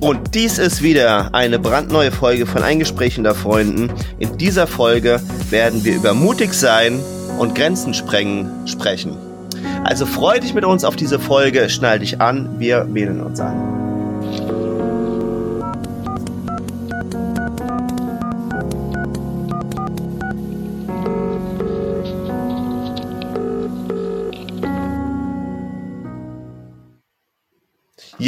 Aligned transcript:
Und 0.00 0.34
dies 0.34 0.58
ist 0.58 0.82
wieder 0.82 1.34
eine 1.34 1.58
brandneue 1.58 2.12
Folge 2.12 2.46
von 2.46 2.62
Ein 2.62 2.78
Gespräch 2.78 3.18
unter 3.18 3.34
Freunden. 3.34 3.90
In 4.18 4.38
dieser 4.38 4.68
Folge 4.68 5.20
werden 5.50 5.84
wir 5.84 5.96
über 5.96 6.14
mutig 6.14 6.52
sein 6.54 7.00
und 7.38 7.56
Grenzen 7.56 7.94
sprengen 7.94 8.48
sprechen. 8.66 9.16
Also 9.84 10.06
freu 10.06 10.38
dich 10.38 10.54
mit 10.54 10.64
uns 10.64 10.84
auf 10.84 10.94
diese 10.94 11.18
Folge, 11.18 11.68
schnall 11.68 11.98
dich 11.98 12.20
an, 12.20 12.60
wir 12.60 12.86
wählen 12.94 13.20
uns 13.20 13.40
an. 13.40 13.87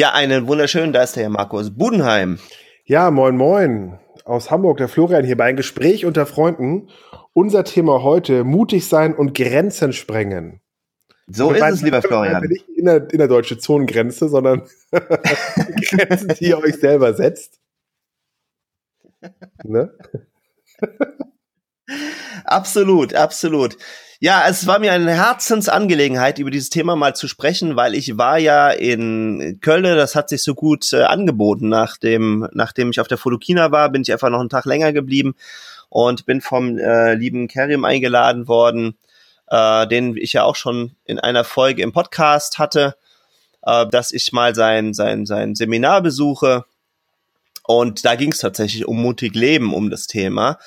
Ja, 0.01 0.15
einen 0.15 0.47
wunderschönen, 0.47 0.95
da 0.95 1.03
ist 1.03 1.17
der 1.17 1.25
Herr 1.25 1.31
Markus 1.31 1.77
Budenheim. 1.77 2.39
Ja, 2.87 3.11
moin 3.11 3.37
moin. 3.37 3.99
Aus 4.25 4.51
Hamburg, 4.51 4.79
der 4.79 4.89
Florian 4.89 5.27
hier 5.27 5.37
bei 5.37 5.45
einem 5.45 5.59
Gespräch 5.59 6.07
unter 6.07 6.25
Freunden. 6.25 6.89
Unser 7.35 7.65
Thema 7.65 8.03
heute, 8.03 8.43
mutig 8.43 8.89
sein 8.89 9.15
und 9.15 9.35
Grenzen 9.35 9.93
sprengen. 9.93 10.63
So 11.27 11.51
ist 11.51 11.63
es, 11.63 11.83
lieber 11.83 12.01
Florian. 12.01 12.43
Nicht 12.45 12.67
in 12.71 12.87
der, 12.87 13.11
in 13.11 13.19
der 13.19 13.29
deutsche 13.29 13.59
Zonengrenze, 13.59 14.31
sondern 14.31 14.63
Grenzen, 14.91 16.29
die 16.29 16.47
ihr 16.47 16.57
euch 16.57 16.77
selber 16.77 17.13
setzt. 17.13 17.61
Ne? 19.65 19.95
absolut, 22.47 23.13
absolut. 23.13 23.77
Ja, 24.23 24.45
es 24.47 24.67
war 24.67 24.79
mir 24.81 24.93
eine 24.93 25.15
Herzensangelegenheit, 25.15 26.39
über 26.39 26.51
dieses 26.51 26.69
Thema 26.69 26.95
mal 26.95 27.17
zu 27.17 27.27
sprechen, 27.27 27.77
weil 27.77 27.95
ich 27.95 28.19
war 28.19 28.37
ja 28.37 28.69
in 28.69 29.61
Köln, 29.63 29.85
das 29.85 30.15
hat 30.15 30.29
sich 30.29 30.43
so 30.43 30.55
gut 30.55 30.93
äh, 30.93 31.05
angeboten. 31.05 31.71
Nachdem, 31.71 32.47
nachdem 32.53 32.91
ich 32.91 33.01
auf 33.01 33.09
der 33.09 33.17
Fotokina 33.17 33.73
war, 33.73 33.89
bin 33.89 34.03
ich 34.03 34.13
einfach 34.13 34.29
noch 34.29 34.41
einen 34.41 34.51
Tag 34.51 34.67
länger 34.67 34.93
geblieben 34.93 35.37
und 35.89 36.27
bin 36.27 36.43
vom 36.43 36.77
äh, 36.77 37.15
lieben 37.15 37.49
Kerim 37.49 37.87
eingeladen 37.87 38.47
worden, 38.47 38.99
äh, 39.47 39.87
den 39.87 40.15
ich 40.19 40.35
ja 40.35 40.43
auch 40.43 40.57
schon 40.57 40.95
in 41.07 41.19
einer 41.19 41.43
Folge 41.43 41.81
im 41.81 41.93
Podcast 41.93 42.59
hatte, 42.59 42.97
äh, 43.63 43.87
dass 43.87 44.13
ich 44.13 44.33
mal 44.33 44.55
sein, 44.55 44.93
sein, 44.93 45.25
sein 45.25 45.55
Seminar 45.55 46.03
besuche. 46.03 46.67
Und 47.65 48.05
da 48.05 48.17
ging 48.17 48.33
es 48.33 48.39
tatsächlich 48.41 48.87
um 48.87 49.01
mutig 49.01 49.35
Leben, 49.35 49.73
um 49.73 49.89
das 49.89 50.07
Thema. 50.07 50.59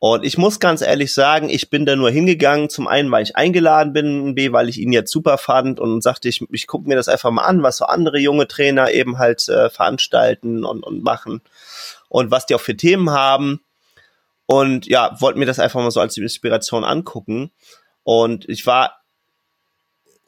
Und 0.00 0.24
ich 0.24 0.38
muss 0.38 0.60
ganz 0.60 0.80
ehrlich 0.80 1.12
sagen, 1.12 1.50
ich 1.50 1.68
bin 1.68 1.84
da 1.84 1.94
nur 1.94 2.10
hingegangen. 2.10 2.70
Zum 2.70 2.88
einen, 2.88 3.10
weil 3.10 3.22
ich 3.22 3.36
eingeladen 3.36 3.92
bin, 3.92 4.34
B, 4.34 4.50
weil 4.50 4.70
ich 4.70 4.78
ihn 4.78 4.92
jetzt 4.92 5.12
super 5.12 5.36
fand 5.36 5.78
und 5.78 6.02
sagte, 6.02 6.30
ich, 6.30 6.42
ich 6.50 6.66
gucke 6.66 6.88
mir 6.88 6.96
das 6.96 7.08
einfach 7.08 7.30
mal 7.30 7.44
an, 7.44 7.62
was 7.62 7.76
so 7.76 7.84
andere 7.84 8.18
junge 8.18 8.48
Trainer 8.48 8.90
eben 8.90 9.18
halt 9.18 9.46
äh, 9.50 9.68
veranstalten 9.68 10.64
und, 10.64 10.82
und 10.82 11.04
machen 11.04 11.42
und 12.08 12.30
was 12.30 12.46
die 12.46 12.54
auch 12.54 12.60
für 12.62 12.76
Themen 12.76 13.10
haben. 13.10 13.60
Und 14.46 14.86
ja, 14.86 15.20
wollte 15.20 15.38
mir 15.38 15.44
das 15.44 15.58
einfach 15.58 15.80
mal 15.82 15.90
so 15.90 16.00
als 16.00 16.16
Inspiration 16.16 16.82
angucken. 16.82 17.50
Und 18.02 18.48
ich 18.48 18.66
war 18.66 18.99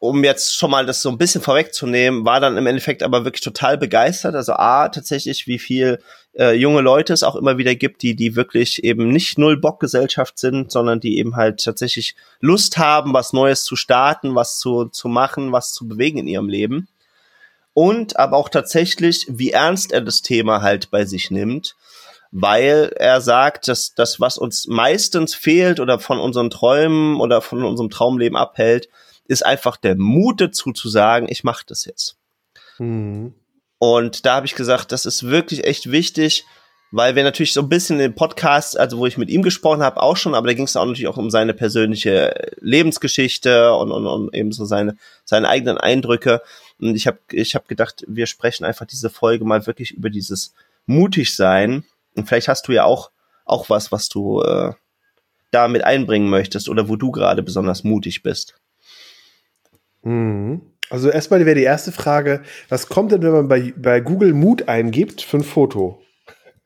um 0.03 0.25
jetzt 0.25 0.57
schon 0.57 0.73
mal 0.73 0.85
das 0.85 1.01
so 1.01 1.11
ein 1.11 1.17
bisschen 1.17 1.43
vorwegzunehmen, 1.43 2.25
war 2.25 2.41
dann 2.41 2.57
im 2.57 2.67
Endeffekt 2.67 3.05
aber 3.05 3.25
wirklich 3.25 3.41
total 3.41 3.79
begeistert. 3.79 4.35
Also 4.35 4.55
A, 4.55 4.89
tatsächlich, 4.89 5.47
wie 5.47 5.61
viel 5.61 6.01
äh, 6.37 6.57
junge 6.57 6.81
Leute 6.81 7.13
es 7.13 7.23
auch 7.23 7.37
immer 7.37 7.57
wieder 7.57 7.77
gibt, 7.77 8.03
die, 8.03 8.17
die 8.17 8.35
wirklich 8.35 8.83
eben 8.83 9.13
nicht 9.13 9.39
null 9.39 9.57
Bock 9.57 9.79
Gesellschaft 9.79 10.41
sind, 10.41 10.73
sondern 10.73 10.99
die 10.99 11.19
eben 11.19 11.37
halt 11.37 11.63
tatsächlich 11.63 12.17
Lust 12.41 12.79
haben, 12.79 13.15
was 13.15 13.33
Neues 13.33 13.63
zu 13.63 13.77
starten, 13.77 14.35
was 14.35 14.59
zu, 14.59 14.87
zu 14.87 15.07
machen, 15.07 15.53
was 15.53 15.73
zu 15.73 15.87
bewegen 15.87 16.19
in 16.19 16.27
ihrem 16.27 16.49
Leben. 16.49 16.89
Und 17.73 18.17
aber 18.17 18.39
auch 18.39 18.49
tatsächlich, 18.49 19.27
wie 19.29 19.53
ernst 19.53 19.93
er 19.93 20.01
das 20.01 20.21
Thema 20.21 20.63
halt 20.63 20.91
bei 20.91 21.05
sich 21.05 21.31
nimmt, 21.31 21.77
weil 22.33 22.93
er 22.97 23.21
sagt, 23.21 23.69
dass 23.69 23.95
das, 23.95 24.19
was 24.19 24.37
uns 24.37 24.67
meistens 24.67 25.37
fehlt 25.37 25.79
oder 25.79 26.01
von 26.01 26.19
unseren 26.19 26.51
Träumen 26.51 27.21
oder 27.21 27.41
von 27.41 27.65
unserem 27.65 27.89
Traumleben 27.89 28.37
abhält, 28.37 28.89
ist 29.33 29.45
einfach 29.45 29.77
der 29.77 29.97
Mut 29.97 30.41
dazu 30.41 30.73
zu 30.73 30.89
sagen, 30.89 31.27
ich 31.29 31.43
mache 31.43 31.65
das 31.67 31.87
jetzt. 31.87 32.17
Mhm. 32.79 33.35
Und 33.79 34.27
da 34.27 34.37
habe 34.37 34.47
ich 34.47 34.55
gesagt, 34.55 34.93
das 34.93 35.07
ist 35.07 35.25
wirklich 35.25 35.65
echt 35.65 35.91
wichtig, 35.91 36.45
weil 36.93 37.17
wir 37.17 37.25
natürlich 37.25 37.55
so 37.55 37.63
ein 37.63 37.71
bisschen 37.71 37.97
in 37.97 38.11
den 38.11 38.15
Podcast, 38.15 38.79
also 38.79 38.99
wo 38.99 39.07
ich 39.07 39.17
mit 39.17 39.31
ihm 39.31 39.43
gesprochen 39.43 39.83
habe, 39.83 40.03
auch 40.03 40.17
schon, 40.17 40.35
aber 40.35 40.47
da 40.47 40.53
ging 40.53 40.67
es 40.67 40.77
auch 40.77 40.85
natürlich 40.85 41.09
auch 41.09 41.17
um 41.17 41.31
seine 41.31 41.55
persönliche 41.55 42.53
Lebensgeschichte 42.61 43.75
und, 43.75 43.91
und, 43.91 44.07
und 44.07 44.35
eben 44.35 44.53
so 44.53 44.67
seine, 44.67 44.97
seine 45.25 45.49
eigenen 45.49 45.79
Eindrücke. 45.79 46.43
Und 46.79 46.95
ich 46.95 47.07
habe 47.07 47.19
ich 47.33 47.55
hab 47.55 47.67
gedacht, 47.67 48.05
wir 48.07 48.27
sprechen 48.27 48.65
einfach 48.65 48.87
diese 48.87 49.09
Folge 49.09 49.47
mal 49.47 49.67
wirklich 49.67 49.93
über 49.93 50.11
dieses 50.11 50.53
mutig 50.85 51.35
sein. 51.35 51.85
Und 52.15 52.29
vielleicht 52.29 52.49
hast 52.49 52.69
du 52.69 52.73
ja 52.73 52.85
auch, 52.85 53.11
auch 53.47 53.71
was, 53.71 53.91
was 53.91 54.11
du 54.11 54.43
äh, 54.43 54.75
da 55.51 55.69
mit 55.69 55.85
einbringen 55.85 56.29
möchtest 56.29 56.69
oder 56.69 56.89
wo 56.89 56.97
du 56.97 57.11
gerade 57.11 57.43
besonders 57.43 57.85
mutig 57.85 58.23
bist. 58.23 58.55
Mhm. 60.03 60.61
Also 60.91 61.09
erstmal 61.09 61.45
wäre 61.47 61.57
die 61.57 61.63
erste 61.63 61.91
Frage, 61.91 62.43
was 62.69 62.89
kommt 62.89 63.13
denn, 63.13 63.23
wenn 63.23 63.33
man 63.33 63.49
bei, 63.49 63.73
bei 63.77 64.01
Google 64.01 64.35
Mut 64.35 64.69
eingibt 64.69 65.23
für 65.23 65.39
ein 65.39 65.45
Foto? 65.45 66.03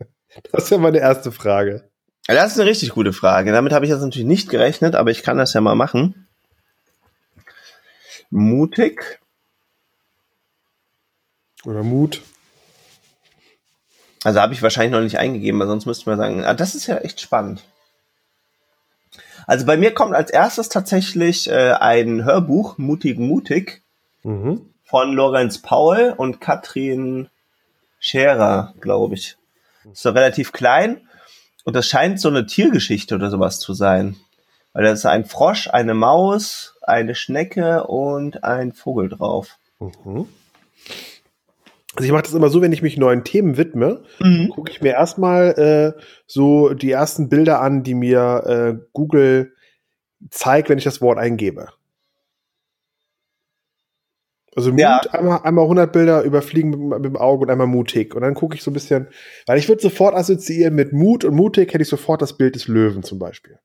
Das 0.52 0.64
ist 0.64 0.70
ja 0.70 0.76
meine 0.76 0.98
erste 0.98 1.32
Frage. 1.32 1.88
Das 2.26 2.52
ist 2.52 2.60
eine 2.60 2.68
richtig 2.68 2.90
gute 2.90 3.14
Frage. 3.14 3.52
Damit 3.52 3.72
habe 3.72 3.86
ich 3.86 3.90
jetzt 3.90 4.02
natürlich 4.02 4.26
nicht 4.26 4.50
gerechnet, 4.50 4.94
aber 4.94 5.10
ich 5.10 5.22
kann 5.22 5.38
das 5.38 5.54
ja 5.54 5.62
mal 5.62 5.74
machen. 5.74 6.28
Mutig. 8.28 9.18
Oder 11.64 11.82
Mut. 11.82 12.22
Also 14.24 14.40
habe 14.40 14.52
ich 14.52 14.62
wahrscheinlich 14.62 14.92
noch 14.92 15.00
nicht 15.00 15.18
eingegeben, 15.18 15.58
weil 15.60 15.68
sonst 15.68 15.86
müsste 15.86 16.10
man 16.10 16.18
sagen, 16.18 16.44
ah, 16.44 16.52
das 16.52 16.74
ist 16.74 16.86
ja 16.86 16.98
echt 16.98 17.20
spannend. 17.20 17.64
Also 19.46 19.64
bei 19.64 19.76
mir 19.76 19.94
kommt 19.94 20.14
als 20.14 20.30
erstes 20.30 20.68
tatsächlich 20.68 21.48
äh, 21.48 21.72
ein 21.72 22.24
Hörbuch, 22.24 22.78
Mutig 22.78 23.18
Mutig, 23.18 23.82
mhm. 24.22 24.68
von 24.84 25.12
Lorenz 25.12 25.58
Paul 25.58 26.14
und 26.16 26.40
Katrin 26.40 27.28
Scherer, 28.00 28.74
glaube 28.80 29.14
ich. 29.14 29.36
Ist 29.90 30.02
so 30.02 30.10
relativ 30.10 30.52
klein 30.52 31.00
und 31.64 31.76
das 31.76 31.86
scheint 31.86 32.20
so 32.20 32.28
eine 32.28 32.46
Tiergeschichte 32.46 33.14
oder 33.14 33.30
sowas 33.30 33.58
zu 33.60 33.72
sein. 33.72 34.16
Weil 34.72 34.84
da 34.84 34.92
ist 34.92 35.06
ein 35.06 35.24
Frosch, 35.24 35.68
eine 35.68 35.94
Maus, 35.94 36.74
eine 36.82 37.14
Schnecke 37.14 37.84
und 37.84 38.44
ein 38.44 38.72
Vogel 38.72 39.08
drauf. 39.08 39.58
Mhm. 39.78 40.28
Also 41.96 42.06
ich 42.06 42.12
mache 42.12 42.24
das 42.24 42.34
immer 42.34 42.50
so, 42.50 42.60
wenn 42.60 42.72
ich 42.72 42.82
mich 42.82 42.98
neuen 42.98 43.24
Themen 43.24 43.56
widme, 43.56 44.02
mhm. 44.20 44.50
gucke 44.50 44.70
ich 44.70 44.82
mir 44.82 44.92
erstmal 44.92 45.94
äh, 45.96 46.00
so 46.26 46.74
die 46.74 46.90
ersten 46.90 47.28
Bilder 47.30 47.62
an, 47.62 47.82
die 47.82 47.94
mir 47.94 48.42
äh, 48.46 48.86
Google 48.92 49.54
zeigt, 50.30 50.68
wenn 50.68 50.78
ich 50.78 50.84
das 50.84 51.00
Wort 51.00 51.18
eingebe. 51.18 51.68
Also 54.54 54.70
Mut, 54.70 54.80
ja. 54.80 55.00
einmal, 55.10 55.40
einmal 55.42 55.64
100 55.64 55.92
Bilder 55.92 56.22
überfliegen 56.22 56.70
mit, 56.70 56.80
mit, 56.80 57.04
dem 57.04 57.16
Auge 57.16 57.44
und 57.44 57.50
einmal 57.50 57.66
mutig. 57.66 58.14
Und 58.14 58.22
dann 58.22 58.34
gucke 58.34 58.56
ich 58.56 58.62
so 58.62 58.70
ein 58.70 58.74
bisschen, 58.74 59.08
weil 59.46 59.58
ich 59.58 59.68
würde 59.68 59.82
sofort 59.82 60.14
assoziieren 60.14 60.74
mit 60.74 60.94
Mut 60.94 61.24
und 61.24 61.34
mutig 61.34 61.72
hätte 61.72 61.82
ich 61.82 61.88
sofort 61.88 62.22
das 62.22 62.36
Bild 62.38 62.54
des 62.54 62.66
Löwen 62.66 63.02
zum 63.02 63.18
Beispiel. 63.18 63.58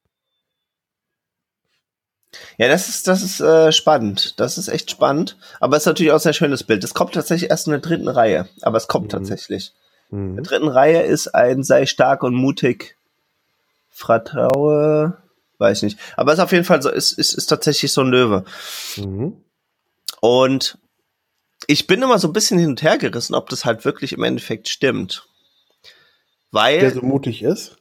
Ja, 2.58 2.68
das 2.68 2.88
ist, 2.88 3.08
das 3.08 3.22
ist 3.24 3.42
äh, 3.42 3.72
spannend. 3.72 4.40
Das 4.40 4.58
ist 4.58 4.68
echt 4.68 4.90
spannend. 4.92 5.38
Aber 5.60 5.76
es 5.76 5.84
ist 5.84 5.88
natürlich 5.88 6.12
auch 6.12 6.18
ein 6.18 6.22
sehr 6.22 6.34
schönes 6.34 6.64
Bild. 6.64 6.84
Es 6.84 6.94
kommt 6.94 7.14
tatsächlich 7.14 7.50
erst 7.50 7.68
in 7.68 7.72
der 7.72 7.82
dritten 7.82 8.08
Reihe. 8.08 8.48
Aber 8.62 8.78
es 8.78 8.88
kommt 8.88 9.08
mhm. 9.08 9.10
tatsächlich. 9.10 9.74
Mhm. 10.10 10.30
In 10.30 10.36
der 10.38 10.46
dritten 10.46 10.68
Reihe 10.68 11.02
ist 11.02 11.28
ein 11.36 11.64
sei 11.64 11.86
stark 11.86 12.24
und 12.24 12.36
mutig, 12.36 12.98
vertraue, 13.90 15.18
weiß 15.58 15.84
nicht. 15.84 16.00
Aber 16.16 16.32
es 16.32 16.40
ist 16.40 16.44
auf 16.44 16.52
jeden 16.52 16.66
Fall 16.66 16.82
so, 16.82 16.90
es 16.90 17.12
ist, 17.12 17.20
ist, 17.20 17.34
ist 17.34 17.48
tatsächlich 17.48 17.92
so 17.92 18.02
ein 18.02 18.12
Löwe. 18.12 18.46
Mhm. 18.98 19.44
Und 20.22 20.78
ich 21.68 21.88
bin 21.88 22.02
immer 22.02 22.20
so 22.20 22.28
ein 22.28 22.34
bisschen 22.34 22.60
hin 22.60 22.70
und 22.70 22.82
her 22.82 22.98
gerissen, 22.98 23.36
ob 23.36 23.50
das 23.50 23.66
halt 23.66 23.86
wirklich 23.86 24.14
im 24.14 24.24
Endeffekt 24.24 24.70
stimmt. 24.70 25.28
Weil. 26.52 26.80
Der 26.80 26.92
so 26.92 27.02
mutig 27.02 27.44
ist? 27.44 27.78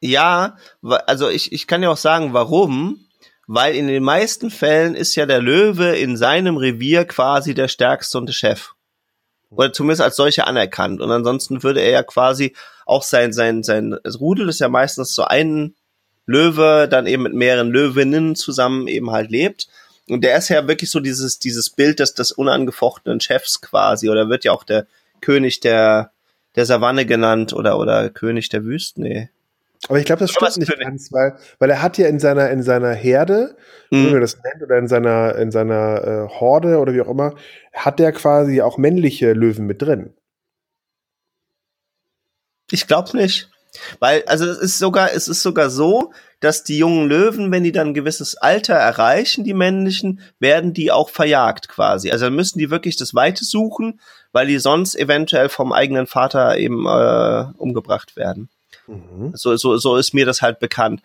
Ja, 0.00 0.56
also 0.82 1.28
ich, 1.28 1.52
ich 1.52 1.66
kann 1.66 1.82
ja 1.82 1.90
auch 1.90 1.96
sagen, 1.96 2.32
warum 2.32 3.07
weil 3.48 3.74
in 3.74 3.88
den 3.88 4.04
meisten 4.04 4.50
Fällen 4.50 4.94
ist 4.94 5.16
ja 5.16 5.24
der 5.24 5.40
Löwe 5.40 5.96
in 5.96 6.18
seinem 6.18 6.58
Revier 6.58 7.06
quasi 7.06 7.54
der 7.54 7.68
stärkste 7.68 8.18
und 8.18 8.26
der 8.26 8.34
Chef. 8.34 8.74
Oder 9.50 9.72
zumindest 9.72 10.02
als 10.02 10.16
solcher 10.16 10.46
anerkannt. 10.46 11.00
Und 11.00 11.10
ansonsten 11.10 11.62
würde 11.62 11.80
er 11.80 11.90
ja 11.90 12.02
quasi 12.02 12.54
auch 12.84 13.02
sein, 13.02 13.32
sein, 13.32 13.62
sein 13.62 13.94
Rudel 14.20 14.50
ist 14.50 14.60
ja 14.60 14.68
meistens 14.68 15.14
so 15.14 15.24
ein 15.24 15.74
Löwe, 16.26 16.88
dann 16.90 17.06
eben 17.06 17.22
mit 17.22 17.32
mehreren 17.32 17.70
Löwinnen 17.70 18.36
zusammen 18.36 18.86
eben 18.86 19.10
halt 19.10 19.30
lebt. 19.30 19.68
Und 20.10 20.24
der 20.24 20.36
ist 20.36 20.50
ja 20.50 20.68
wirklich 20.68 20.90
so 20.90 21.00
dieses, 21.00 21.38
dieses 21.38 21.70
Bild 21.70 22.00
des, 22.00 22.12
des 22.12 22.32
unangefochtenen 22.32 23.18
Chefs 23.18 23.62
quasi. 23.62 24.10
Oder 24.10 24.28
wird 24.28 24.44
ja 24.44 24.52
auch 24.52 24.64
der 24.64 24.86
König 25.22 25.60
der, 25.60 26.12
der 26.54 26.66
Savanne 26.66 27.06
genannt 27.06 27.54
oder, 27.54 27.78
oder 27.78 28.10
König 28.10 28.50
der 28.50 28.64
Wüste. 28.64 29.00
Nee. 29.00 29.30
Aber 29.86 29.98
ich 29.98 30.04
glaube, 30.04 30.20
das 30.20 30.32
stimmt 30.32 30.56
nicht 30.56 30.80
ganz, 30.80 31.12
weil, 31.12 31.38
weil 31.58 31.70
er 31.70 31.82
hat 31.82 31.98
ja 31.98 32.08
in 32.08 32.18
seiner, 32.18 32.50
in 32.50 32.62
seiner 32.62 32.92
Herde, 32.92 33.56
mhm. 33.90 34.06
wie 34.06 34.10
man 34.12 34.20
das 34.20 34.36
nennt, 34.42 34.62
oder 34.62 34.78
in 34.78 34.88
seiner, 34.88 35.36
in 35.36 35.50
seiner 35.50 36.04
äh, 36.04 36.28
Horde 36.40 36.78
oder 36.78 36.92
wie 36.92 37.00
auch 37.00 37.08
immer, 37.08 37.34
hat 37.72 38.00
er 38.00 38.12
quasi 38.12 38.60
auch 38.60 38.76
männliche 38.76 39.32
Löwen 39.32 39.66
mit 39.66 39.80
drin. 39.80 40.14
Ich 42.70 42.86
glaube 42.86 43.16
nicht. 43.16 43.50
Weil, 44.00 44.24
also 44.26 44.46
es 44.46 44.58
ist 44.58 44.78
sogar, 44.78 45.12
es 45.12 45.28
ist 45.28 45.42
sogar 45.42 45.70
so, 45.70 46.12
dass 46.40 46.64
die 46.64 46.78
jungen 46.78 47.08
Löwen, 47.08 47.52
wenn 47.52 47.64
die 47.64 47.72
dann 47.72 47.88
ein 47.88 47.94
gewisses 47.94 48.36
Alter 48.36 48.74
erreichen, 48.74 49.44
die 49.44 49.54
männlichen, 49.54 50.20
werden 50.38 50.72
die 50.72 50.90
auch 50.90 51.10
verjagt 51.10 51.68
quasi. 51.68 52.10
Also 52.10 52.26
dann 52.26 52.34
müssen 52.34 52.58
die 52.58 52.70
wirklich 52.70 52.96
das 52.96 53.14
Weite 53.14 53.44
suchen, 53.44 54.00
weil 54.32 54.46
die 54.46 54.58
sonst 54.58 54.96
eventuell 54.96 55.48
vom 55.48 55.72
eigenen 55.72 56.06
Vater 56.06 56.56
eben 56.56 56.86
äh, 56.86 57.52
umgebracht 57.58 58.16
werden. 58.16 58.48
Mhm. 58.88 59.32
So, 59.34 59.56
so, 59.56 59.76
so 59.76 59.96
ist 59.96 60.14
mir 60.14 60.26
das 60.26 60.42
halt 60.42 60.58
bekannt. 60.58 61.02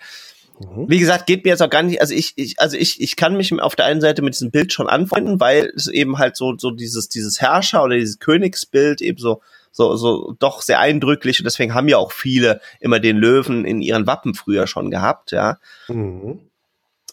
Mhm. 0.60 0.90
Wie 0.90 1.00
gesagt, 1.00 1.26
geht 1.26 1.44
mir 1.44 1.52
jetzt 1.52 1.62
auch 1.62 1.70
gar 1.70 1.84
nicht, 1.84 2.02
also 2.02 2.14
ich, 2.14 2.34
ich, 2.36 2.60
also 2.60 2.78
ich, 2.78 3.02
ich 3.02 3.16
kann 3.16 3.36
mich 3.36 3.60
auf 3.60 3.76
der 3.76 3.86
einen 3.86 4.02
Seite 4.02 4.22
mit 4.22 4.34
diesem 4.34 4.52
Bild 4.52 4.72
schon 4.72 4.88
anfreunden, 4.88 5.40
weil 5.40 5.72
es 5.76 5.88
eben 5.88 6.18
halt 6.18 6.36
so, 6.36 6.58
so 6.58 6.72
dieses, 6.72 7.10
dieses 7.10 7.42
Herrscher 7.42 7.84
oder 7.84 7.96
dieses 7.96 8.20
Königsbild 8.20 9.02
eben 9.02 9.18
so, 9.18 9.42
so, 9.72 9.96
so 9.96 10.36
doch 10.40 10.62
sehr 10.62 10.80
eindrücklich 10.80 11.40
und 11.40 11.46
deswegen 11.46 11.74
haben 11.74 11.88
ja 11.88 11.98
auch 11.98 12.12
viele 12.12 12.62
immer 12.80 13.00
den 13.00 13.18
Löwen 13.18 13.66
in 13.66 13.82
ihren 13.82 14.08
Wappen 14.08 14.36
früher 14.36 14.68
schon 14.68 14.92
gehabt, 14.92 15.32
ja. 15.32 15.58
Mhm. 15.88 16.40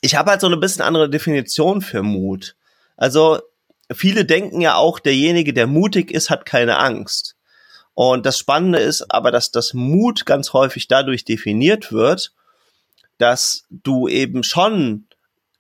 Ich 0.02 0.14
habe 0.14 0.30
halt 0.30 0.40
so 0.40 0.46
eine 0.46 0.56
bisschen 0.56 0.82
andere 0.82 1.10
Definition 1.10 1.82
für 1.82 2.02
Mut. 2.02 2.56
Also 2.96 3.40
viele 3.92 4.24
denken 4.24 4.60
ja 4.60 4.76
auch, 4.76 4.98
derjenige, 4.98 5.52
der 5.52 5.66
mutig 5.66 6.10
ist, 6.10 6.30
hat 6.30 6.46
keine 6.46 6.78
Angst. 6.78 7.36
Und 7.94 8.24
das 8.26 8.38
Spannende 8.38 8.78
ist 8.78 9.10
aber, 9.10 9.30
dass 9.30 9.50
das 9.50 9.74
Mut 9.74 10.26
ganz 10.26 10.52
häufig 10.52 10.88
dadurch 10.88 11.24
definiert 11.24 11.92
wird, 11.92 12.32
dass 13.18 13.66
du 13.70 14.08
eben 14.08 14.42
schon 14.42 15.06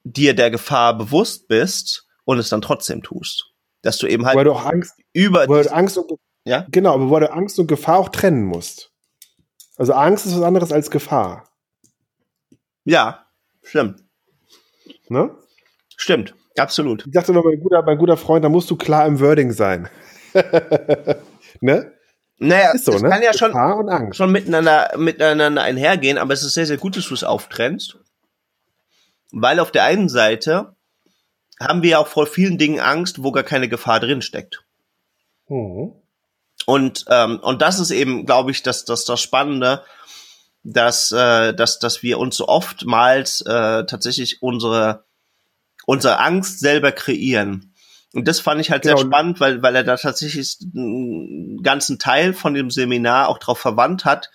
dir 0.04 0.34
der 0.34 0.50
Gefahr 0.50 0.96
bewusst 0.96 1.48
bist 1.48 2.06
und 2.24 2.38
es 2.38 2.48
dann 2.48 2.62
trotzdem 2.62 3.02
tust. 3.02 3.52
Dass 3.82 3.98
du 3.98 4.06
eben 4.06 4.26
halt 4.26 4.36
weil 4.36 4.44
du 4.44 4.52
auch 4.52 4.64
Angst 4.64 4.94
über 5.12 5.48
weil 5.48 5.64
du 5.64 5.72
Angst 5.72 5.98
und, 5.98 6.18
ja 6.44 6.66
genau, 6.70 6.94
aber 6.94 7.10
weil 7.10 7.20
du 7.20 7.32
Angst 7.32 7.58
und 7.58 7.66
Gefahr 7.66 7.98
auch 7.98 8.08
trennen 8.08 8.44
musst. 8.44 8.92
Also 9.76 9.92
Angst 9.94 10.26
ist 10.26 10.36
was 10.36 10.42
anderes 10.42 10.72
als 10.72 10.90
Gefahr. 10.90 11.48
Ja, 12.84 13.26
stimmt. 13.62 14.04
Ne? 15.08 15.34
Stimmt, 15.96 16.34
absolut. 16.56 17.06
Ich 17.06 17.12
dachte 17.12 17.32
immer, 17.32 17.42
mein 17.42 17.60
guter, 17.60 17.82
mein 17.82 17.98
guter 17.98 18.16
Freund, 18.16 18.44
da 18.44 18.48
musst 18.48 18.70
du 18.70 18.76
klar 18.76 19.06
im 19.06 19.20
Wording 19.20 19.52
sein. 19.52 19.88
ne? 21.60 21.92
Naja, 22.42 22.72
ist 22.72 22.86
so, 22.86 22.92
es 22.92 23.02
ne? 23.02 23.10
kann 23.10 23.22
ja 23.22 23.34
schon, 23.34 23.52
schon 24.14 24.32
miteinander, 24.32 24.92
miteinander 24.96 25.62
einhergehen, 25.62 26.16
aber 26.16 26.32
es 26.32 26.42
ist 26.42 26.54
sehr, 26.54 26.66
sehr 26.66 26.78
gut, 26.78 26.96
dass 26.96 27.06
du 27.06 27.14
es 27.14 27.22
auftrennst. 27.22 27.98
Weil 29.30 29.60
auf 29.60 29.70
der 29.70 29.84
einen 29.84 30.08
Seite 30.08 30.74
haben 31.60 31.82
wir 31.82 31.90
ja 31.90 31.98
auch 31.98 32.06
vor 32.06 32.26
vielen 32.26 32.56
Dingen 32.56 32.80
Angst, 32.80 33.22
wo 33.22 33.30
gar 33.30 33.42
keine 33.44 33.68
Gefahr 33.68 34.00
drin 34.00 34.22
steckt. 34.22 34.64
Mhm. 35.48 35.92
Und, 36.64 37.04
ähm, 37.08 37.40
und 37.40 37.60
das 37.60 37.78
ist 37.78 37.90
eben, 37.90 38.24
glaube 38.24 38.50
ich, 38.52 38.62
das, 38.62 38.86
das, 38.86 39.04
das 39.04 39.20
Spannende, 39.20 39.84
dass, 40.62 41.12
äh, 41.12 41.52
dass, 41.52 41.78
dass 41.78 42.02
wir 42.02 42.18
uns 42.18 42.36
so 42.36 42.48
oftmals 42.48 43.42
äh, 43.42 43.84
tatsächlich 43.84 44.42
unsere, 44.42 45.04
unsere 45.84 46.20
Angst 46.20 46.60
selber 46.60 46.92
kreieren. 46.92 47.69
Und 48.12 48.26
das 48.26 48.40
fand 48.40 48.60
ich 48.60 48.70
halt 48.70 48.84
sehr 48.84 48.94
genau. 48.94 49.06
spannend, 49.06 49.40
weil, 49.40 49.62
weil 49.62 49.76
er 49.76 49.84
da 49.84 49.96
tatsächlich 49.96 50.58
einen 50.74 51.62
ganzen 51.62 51.98
Teil 51.98 52.32
von 52.32 52.54
dem 52.54 52.70
Seminar 52.70 53.28
auch 53.28 53.38
drauf 53.38 53.58
verwandt 53.58 54.04
hat, 54.04 54.30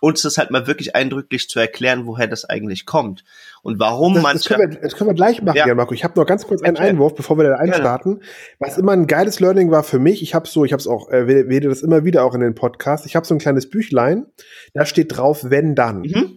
uns 0.00 0.22
das 0.22 0.38
halt 0.38 0.50
mal 0.50 0.66
wirklich 0.66 0.96
eindrücklich 0.96 1.48
zu 1.48 1.60
erklären, 1.60 2.06
woher 2.06 2.26
das 2.26 2.44
eigentlich 2.46 2.86
kommt 2.86 3.22
und 3.62 3.78
warum 3.78 4.14
das, 4.14 4.22
manche. 4.22 4.48
Das 4.48 4.58
können, 4.58 4.72
wir, 4.72 4.80
das 4.80 4.96
können 4.96 5.10
wir 5.10 5.14
gleich 5.14 5.42
machen, 5.42 5.56
ja. 5.56 5.74
Marco. 5.74 5.94
Ich 5.94 6.02
habe 6.04 6.18
noch 6.18 6.26
ganz 6.26 6.46
kurz 6.46 6.62
einen 6.62 6.78
Einwurf, 6.78 7.14
bevor 7.14 7.36
wir 7.38 7.44
da 7.44 7.56
einstarten. 7.56 8.22
Was 8.58 8.78
immer 8.78 8.92
ein 8.92 9.06
geiles 9.06 9.40
Learning 9.40 9.70
war 9.70 9.84
für 9.84 9.98
mich, 9.98 10.22
ich 10.22 10.34
habe 10.34 10.48
so, 10.48 10.64
ich 10.64 10.72
habe 10.72 10.80
es 10.80 10.86
auch, 10.86 11.10
äh, 11.10 11.16
rede 11.18 11.68
das 11.68 11.82
immer 11.82 12.04
wieder 12.04 12.24
auch 12.24 12.34
in 12.34 12.40
den 12.40 12.54
Podcast. 12.54 13.06
Ich 13.06 13.14
habe 13.14 13.26
so 13.26 13.34
ein 13.34 13.38
kleines 13.38 13.68
Büchlein, 13.68 14.26
da 14.72 14.86
steht 14.86 15.16
drauf, 15.16 15.50
wenn 15.50 15.74
dann. 15.74 16.00
Mhm. 16.00 16.36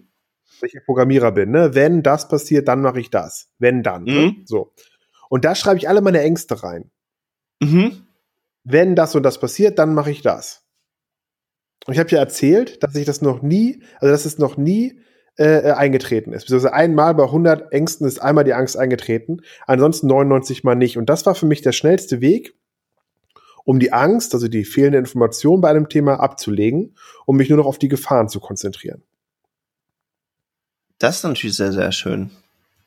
Ich 0.61 0.77
Programmierer 0.85 1.33
bin, 1.33 1.51
ne? 1.51 1.75
Wenn 1.75 2.03
das 2.03 2.29
passiert, 2.29 2.69
dann 2.69 2.81
mache 2.81 2.99
ich 2.99 3.09
das. 3.09 3.49
Wenn 3.59 3.83
dann. 3.83 4.03
Ne? 4.03 4.11
Mhm. 4.11 4.17
Ne? 4.19 4.35
So. 4.45 4.71
Und 5.33 5.45
da 5.45 5.55
schreibe 5.55 5.79
ich 5.79 5.89
alle 5.89 6.01
meine 6.01 6.21
Ängste 6.21 6.61
rein. 6.61 6.91
Mhm. 7.59 8.05
Wenn 8.63 8.95
das 8.95 9.15
und 9.15 9.23
das 9.23 9.39
passiert, 9.39 9.79
dann 9.79 9.95
mache 9.95 10.11
ich 10.11 10.21
das. 10.21 10.63
Und 11.87 11.93
ich 11.93 11.99
habe 11.99 12.11
ja 12.11 12.19
erzählt, 12.19 12.83
dass 12.83 12.93
ich 12.93 13.07
das 13.07 13.23
noch 13.23 13.41
nie, 13.41 13.81
also 13.99 14.11
dass 14.11 14.25
es 14.25 14.37
noch 14.37 14.57
nie 14.57 15.01
äh, 15.37 15.71
eingetreten 15.71 16.33
ist. 16.33 16.53
Also 16.53 16.69
einmal 16.69 17.15
bei 17.15 17.23
100 17.23 17.71
Ängsten 17.71 18.05
ist 18.05 18.21
einmal 18.21 18.43
die 18.43 18.53
Angst 18.53 18.77
eingetreten, 18.77 19.41
ansonsten 19.65 20.05
99 20.05 20.63
mal 20.63 20.75
nicht. 20.75 20.99
Und 20.99 21.09
das 21.09 21.25
war 21.25 21.33
für 21.33 21.47
mich 21.47 21.63
der 21.63 21.71
schnellste 21.71 22.21
Weg, 22.21 22.53
um 23.65 23.79
die 23.79 23.91
Angst, 23.91 24.35
also 24.35 24.47
die 24.47 24.65
fehlende 24.65 24.99
Information 24.99 25.61
bei 25.61 25.71
einem 25.71 25.89
Thema 25.89 26.19
abzulegen, 26.19 26.95
um 27.25 27.37
mich 27.37 27.49
nur 27.49 27.57
noch 27.57 27.65
auf 27.65 27.79
die 27.79 27.89
Gefahren 27.89 28.29
zu 28.29 28.39
konzentrieren. 28.39 29.01
Das 30.99 31.15
ist 31.17 31.23
natürlich 31.23 31.55
sehr, 31.55 31.71
sehr 31.71 31.91
schön. 31.91 32.29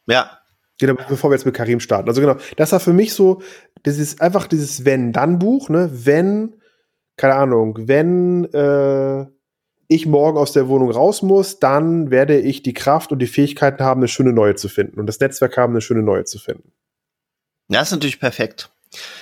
Ja, 0.07 0.39
Genau, 0.79 0.95
bevor 1.09 1.31
wir 1.31 1.35
jetzt 1.37 1.47
mit 1.47 1.55
Karim 1.55 1.81
starten. 1.81 2.09
Also 2.09 2.21
genau, 2.21 2.37
das 2.57 2.73
war 2.73 2.81
für 2.81 2.93
mich 2.93 3.15
so, 3.15 3.41
das 3.83 3.99
ist 3.99 4.21
einfach 4.21 4.47
dieses 4.47 4.85
Wenn-Dann-Buch, 4.85 5.71
ne? 5.71 5.91
Wenn, 5.93 6.57
keine 7.17 7.35
Ahnung, 7.35 7.79
wenn 7.89 8.45
äh, 8.53 9.27
ich 9.89 10.07
morgen 10.07 10.37
aus 10.37 10.53
der 10.53 10.69
Wohnung 10.69 10.91
raus 10.91 11.23
muss, 11.23 11.59
dann 11.61 12.11
werde 12.11 12.39
ich 12.39 12.63
die 12.63 12.75
Kraft 12.75 13.13
und 13.13 13.21
die 13.21 13.27
Fähigkeiten 13.27 13.83
haben, 13.83 14.01
eine 14.01 14.09
schöne 14.09 14.33
neue 14.33 14.55
zu 14.55 14.69
finden. 14.69 15.01
Und 15.01 15.07
das 15.07 15.21
Netzwerk 15.21 15.57
haben, 15.57 15.73
eine 15.73 15.81
schöne 15.81 16.03
neue 16.03 16.25
zu 16.25 16.39
finden. 16.39 16.73
Das 17.69 17.89
ist 17.89 17.93
natürlich 17.93 18.21
perfekt. 18.21 18.71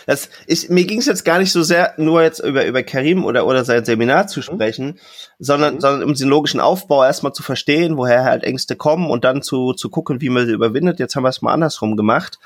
Das 0.07 0.29
ist, 0.47 0.71
mir 0.71 0.85
ging 0.85 0.99
es 0.99 1.07
jetzt 1.07 1.25
gar 1.25 1.39
nicht 1.39 1.53
so 1.53 1.63
sehr 1.63 1.95
nur 1.97 2.23
jetzt 2.23 2.41
über, 2.41 2.67
über 2.67 2.83
Karim 2.83 3.25
oder, 3.25 3.47
oder 3.47 3.65
sein 3.65 3.85
Seminar 3.85 4.27
zu 4.27 4.41
mhm. 4.41 4.45
sprechen, 4.45 4.87
mhm. 4.87 4.99
sondern, 5.39 5.81
sondern 5.81 6.09
um 6.09 6.15
den 6.15 6.29
logischen 6.29 6.61
Aufbau 6.61 7.05
erstmal 7.05 7.33
zu 7.33 7.43
verstehen, 7.43 7.97
woher 7.97 8.25
halt 8.25 8.45
Ängste 8.45 8.77
kommen 8.77 9.11
und 9.11 9.25
dann 9.25 9.43
zu, 9.43 9.73
zu 9.73 9.89
gucken, 9.91 10.21
wie 10.21 10.31
man 10.31 10.47
sie 10.47 10.53
überwindet. 10.53 10.99
Jetzt 10.99 11.17
haben 11.17 11.25
wir 11.25 11.31
es 11.31 11.43
mal 11.43 11.53
andersrum 11.53 11.97
gemacht. 11.97 12.39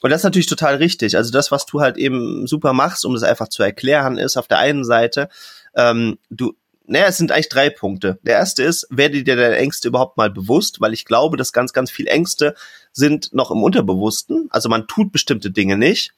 Und 0.00 0.10
das 0.10 0.20
ist 0.20 0.24
natürlich 0.24 0.46
total 0.46 0.76
richtig. 0.76 1.16
Also 1.16 1.32
das, 1.32 1.50
was 1.50 1.66
du 1.66 1.80
halt 1.80 1.96
eben 1.96 2.46
super 2.46 2.72
machst, 2.72 3.04
um 3.04 3.14
das 3.14 3.22
einfach 3.24 3.48
zu 3.48 3.62
erklären, 3.62 4.16
ist 4.16 4.36
auf 4.36 4.46
der 4.46 4.58
einen 4.58 4.84
Seite, 4.84 5.28
ähm, 5.74 6.18
du, 6.30 6.54
naja, 6.88 7.06
es 7.06 7.18
sind 7.18 7.32
eigentlich 7.32 7.50
drei 7.50 7.68
Punkte. 7.68 8.18
Der 8.22 8.36
erste 8.36 8.62
ist, 8.62 8.86
werde 8.90 9.22
dir 9.22 9.36
deine 9.36 9.56
Ängste 9.56 9.88
überhaupt 9.88 10.16
mal 10.16 10.30
bewusst, 10.30 10.80
weil 10.80 10.94
ich 10.94 11.04
glaube, 11.04 11.36
dass 11.36 11.52
ganz, 11.52 11.72
ganz 11.72 11.90
viel 11.90 12.06
Ängste 12.06 12.54
sind 12.92 13.34
noch 13.34 13.50
im 13.50 13.62
Unterbewussten. 13.62 14.48
Also 14.50 14.68
man 14.68 14.86
tut 14.86 15.12
bestimmte 15.12 15.50
Dinge 15.50 15.76
nicht. 15.76 16.12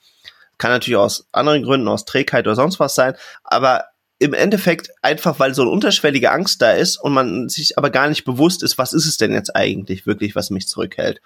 Kann 0.61 0.71
natürlich 0.71 0.99
aus 0.99 1.27
anderen 1.33 1.63
Gründen, 1.63 1.89
aus 1.89 2.05
Trägheit 2.05 2.47
oder 2.47 2.55
sonst 2.55 2.79
was 2.79 2.95
sein, 2.95 3.15
aber 3.43 3.87
im 4.19 4.35
Endeffekt 4.35 4.91
einfach, 5.01 5.39
weil 5.39 5.55
so 5.55 5.63
eine 5.63 5.71
unterschwellige 5.71 6.31
Angst 6.31 6.61
da 6.61 6.73
ist 6.73 6.99
und 6.99 7.15
man 7.15 7.49
sich 7.49 7.79
aber 7.79 7.89
gar 7.89 8.09
nicht 8.09 8.25
bewusst 8.25 8.63
ist, 8.63 8.77
was 8.77 8.93
ist 8.93 9.07
es 9.07 9.17
denn 9.17 9.33
jetzt 9.33 9.57
eigentlich 9.57 10.05
wirklich, 10.05 10.37
was 10.37 10.51
mich 10.51 10.69
zurückhält. 10.69 11.23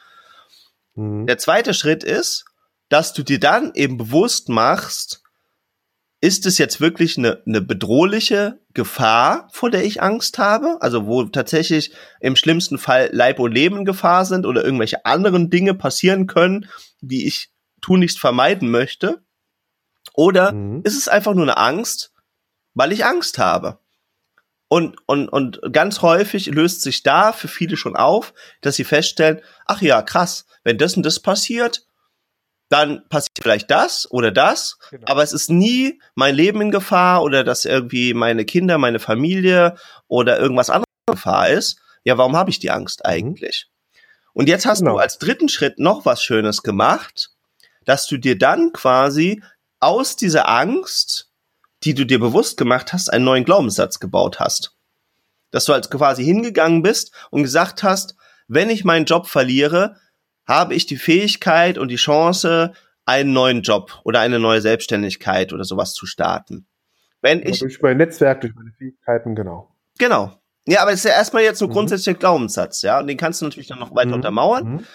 Mhm. 0.95 1.27
Der 1.27 1.37
zweite 1.37 1.75
Schritt 1.75 2.05
ist, 2.05 2.45
dass 2.89 3.13
du 3.13 3.25
dir 3.25 3.41
dann 3.41 3.73
eben 3.75 3.97
bewusst 3.97 4.49
machst, 4.49 5.23
ist 6.21 6.47
es 6.47 6.57
jetzt 6.57 6.81
wirklich 6.81 7.19
eine, 7.19 7.43
eine 7.47 7.61
bedrohliche 7.61 8.61
Gefahr, 8.73 9.49
vor 9.53 9.71
der 9.71 9.85
ich 9.85 10.01
Angst 10.01 10.39
habe? 10.39 10.79
Also 10.81 11.07
wo 11.07 11.25
tatsächlich 11.25 11.93
im 12.21 12.37
schlimmsten 12.37 12.79
Fall 12.79 13.11
Leib 13.13 13.41
und 13.41 13.53
Leben 13.53 13.85
Gefahr 13.85 14.25
sind 14.25 14.47
oder 14.47 14.65
irgendwelche 14.65 15.05
anderen 15.05 15.51
Dinge 15.51 15.75
passieren 15.75 16.29
können, 16.29 16.69
die 17.01 17.27
ich 17.27 17.51
tunlichst 17.81 18.21
vermeiden 18.21 18.71
möchte? 18.71 19.24
Oder 20.13 20.53
mhm. 20.53 20.83
ist 20.85 20.97
es 20.97 21.09
einfach 21.09 21.35
nur 21.35 21.45
eine 21.45 21.57
Angst, 21.57 22.13
weil 22.75 22.93
ich 22.93 23.05
Angst 23.05 23.39
habe? 23.39 23.79
Und, 24.69 24.97
und, 25.07 25.29
und 25.29 25.61
ganz 25.73 26.03
häufig 26.03 26.47
löst 26.47 26.83
sich 26.83 27.03
da 27.03 27.33
für 27.33 27.49
viele 27.49 27.77
schon 27.77 27.97
auf, 27.97 28.35
dass 28.61 28.77
sie 28.77 28.85
feststellen, 28.85 29.41
ach 29.67 29.83
ja, 29.83 30.03
krass, 30.03 30.47
wenn 30.65 30.79
das 30.79 30.97
und 30.97 31.05
das 31.05 31.21
passiert, 31.21 31.87
dann 32.71 33.07
passiert 33.09 33.39
vielleicht 33.41 33.71
das 33.71 34.11
oder 34.11 34.33
das, 34.33 34.79
genau. 34.91 35.07
aber 35.07 35.23
es 35.23 35.33
ist 35.33 35.51
nie 35.51 36.01
mein 36.15 36.35
Leben 36.35 36.61
in 36.61 36.71
Gefahr 36.71 37.23
oder 37.23 37.45
dass 37.45 37.67
irgendwie 37.67 38.15
meine 38.15 38.45
Kinder, 38.45 38.79
meine 38.79 38.99
Familie 38.99 39.77
oder 40.09 40.39
irgendwas 40.41 40.71
anderes 40.71 40.89
in 41.07 41.15
Gefahr 41.15 41.51
ist. 41.51 41.79
Ja, 42.05 42.19
warum 42.19 42.37
habe 42.37 42.51
ich 42.51 42.59
die 42.59 42.71
Angst 42.71 43.03
mhm. 43.05 43.11
eigentlich? 43.11 43.69
Und 44.33 44.49
jetzt 44.49 44.67
hast 44.67 44.81
genau. 44.81 44.95
du 44.95 44.99
als 44.99 45.19
dritten 45.19 45.49
Schritt 45.49 45.79
noch 45.79 46.05
was 46.05 46.23
Schönes 46.23 46.63
gemacht, 46.63 47.31
dass 47.85 48.07
du 48.07 48.17
dir 48.17 48.37
dann 48.37 48.73
quasi 48.73 49.43
aus 49.85 50.17
dieser 50.17 50.49
Angst, 50.49 51.31
die 51.85 51.95
du 51.95 52.07
dir 52.07 52.19
bewusst 52.19 52.57
gemacht 52.57 52.93
hast, 52.93 53.13
einen 53.13 53.25
neuen 53.25 53.45
Glaubenssatz 53.45 54.01
gebaut 54.01 54.41
hast. 54.41 54.77
Dass 55.51 55.67
du 55.67 55.73
halt 55.73 55.91
quasi 55.91 56.25
hingegangen 56.25 56.83
bist 56.83 57.13
und 57.31 57.43
gesagt 57.43 57.83
hast, 57.83 58.17
wenn 58.49 58.71
ich 58.71 58.85
meinen 58.85 59.05
Job 59.05 59.27
verliere, 59.27 59.97
habe 60.47 60.75
ich 60.75 60.87
die 60.87 60.97
Fähigkeit 60.97 61.79
und 61.79 61.89
die 61.89 61.97
Chance, 61.97 62.73
einen 63.07 63.33
neuen 63.33 63.63
Job 63.63 64.01
oder 64.05 64.21
eine 64.21 64.39
neue 64.39 64.63
Selbstständigkeit 64.63 65.53
oder 65.53 65.65
sowas 65.65 65.93
zu 65.93 66.07
starten. 66.07 66.67
Wenn 67.21 67.43
ich 67.43 67.59
durch 67.59 67.81
mein 67.83 67.99
Netzwerk, 67.99 68.41
durch 68.41 68.55
meine 68.55 68.73
Fähigkeiten, 68.73 69.35
genau. 69.35 69.75
Genau. 69.99 70.41
Ja, 70.67 70.83
aber 70.83 70.93
es 70.93 71.01
ist 71.01 71.05
ja 71.05 71.17
erstmal 71.17 71.43
jetzt 71.43 71.59
so 71.59 71.69
mhm. 71.69 71.73
grundsätzlicher 71.73 72.19
Glaubenssatz, 72.19 72.83
ja, 72.83 72.99
und 72.99 73.07
den 73.07 73.19
kannst 73.19 73.41
du 73.41 73.45
natürlich 73.45 73.69
dann 73.69 73.79
noch 73.79 73.95
weiter 73.95 74.09
mhm. 74.09 74.15
untermauern. 74.15 74.65
Mhm. 74.65 74.87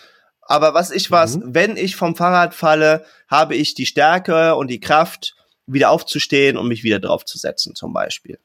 Aber 0.49 0.73
was 0.73 0.89
ich 0.89 1.11
was, 1.11 1.37
mhm. 1.37 1.53
wenn 1.53 1.77
ich 1.77 1.95
vom 1.95 2.15
Fahrrad 2.15 2.55
falle, 2.55 3.05
habe 3.27 3.55
ich 3.55 3.75
die 3.75 3.85
Stärke 3.85 4.55
und 4.55 4.67
die 4.67 4.79
Kraft, 4.79 5.35
wieder 5.67 5.91
aufzustehen 5.91 6.57
und 6.57 6.67
mich 6.67 6.83
wieder 6.83 6.99
draufzusetzen, 6.99 7.75
zum 7.75 7.93
Beispiel. 7.93 8.39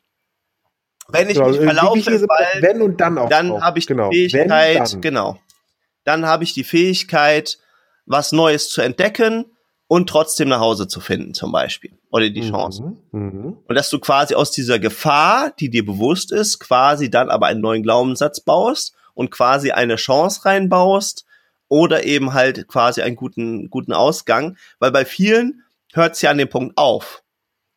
Wenn 1.08 1.30
ich 1.30 1.36
genau, 1.36 1.48
mich 1.48 1.60
verlaufe 1.60 2.10
im 2.10 2.28
Wald, 2.28 2.62
wenn 2.62 2.82
und 2.82 3.00
dann 3.00 3.16
auch. 3.16 3.30
Dann 3.30 3.58
habe 3.62 3.78
ich 3.78 3.86
genau. 3.86 4.10
die 4.10 4.28
Fähigkeit, 4.28 4.92
wenn, 4.92 5.00
genau. 5.00 5.38
Dann 6.04 6.26
habe 6.26 6.44
ich 6.44 6.52
die 6.52 6.64
Fähigkeit, 6.64 7.56
was 8.04 8.32
Neues 8.32 8.68
zu 8.68 8.82
entdecken 8.82 9.46
und 9.86 10.06
trotzdem 10.06 10.50
nach 10.50 10.60
Hause 10.60 10.86
zu 10.86 11.00
finden, 11.00 11.32
zum 11.32 11.52
Beispiel. 11.52 11.96
Oder 12.10 12.28
die 12.28 12.50
Chance. 12.50 12.82
Mhm. 13.12 13.18
Mhm. 13.18 13.56
Und 13.66 13.74
dass 13.74 13.88
du 13.88 13.98
quasi 13.98 14.34
aus 14.34 14.50
dieser 14.50 14.78
Gefahr, 14.78 15.54
die 15.58 15.70
dir 15.70 15.86
bewusst 15.86 16.32
ist, 16.32 16.58
quasi 16.58 17.08
dann 17.08 17.30
aber 17.30 17.46
einen 17.46 17.62
neuen 17.62 17.82
Glaubenssatz 17.82 18.40
baust 18.40 18.94
und 19.14 19.30
quasi 19.30 19.70
eine 19.70 19.96
Chance 19.96 20.44
reinbaust 20.44 21.24
oder 21.74 22.04
eben 22.04 22.34
halt 22.34 22.68
quasi 22.68 23.02
einen 23.02 23.16
guten, 23.16 23.68
guten 23.68 23.92
Ausgang. 23.92 24.56
Weil 24.78 24.92
bei 24.92 25.04
vielen 25.04 25.64
hört 25.92 26.14
es 26.14 26.22
ja 26.22 26.30
an 26.30 26.38
dem 26.38 26.48
Punkt 26.48 26.78
auf. 26.78 27.24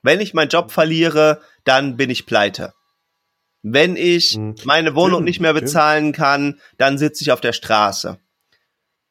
Wenn 0.04 0.22
ich 0.22 0.36
meinen 0.36 0.50
Job 0.50 0.72
verliere, 0.72 1.42
dann 1.63 1.98
bin 1.98 2.12
ich 2.12 2.27
pleite. 2.27 2.74
Wenn 3.63 3.96
ich 3.96 4.38
mhm. 4.38 4.54
meine 4.66 4.94
Wohnung 4.94 5.16
stimmt, 5.16 5.25
nicht 5.25 5.39
mehr 5.39 5.54
bezahlen 5.54 6.13
stimmt. 6.13 6.16
kann, 6.16 6.60
dann 6.77 7.00
sitze 7.00 7.24
ich 7.24 7.32
auf 7.32 7.42
der 7.42 7.54
Straße. 7.54 8.20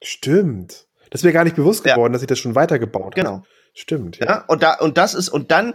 Stimmt. 0.01 0.87
Das 1.11 1.25
wäre 1.25 1.33
gar 1.33 1.43
nicht 1.43 1.57
bewusst 1.57 1.83
geworden, 1.83 2.13
ja. 2.13 2.15
dass 2.15 2.23
ich 2.23 2.29
das 2.29 2.39
schon 2.39 2.55
weitergebaut 2.55 3.07
habe. 3.07 3.15
Genau. 3.17 3.43
Stimmt. 3.75 4.19
Ja. 4.19 4.27
ja, 4.27 4.45
und 4.47 4.63
da, 4.63 4.75
und 4.79 4.99
das 4.99 5.15
ist, 5.15 5.29
und 5.29 5.51
dann, 5.51 5.75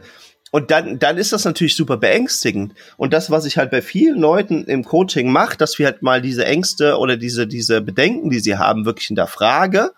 und 0.51 0.69
dann, 0.69 0.99
dann 0.99 1.17
ist 1.17 1.31
das 1.31 1.45
natürlich 1.45 1.77
super 1.77 1.95
beängstigend. 1.95 2.73
Und 2.97 3.13
das, 3.13 3.31
was 3.31 3.45
ich 3.45 3.57
halt 3.57 3.71
bei 3.71 3.81
vielen 3.81 4.19
Leuten 4.19 4.65
im 4.65 4.83
Coaching 4.83 5.31
mache, 5.31 5.57
dass 5.57 5.79
wir 5.79 5.85
halt 5.85 6.01
mal 6.01 6.21
diese 6.21 6.45
Ängste 6.45 6.97
oder 6.97 7.15
diese, 7.15 7.47
diese 7.47 7.79
Bedenken, 7.79 8.29
die 8.29 8.41
sie 8.41 8.57
haben, 8.57 8.85
wirklich 8.85 9.07
hinterfrage. 9.07 9.93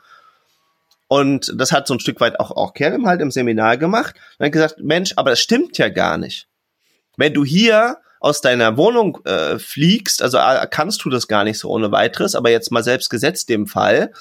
Und 1.08 1.52
das 1.56 1.72
hat 1.72 1.88
so 1.88 1.96
ein 1.96 2.00
Stück 2.00 2.22
weit 2.22 2.40
auch, 2.40 2.52
auch 2.52 2.76
Kerem 2.76 3.08
halt 3.08 3.20
im 3.22 3.32
Seminar 3.32 3.78
gemacht. 3.78 4.16
Und 4.38 4.46
hat 4.46 4.52
gesagt, 4.52 4.76
Mensch, 4.80 5.14
aber 5.16 5.32
das 5.32 5.40
stimmt 5.40 5.80
ja 5.80 5.90
gar 5.90 6.20
nicht. 6.20 6.48
Wenn 7.18 7.34
du 7.34 7.44
hier 7.44 7.98
aus 8.20 8.42
deiner 8.42 8.78
Wohnung 8.78 9.20
äh, 9.26 9.58
fliegst, 9.58 10.22
also 10.22 10.38
äh, 10.38 10.68
kannst 10.70 11.04
du 11.04 11.10
das 11.10 11.28
gar 11.28 11.44
nicht 11.44 11.58
so 11.58 11.70
ohne 11.70 11.92
weiteres, 11.92 12.36
aber 12.36 12.52
jetzt 12.52 12.72
mal 12.72 12.84
selbst 12.84 13.10
gesetzt 13.10 13.50
dem 13.50 13.66
Fall, 13.66 14.14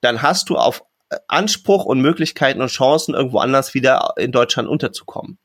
dann 0.00 0.22
hast 0.22 0.50
du 0.50 0.56
auf 0.56 0.82
äh, 1.10 1.16
Anspruch 1.28 1.84
und 1.84 2.00
Möglichkeiten 2.00 2.60
und 2.60 2.68
Chancen, 2.68 3.14
irgendwo 3.14 3.38
anders 3.38 3.74
wieder 3.74 4.14
in 4.16 4.32
Deutschland 4.32 4.68
unterzukommen. 4.68 5.38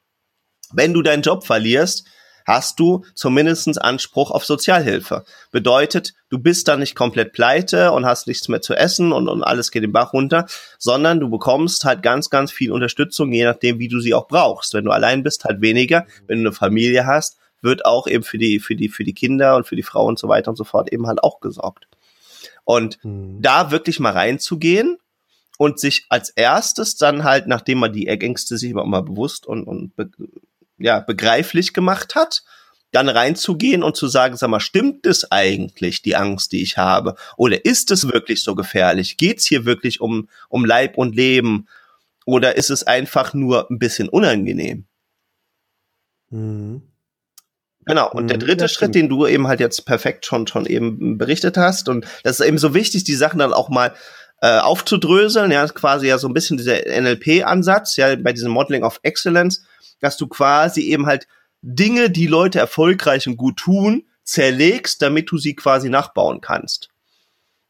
Wenn 0.73 0.93
du 0.93 1.01
deinen 1.01 1.21
Job 1.21 1.45
verlierst, 1.45 2.05
hast 2.45 2.79
du 2.79 3.05
zumindestens 3.15 3.77
Anspruch 3.77 4.31
auf 4.31 4.45
Sozialhilfe. 4.45 5.23
Bedeutet, 5.51 6.13
du 6.29 6.39
bist 6.39 6.67
dann 6.67 6.79
nicht 6.79 6.95
komplett 6.95 7.33
pleite 7.33 7.91
und 7.91 8.05
hast 8.05 8.27
nichts 8.27 8.47
mehr 8.49 8.61
zu 8.61 8.73
essen 8.73 9.11
und, 9.11 9.27
und 9.27 9.43
alles 9.43 9.71
geht 9.71 9.83
den 9.83 9.91
Bach 9.91 10.13
runter, 10.13 10.45
sondern 10.77 11.19
du 11.19 11.29
bekommst 11.29 11.85
halt 11.85 12.03
ganz, 12.03 12.29
ganz 12.29 12.51
viel 12.51 12.71
Unterstützung, 12.71 13.31
je 13.31 13.45
nachdem, 13.45 13.79
wie 13.79 13.87
du 13.87 13.99
sie 13.99 14.13
auch 14.13 14.27
brauchst. 14.27 14.73
Wenn 14.73 14.85
du 14.85 14.91
allein 14.91 15.23
bist, 15.23 15.45
halt 15.45 15.61
weniger. 15.61 16.05
Wenn 16.27 16.43
du 16.43 16.49
eine 16.49 16.55
Familie 16.55 17.05
hast, 17.05 17.37
wird 17.61 17.85
auch 17.85 18.07
eben 18.07 18.23
für 18.23 18.37
die, 18.37 18.59
für 18.59 18.75
die, 18.75 18.89
für 18.89 19.03
die 19.03 19.13
Kinder 19.13 19.55
und 19.55 19.65
für 19.65 19.75
die 19.75 19.83
Frau 19.83 20.05
und 20.05 20.19
so 20.19 20.27
weiter 20.27 20.49
und 20.49 20.57
so 20.57 20.65
fort 20.65 20.91
eben 20.91 21.07
halt 21.07 21.23
auch 21.23 21.39
gesorgt. 21.39 21.87
Und 22.65 23.03
mhm. 23.03 23.41
da 23.41 23.71
wirklich 23.71 23.99
mal 23.99 24.11
reinzugehen 24.11 24.97
und 25.57 25.79
sich 25.79 26.05
als 26.09 26.29
erstes 26.29 26.95
dann 26.97 27.23
halt, 27.23 27.47
nachdem 27.47 27.79
man 27.79 27.93
die 27.93 28.07
Ängste 28.07 28.57
sich 28.57 28.71
immer 28.71 28.85
mal 28.85 29.03
bewusst 29.03 29.45
und, 29.45 29.63
und 29.63 29.93
ja, 30.77 30.99
begreiflich 30.99 31.73
gemacht 31.73 32.15
hat, 32.15 32.43
dann 32.91 33.09
reinzugehen 33.09 33.83
und 33.83 33.97
zu 33.97 34.07
sagen, 34.07 34.37
sag 34.37 34.49
mal, 34.49 34.59
stimmt 34.59 35.05
es 35.07 35.31
eigentlich, 35.31 36.03
die 36.03 36.15
Angst, 36.15 36.51
die 36.51 36.61
ich 36.61 36.77
habe? 36.77 37.15
Oder 37.37 37.65
ist 37.65 37.89
es 37.91 38.07
wirklich 38.07 38.43
so 38.43 38.53
gefährlich? 38.53 39.17
Geht 39.17 39.39
es 39.39 39.45
hier 39.47 39.65
wirklich 39.65 39.99
um, 39.99 40.29
um 40.47 40.63
Leib 40.63 40.97
und 40.97 41.15
Leben? 41.15 41.67
Oder 42.25 42.55
ist 42.55 42.69
es 42.69 42.83
einfach 42.83 43.33
nur 43.33 43.69
ein 43.69 43.79
bisschen 43.79 44.09
unangenehm? 44.09 44.85
Mhm. 46.29 46.83
Genau. 47.85 48.11
Und 48.11 48.29
der 48.29 48.37
mhm, 48.37 48.41
dritte 48.41 48.69
Schritt, 48.69 48.95
den 48.95 49.09
du 49.09 49.25
eben 49.25 49.47
halt 49.47 49.59
jetzt 49.59 49.85
perfekt 49.85 50.25
schon, 50.25 50.47
schon 50.47 50.65
eben 50.65 51.17
berichtet 51.17 51.57
hast, 51.57 51.89
und 51.89 52.05
das 52.23 52.39
ist 52.39 52.45
eben 52.45 52.57
so 52.57 52.73
wichtig, 52.73 53.03
die 53.03 53.15
Sachen 53.15 53.39
dann 53.39 53.53
auch 53.53 53.69
mal 53.69 53.93
äh, 54.43 54.59
aufzudröseln, 54.59 55.51
ja, 55.51 55.65
quasi 55.69 56.07
ja 56.07 56.17
so 56.17 56.27
ein 56.27 56.33
bisschen 56.33 56.57
dieser 56.57 56.75
NLP-Ansatz, 56.85 57.95
ja, 57.95 58.13
bei 58.17 58.33
diesem 58.33 58.51
Modeling 58.51 58.83
of 58.83 58.99
Excellence, 59.01 59.63
dass 60.01 60.17
du 60.17 60.27
quasi 60.27 60.81
eben 60.81 61.05
halt 61.05 61.29
Dinge, 61.61 62.09
die 62.09 62.27
Leute 62.27 62.59
erfolgreich 62.59 63.25
und 63.25 63.37
gut 63.37 63.55
tun, 63.55 64.03
zerlegst, 64.25 65.01
damit 65.01 65.31
du 65.31 65.37
sie 65.37 65.55
quasi 65.55 65.87
nachbauen 65.87 66.41
kannst. 66.41 66.89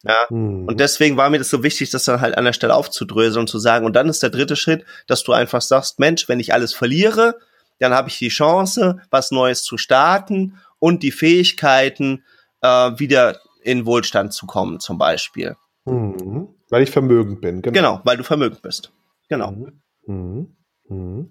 Ja, 0.01 0.27
hm. 0.29 0.67
und 0.67 0.79
deswegen 0.79 1.15
war 1.15 1.29
mir 1.29 1.37
das 1.37 1.51
so 1.51 1.61
wichtig, 1.61 1.91
das 1.91 2.05
dann 2.05 2.21
halt 2.21 2.39
an 2.39 2.45
der 2.45 2.53
Stelle 2.53 2.73
aufzudröseln 2.73 3.41
und 3.41 3.49
zu 3.49 3.59
sagen, 3.59 3.85
und 3.85 3.95
dann 3.95 4.09
ist 4.09 4.23
der 4.23 4.31
dritte 4.31 4.55
Schritt, 4.55 4.83
dass 5.05 5.23
du 5.23 5.31
einfach 5.31 5.61
sagst, 5.61 5.99
Mensch, 5.99 6.27
wenn 6.27 6.39
ich 6.39 6.55
alles 6.55 6.73
verliere, 6.73 7.37
dann 7.77 7.93
habe 7.93 8.09
ich 8.09 8.17
die 8.17 8.29
Chance, 8.29 8.99
was 9.11 9.29
Neues 9.29 9.61
zu 9.61 9.77
starten 9.77 10.57
und 10.79 11.03
die 11.03 11.11
Fähigkeiten, 11.11 12.23
äh, 12.61 12.67
wieder 12.97 13.39
in 13.61 13.85
Wohlstand 13.85 14.33
zu 14.33 14.47
kommen, 14.47 14.79
zum 14.79 14.97
Beispiel. 14.97 15.55
Mhm. 15.85 16.49
Weil 16.69 16.83
ich 16.83 16.91
vermögend 16.91 17.41
bin, 17.41 17.61
genau. 17.61 17.73
Genau, 17.73 18.01
weil 18.03 18.17
du 18.17 18.23
vermögend 18.23 18.61
bist. 18.61 18.91
Genau. 19.29 19.51
Mhm. 19.51 19.73
Mhm. 20.05 20.55
mhm. 20.89 21.29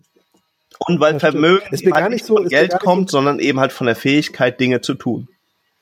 Und 0.88 1.00
weil 1.00 1.20
Vermögen 1.20 1.66
es 1.70 1.84
halt 1.84 1.94
gar 1.94 2.08
nicht 2.08 2.24
so, 2.24 2.36
von 2.36 2.48
Geld 2.48 2.78
kommt, 2.80 3.10
so 3.10 3.18
sondern 3.18 3.38
eben 3.38 3.60
halt 3.60 3.72
von 3.72 3.86
der 3.86 3.94
Fähigkeit, 3.94 4.58
Dinge 4.58 4.80
zu 4.80 4.94
tun 4.94 5.28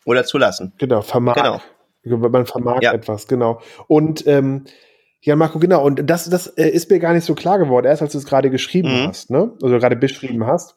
oder 0.05 0.25
zu 0.25 0.37
lassen. 0.37 0.73
Genau, 0.79 1.01
vermag. 1.01 1.37
Genau. 1.37 1.61
Man 2.29 2.47
vermag 2.47 2.83
ja. 2.83 2.93
etwas, 2.93 3.27
genau. 3.29 3.61
Und 3.87 4.27
ähm, 4.27 4.65
ja, 5.21 5.37
Marco, 5.37 5.59
genau. 5.59 5.85
Und 5.85 6.09
das, 6.09 6.29
das 6.31 6.47
äh, 6.47 6.69
ist 6.69 6.91
mir 6.91 6.99
gar 6.99 7.13
nicht 7.13 7.25
so 7.25 7.35
klar 7.35 7.59
geworden, 7.59 7.87
erst 7.87 8.03
als 8.03 8.13
du 8.13 8.19
es 8.19 8.25
gerade 8.25 8.51
geschrieben 8.51 9.03
mhm. 9.03 9.09
hast, 9.09 9.31
ne? 9.31 9.53
Also 9.63 9.79
gerade 9.79 9.97
beschrieben 9.97 10.47
hast. 10.47 10.77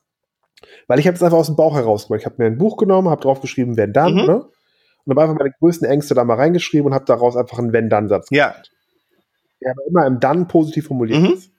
Weil 0.87 0.99
ich 0.99 1.07
habe 1.07 1.15
es 1.15 1.23
einfach 1.23 1.37
aus 1.37 1.47
dem 1.47 1.55
Bauch 1.55 1.75
heraus 1.75 2.07
gemacht. 2.07 2.21
Ich 2.21 2.25
habe 2.25 2.35
mir 2.39 2.45
ein 2.45 2.57
Buch 2.57 2.77
genommen, 2.77 3.09
habe 3.09 3.21
drauf 3.21 3.41
geschrieben, 3.41 3.77
wenn 3.77 3.93
dann, 3.93 4.13
mhm. 4.13 4.25
ne? 4.25 4.45
Und 5.05 5.11
habe 5.11 5.21
einfach 5.23 5.37
meine 5.37 5.53
größten 5.59 5.87
Ängste 5.87 6.13
da 6.13 6.23
mal 6.23 6.35
reingeschrieben 6.35 6.87
und 6.87 6.93
habe 6.93 7.05
daraus 7.05 7.35
einfach 7.35 7.59
einen 7.59 7.73
Wenn-Dann-Satz 7.73 8.29
gemacht. 8.29 8.71
Ja. 8.71 9.25
Der 9.61 9.71
aber 9.71 9.85
immer 9.87 10.05
im 10.07 10.19
Dann 10.19 10.47
positiv 10.47 10.87
formuliert 10.87 11.21
mhm. 11.21 11.33
ist. 11.33 11.51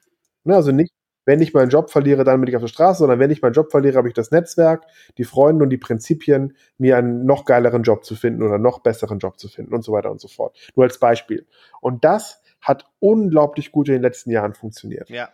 Ne? 0.45 0.55
Also 0.55 0.73
nicht, 0.73 0.93
wenn 1.27 1.41
ich 1.41 1.55
meinen 1.55 1.71
Job 1.71 1.91
verliere, 1.91 2.25
dann 2.25 2.41
bin 2.41 2.49
ich 2.49 2.57
auf 2.57 2.63
der 2.63 2.69
Straße, 2.69 2.99
sondern 2.99 3.19
wenn 3.19 3.31
ich 3.31 3.43
meinen 3.43 3.55
Job 3.55 3.71
verliere, 3.71 3.97
habe 3.97 4.09
ich 4.09 4.15
das 4.15 4.31
Netzwerk, 4.31 4.85
die 5.17 5.25
Freunde 5.25 5.65
und 5.65 5.71
die 5.71 5.79
Prinzipien, 5.79 6.57
mir 6.79 6.97
einen 6.97 7.25
noch 7.25 7.45
geileren 7.45 7.83
Job 7.83 8.05
zu 8.05 8.15
finden 8.15 8.43
oder 8.43 8.59
noch 8.59 8.81
besseren 8.81 9.19
Job 9.19 9.39
zu 9.39 9.49
finden 9.49 9.75
und 9.75 9.83
so 9.83 9.93
weiter 9.93 10.11
und 10.11 10.21
so 10.21 10.29
fort. 10.29 10.57
Nur 10.75 10.85
als 10.85 10.99
Beispiel. 10.99 11.47
Und 11.81 12.05
das 12.05 12.43
hat 12.61 12.87
unglaublich 12.99 13.73
gut 13.73 13.89
in 13.89 13.95
den 13.95 14.03
letzten 14.03 14.31
Jahren 14.31 14.55
funktioniert. 14.55 15.09
Ja. 15.11 15.31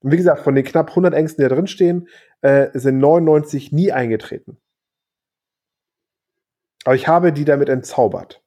Und 0.00 0.12
wie 0.12 0.16
gesagt, 0.16 0.42
von 0.42 0.54
den 0.54 0.64
knapp 0.64 0.90
100 0.90 1.14
Ängsten, 1.14 1.42
die 1.42 1.48
da 1.48 1.54
drin 1.54 1.66
stehen, 1.66 2.08
äh, 2.42 2.68
sind 2.74 2.98
99 2.98 3.72
nie 3.72 3.92
eingetreten. 3.92 4.58
Aber 6.88 6.94
ich 6.94 7.06
habe 7.06 7.34
die 7.34 7.44
damit 7.44 7.68
entzaubert. 7.68 8.42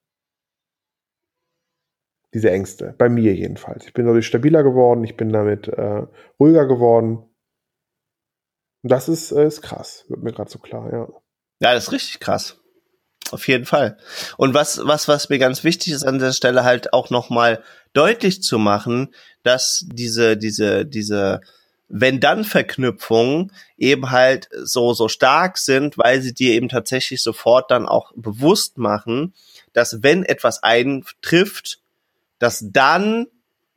Diese 2.34 2.50
Ängste. 2.50 2.96
Bei 2.98 3.08
mir 3.08 3.36
jedenfalls. 3.36 3.86
Ich 3.86 3.94
bin 3.94 4.08
dadurch 4.08 4.26
stabiler 4.26 4.64
geworden, 4.64 5.04
ich 5.04 5.16
bin 5.16 5.32
damit 5.32 5.68
äh, 5.68 6.08
ruhiger 6.40 6.66
geworden. 6.66 7.18
Und 8.82 8.92
das 8.92 9.10
ist, 9.10 9.32
äh, 9.32 9.46
ist 9.46 9.62
krass, 9.62 10.06
wird 10.08 10.24
mir 10.24 10.32
gerade 10.32 10.50
so 10.50 10.58
klar, 10.58 10.92
ja. 10.92 11.08
Ja, 11.60 11.76
das 11.76 11.84
ist 11.84 11.92
richtig 11.92 12.20
krass. 12.20 12.60
Auf 13.30 13.48
jeden 13.48 13.66
Fall. 13.66 14.00
Und 14.38 14.56
was, 14.56 14.82
was, 14.88 15.08
was 15.08 15.30
mir 15.30 15.38
ganz 15.38 15.64
wichtig 15.64 15.94
ist 15.94 16.04
an 16.04 16.18
der 16.18 16.32
Stelle 16.32 16.64
halt 16.64 16.94
auch 16.94 17.12
nochmal 17.12 17.64
deutlich 17.94 18.42
zu 18.42 18.58
machen, 18.58 19.14
dass 19.44 19.86
diese, 19.88 20.36
diese, 20.36 20.88
diese, 20.88 21.42
wenn 21.94 22.22
dann 22.22 22.46
Verknüpfungen 22.46 23.52
eben 23.78 24.12
halt 24.12 24.48
so, 24.64 24.94
so 24.94 25.10
stark 25.10 25.58
sind, 25.58 25.98
weil 25.98 26.22
sie 26.22 26.34
dir 26.34 26.54
eben 26.54 26.70
tatsächlich 26.70 27.22
sofort 27.22 27.70
dann 27.70 27.86
auch 27.86 28.14
bewusst 28.16 28.78
machen, 28.78 29.34
dass 29.74 30.02
wenn 30.02 30.24
etwas 30.24 30.64
eintrifft, 30.64 31.80
dass 32.40 32.64
dann 32.72 33.28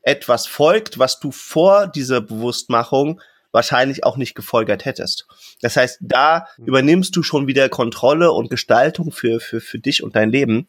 etwas 0.02 0.46
folgt, 0.46 0.98
was 0.98 1.18
du 1.18 1.32
vor 1.32 1.88
dieser 1.88 2.20
Bewusstmachung 2.20 3.20
wahrscheinlich 3.50 4.04
auch 4.04 4.16
nicht 4.16 4.34
gefolgert 4.34 4.84
hättest. 4.84 5.26
Das 5.60 5.76
heißt, 5.76 5.98
da 6.00 6.46
mhm. 6.56 6.66
übernimmst 6.66 7.16
du 7.16 7.22
schon 7.22 7.48
wieder 7.48 7.68
Kontrolle 7.68 8.30
und 8.30 8.48
Gestaltung 8.48 9.10
für, 9.10 9.40
für, 9.40 9.60
für 9.60 9.78
dich 9.78 10.02
und 10.02 10.14
dein 10.14 10.30
Leben 10.30 10.68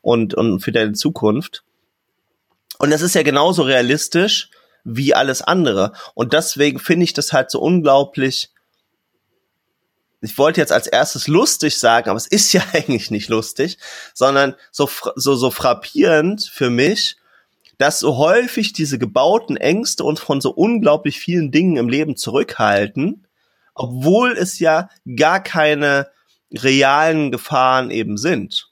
und, 0.00 0.34
und 0.34 0.60
für 0.60 0.72
deine 0.72 0.92
Zukunft. 0.92 1.62
Und 2.78 2.90
das 2.90 3.02
ist 3.02 3.14
ja 3.14 3.22
genauso 3.22 3.62
realistisch 3.62 4.50
wie 4.86 5.14
alles 5.14 5.42
andere. 5.42 5.92
Und 6.14 6.32
deswegen 6.32 6.78
finde 6.78 7.04
ich 7.04 7.12
das 7.12 7.32
halt 7.32 7.50
so 7.50 7.60
unglaublich. 7.60 8.50
Ich 10.22 10.38
wollte 10.38 10.60
jetzt 10.60 10.72
als 10.72 10.86
erstes 10.86 11.26
lustig 11.26 11.78
sagen, 11.78 12.08
aber 12.08 12.16
es 12.16 12.26
ist 12.26 12.52
ja 12.54 12.62
eigentlich 12.72 13.10
nicht 13.10 13.28
lustig, 13.28 13.78
sondern 14.14 14.54
so, 14.70 14.88
so, 15.16 15.34
so 15.34 15.50
frappierend 15.50 16.44
für 16.50 16.70
mich, 16.70 17.16
dass 17.78 17.98
so 17.98 18.16
häufig 18.16 18.72
diese 18.72 18.98
gebauten 18.98 19.56
Ängste 19.56 20.04
uns 20.04 20.20
von 20.20 20.40
so 20.40 20.50
unglaublich 20.50 21.18
vielen 21.18 21.50
Dingen 21.50 21.76
im 21.76 21.88
Leben 21.88 22.16
zurückhalten, 22.16 23.26
obwohl 23.74 24.32
es 24.32 24.58
ja 24.60 24.88
gar 25.16 25.42
keine 25.42 26.08
realen 26.52 27.30
Gefahren 27.30 27.90
eben 27.90 28.16
sind. 28.16 28.65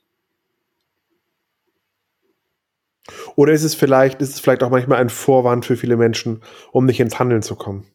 Oder 3.37 3.53
ist 3.53 3.65
es 3.65 3.75
vielleicht, 3.75 4.23
ist 4.23 4.35
es 4.35 4.41
vielleicht 4.41 4.63
auch 4.63 4.71
manchmal 4.71 5.01
ein 5.01 5.11
Vorwand 5.11 5.67
für 5.67 5.77
viele 5.77 5.97
Menschen, 5.97 6.43
um 6.73 6.87
nicht 6.87 7.01
ins 7.01 7.19
Handeln 7.19 7.43
zu 7.43 7.55
kommen? 7.57 7.87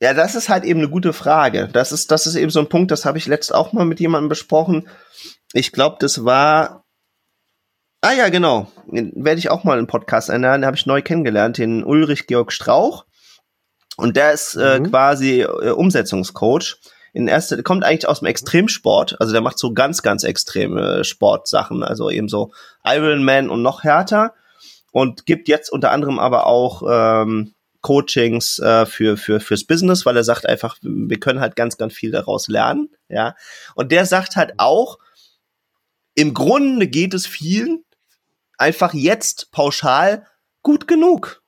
Ja, 0.00 0.12
das 0.12 0.34
ist 0.34 0.48
halt 0.48 0.64
eben 0.64 0.80
eine 0.80 0.90
gute 0.90 1.12
Frage. 1.12 1.68
Das 1.72 1.90
ist, 1.92 2.10
das 2.10 2.26
ist 2.26 2.34
eben 2.34 2.50
so 2.50 2.60
ein 2.60 2.68
Punkt, 2.68 2.90
das 2.90 3.04
habe 3.04 3.18
ich 3.18 3.26
letzt 3.26 3.54
auch 3.54 3.72
mal 3.72 3.86
mit 3.86 4.00
jemandem 4.00 4.28
besprochen. 4.28 4.88
Ich 5.52 5.72
glaube, 5.72 5.96
das 6.00 6.24
war. 6.24 6.84
Ah 8.02 8.12
ja, 8.12 8.28
genau. 8.28 8.70
Werde 8.86 9.38
ich 9.38 9.50
auch 9.50 9.64
mal 9.64 9.78
einen 9.78 9.86
Podcast 9.86 10.30
einladen. 10.30 10.62
Den 10.62 10.66
habe 10.66 10.76
ich 10.76 10.86
neu 10.86 11.00
kennengelernt, 11.00 11.58
den 11.58 11.82
Ulrich 11.82 12.26
Georg 12.26 12.52
Strauch. 12.52 13.06
Und 13.96 14.16
der 14.16 14.32
ist 14.32 14.54
äh, 14.54 14.80
mhm. 14.80 14.90
quasi 14.90 15.40
äh, 15.40 15.70
Umsetzungscoach. 15.70 16.76
In 17.16 17.28
erster, 17.28 17.62
kommt 17.62 17.82
eigentlich 17.82 18.06
aus 18.06 18.18
dem 18.18 18.26
Extremsport. 18.26 19.18
Also 19.20 19.32
der 19.32 19.40
macht 19.40 19.58
so 19.58 19.72
ganz, 19.72 20.02
ganz 20.02 20.22
extreme 20.22 21.02
Sportsachen. 21.02 21.82
Also 21.82 22.10
eben 22.10 22.28
so 22.28 22.52
Ironman 22.84 23.48
und 23.48 23.62
noch 23.62 23.84
härter. 23.84 24.34
Und 24.92 25.24
gibt 25.24 25.48
jetzt 25.48 25.72
unter 25.72 25.92
anderem 25.92 26.18
aber 26.18 26.46
auch 26.46 26.82
ähm, 26.86 27.54
Coachings 27.80 28.58
äh, 28.58 28.84
für, 28.84 29.16
für, 29.16 29.40
fürs 29.40 29.64
Business, 29.64 30.04
weil 30.04 30.14
er 30.14 30.24
sagt 30.24 30.44
einfach, 30.44 30.76
wir 30.82 31.18
können 31.18 31.40
halt 31.40 31.56
ganz, 31.56 31.78
ganz 31.78 31.94
viel 31.94 32.10
daraus 32.10 32.48
lernen. 32.48 32.90
Ja. 33.08 33.34
Und 33.74 33.92
der 33.92 34.04
sagt 34.04 34.36
halt 34.36 34.52
auch, 34.58 34.98
im 36.14 36.34
Grunde 36.34 36.86
geht 36.86 37.14
es 37.14 37.26
vielen 37.26 37.82
einfach 38.58 38.92
jetzt 38.92 39.50
pauschal 39.52 40.26
gut 40.62 40.86
genug. 40.86 41.42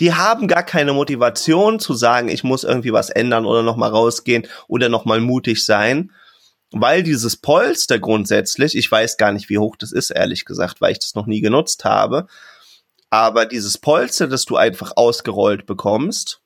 Die 0.00 0.14
haben 0.14 0.48
gar 0.48 0.62
keine 0.62 0.92
Motivation 0.92 1.78
zu 1.78 1.94
sagen, 1.94 2.28
ich 2.28 2.42
muss 2.42 2.64
irgendwie 2.64 2.92
was 2.92 3.10
ändern 3.10 3.46
oder 3.46 3.62
nochmal 3.62 3.90
rausgehen 3.90 4.48
oder 4.66 4.88
nochmal 4.88 5.20
mutig 5.20 5.64
sein, 5.64 6.12
weil 6.72 7.02
dieses 7.02 7.36
Polster 7.36 7.98
grundsätzlich, 7.98 8.76
ich 8.76 8.90
weiß 8.90 9.16
gar 9.16 9.32
nicht, 9.32 9.48
wie 9.50 9.58
hoch 9.58 9.76
das 9.76 9.92
ist, 9.92 10.10
ehrlich 10.10 10.44
gesagt, 10.44 10.80
weil 10.80 10.92
ich 10.92 11.00
das 11.00 11.14
noch 11.14 11.26
nie 11.26 11.40
genutzt 11.40 11.84
habe, 11.84 12.26
aber 13.10 13.44
dieses 13.44 13.76
Polster, 13.76 14.28
das 14.28 14.44
du 14.44 14.56
einfach 14.56 14.92
ausgerollt 14.96 15.66
bekommst, 15.66 16.40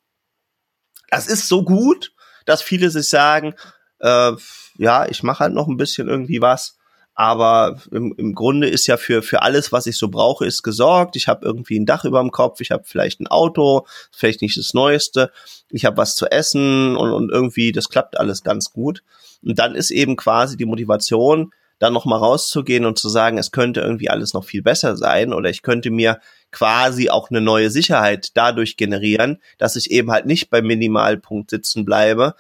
das 1.11 1.27
ist 1.27 1.47
so 1.47 1.63
gut, 1.63 2.13
dass 2.47 2.63
viele 2.63 2.91
sich 2.91 3.09
sagen, 3.09 3.55
äh, 4.01 4.33
ja, 4.77 5.07
ich 5.07 5.23
mache 5.23 5.41
halt 5.41 5.55
noch 5.55 5.69
ein 5.69 5.77
bisschen 5.77 6.09
irgendwie 6.09 6.41
was. 6.41 6.77
Aber 7.15 7.81
im, 7.93 8.15
im 8.17 8.35
Grunde 8.35 8.69
ist 8.69 8.87
ja 8.89 8.97
für, 8.97 9.23
für 9.23 9.43
alles, 9.43 9.71
was 9.71 9.87
ich 9.87 9.97
so 9.97 10.09
brauche, 10.09 10.45
ist 10.47 10.63
gesorgt. 10.63 11.15
Ich 11.15 11.29
habe 11.29 11.47
irgendwie 11.47 11.79
ein 11.79 11.87
Dach 11.87 12.05
über 12.05 12.21
dem 12.21 12.33
Kopf, 12.33 12.61
ich 12.61 12.73
habe 12.73 12.83
vielleicht 12.85 13.21
ein 13.21 13.29
Auto, 13.29 13.87
vielleicht 14.11 14.43
nicht 14.43 14.57
das 14.57 14.75
Neueste, 14.75 15.31
ich 15.71 15.85
habe 15.85 15.97
was 15.97 16.17
zu 16.17 16.27
essen 16.27 16.97
und, 16.97 17.13
und 17.13 17.31
irgendwie, 17.31 17.71
das 17.71 17.89
klappt 17.89 18.19
alles 18.19 18.43
ganz 18.43 18.73
gut. 18.73 19.03
Und 19.43 19.59
dann 19.59 19.77
ist 19.77 19.91
eben 19.91 20.17
quasi 20.17 20.57
die 20.57 20.65
Motivation, 20.65 21.53
dann 21.79 21.93
nochmal 21.93 22.19
rauszugehen 22.19 22.85
und 22.85 22.99
zu 22.99 23.09
sagen, 23.09 23.39
es 23.39 23.51
könnte 23.51 23.81
irgendwie 23.81 24.09
alles 24.09 24.33
noch 24.33 24.45
viel 24.45 24.63
besser 24.63 24.97
sein 24.97 25.33
oder 25.33 25.51
ich 25.51 25.63
könnte 25.63 25.91
mir 25.91 26.21
quasi 26.51 27.11
auch 27.11 27.31
eine 27.31 27.41
neue 27.41 27.71
Sicherheit 27.71 28.31
dadurch 28.35 28.77
generieren, 28.77 29.41
dass 29.59 29.77
ich 29.77 29.91
eben 29.91 30.11
halt 30.11 30.27
nicht 30.27 30.51
beim 30.51 30.67
Minimalpunkt 30.67 31.51
sitzen 31.51 31.85
bleibe, 31.85 32.35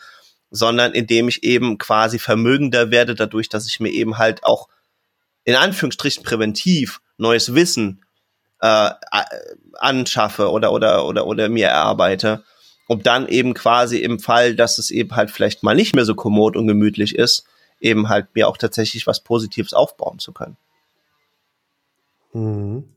sondern 0.54 0.92
indem 0.92 1.28
ich 1.28 1.42
eben 1.42 1.78
quasi 1.78 2.20
vermögender 2.20 2.92
werde, 2.92 3.16
dadurch, 3.16 3.49
dass 3.49 3.66
ich 3.66 3.80
mir 3.80 3.90
eben 3.90 4.18
halt 4.18 4.44
auch 4.44 4.68
in 5.42 5.56
Anführungsstrichen 5.56 6.23
präventiv 6.23 7.00
neues 7.18 7.54
Wissen 7.54 8.04
äh, 8.61 8.90
anschaffe 9.75 10.50
oder 10.50 10.73
oder 10.73 11.06
oder 11.06 11.26
oder 11.26 11.49
mir 11.49 11.66
erarbeite, 11.66 12.44
um 12.87 13.02
dann 13.02 13.26
eben 13.26 13.52
quasi 13.52 13.99
im 13.99 14.20
Fall, 14.20 14.54
dass 14.54 14.78
es 14.78 14.92
eben 14.92 15.16
halt 15.16 15.32
vielleicht 15.32 15.64
mal 15.64 15.75
nicht 15.75 15.96
mehr 15.96 16.04
so 16.04 16.14
kommod 16.14 16.56
und 16.56 16.68
gemütlich 16.68 17.16
ist, 17.16 17.44
eben 17.80 18.08
halt 18.08 18.28
mir 18.37 18.46
auch 18.46 18.56
tatsächlich 18.56 19.08
was 19.08 19.25
Positives 19.25 19.75
aufbauen 19.75 20.20
zu 20.20 20.32
können. 20.32 20.56
Mhm. 22.32 22.94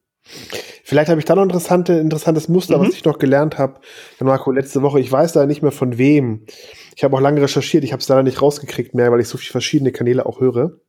Vielleicht 0.83 1.09
habe 1.09 1.19
ich 1.19 1.25
da 1.25 1.35
noch 1.35 1.41
ein 1.41 1.49
interessante, 1.49 1.93
interessantes 1.93 2.47
Muster, 2.47 2.77
mhm. 2.77 2.87
was 2.87 2.93
ich 2.93 3.03
noch 3.03 3.19
gelernt 3.19 3.57
habe, 3.57 3.79
Marco, 4.19 4.51
letzte 4.51 4.81
Woche. 4.81 4.99
Ich 4.99 5.11
weiß 5.11 5.33
da 5.33 5.45
nicht 5.45 5.61
mehr 5.61 5.71
von 5.71 5.97
wem. 5.97 6.45
Ich 6.95 7.03
habe 7.03 7.15
auch 7.15 7.21
lange 7.21 7.41
recherchiert, 7.41 7.83
ich 7.83 7.91
habe 7.91 8.01
es 8.01 8.07
leider 8.07 8.23
nicht 8.23 8.41
rausgekriegt 8.41 8.93
mehr, 8.93 9.11
weil 9.11 9.19
ich 9.19 9.27
so 9.27 9.37
viele 9.37 9.51
verschiedene 9.51 9.91
Kanäle 9.91 10.25
auch 10.25 10.39
höre. 10.39 10.79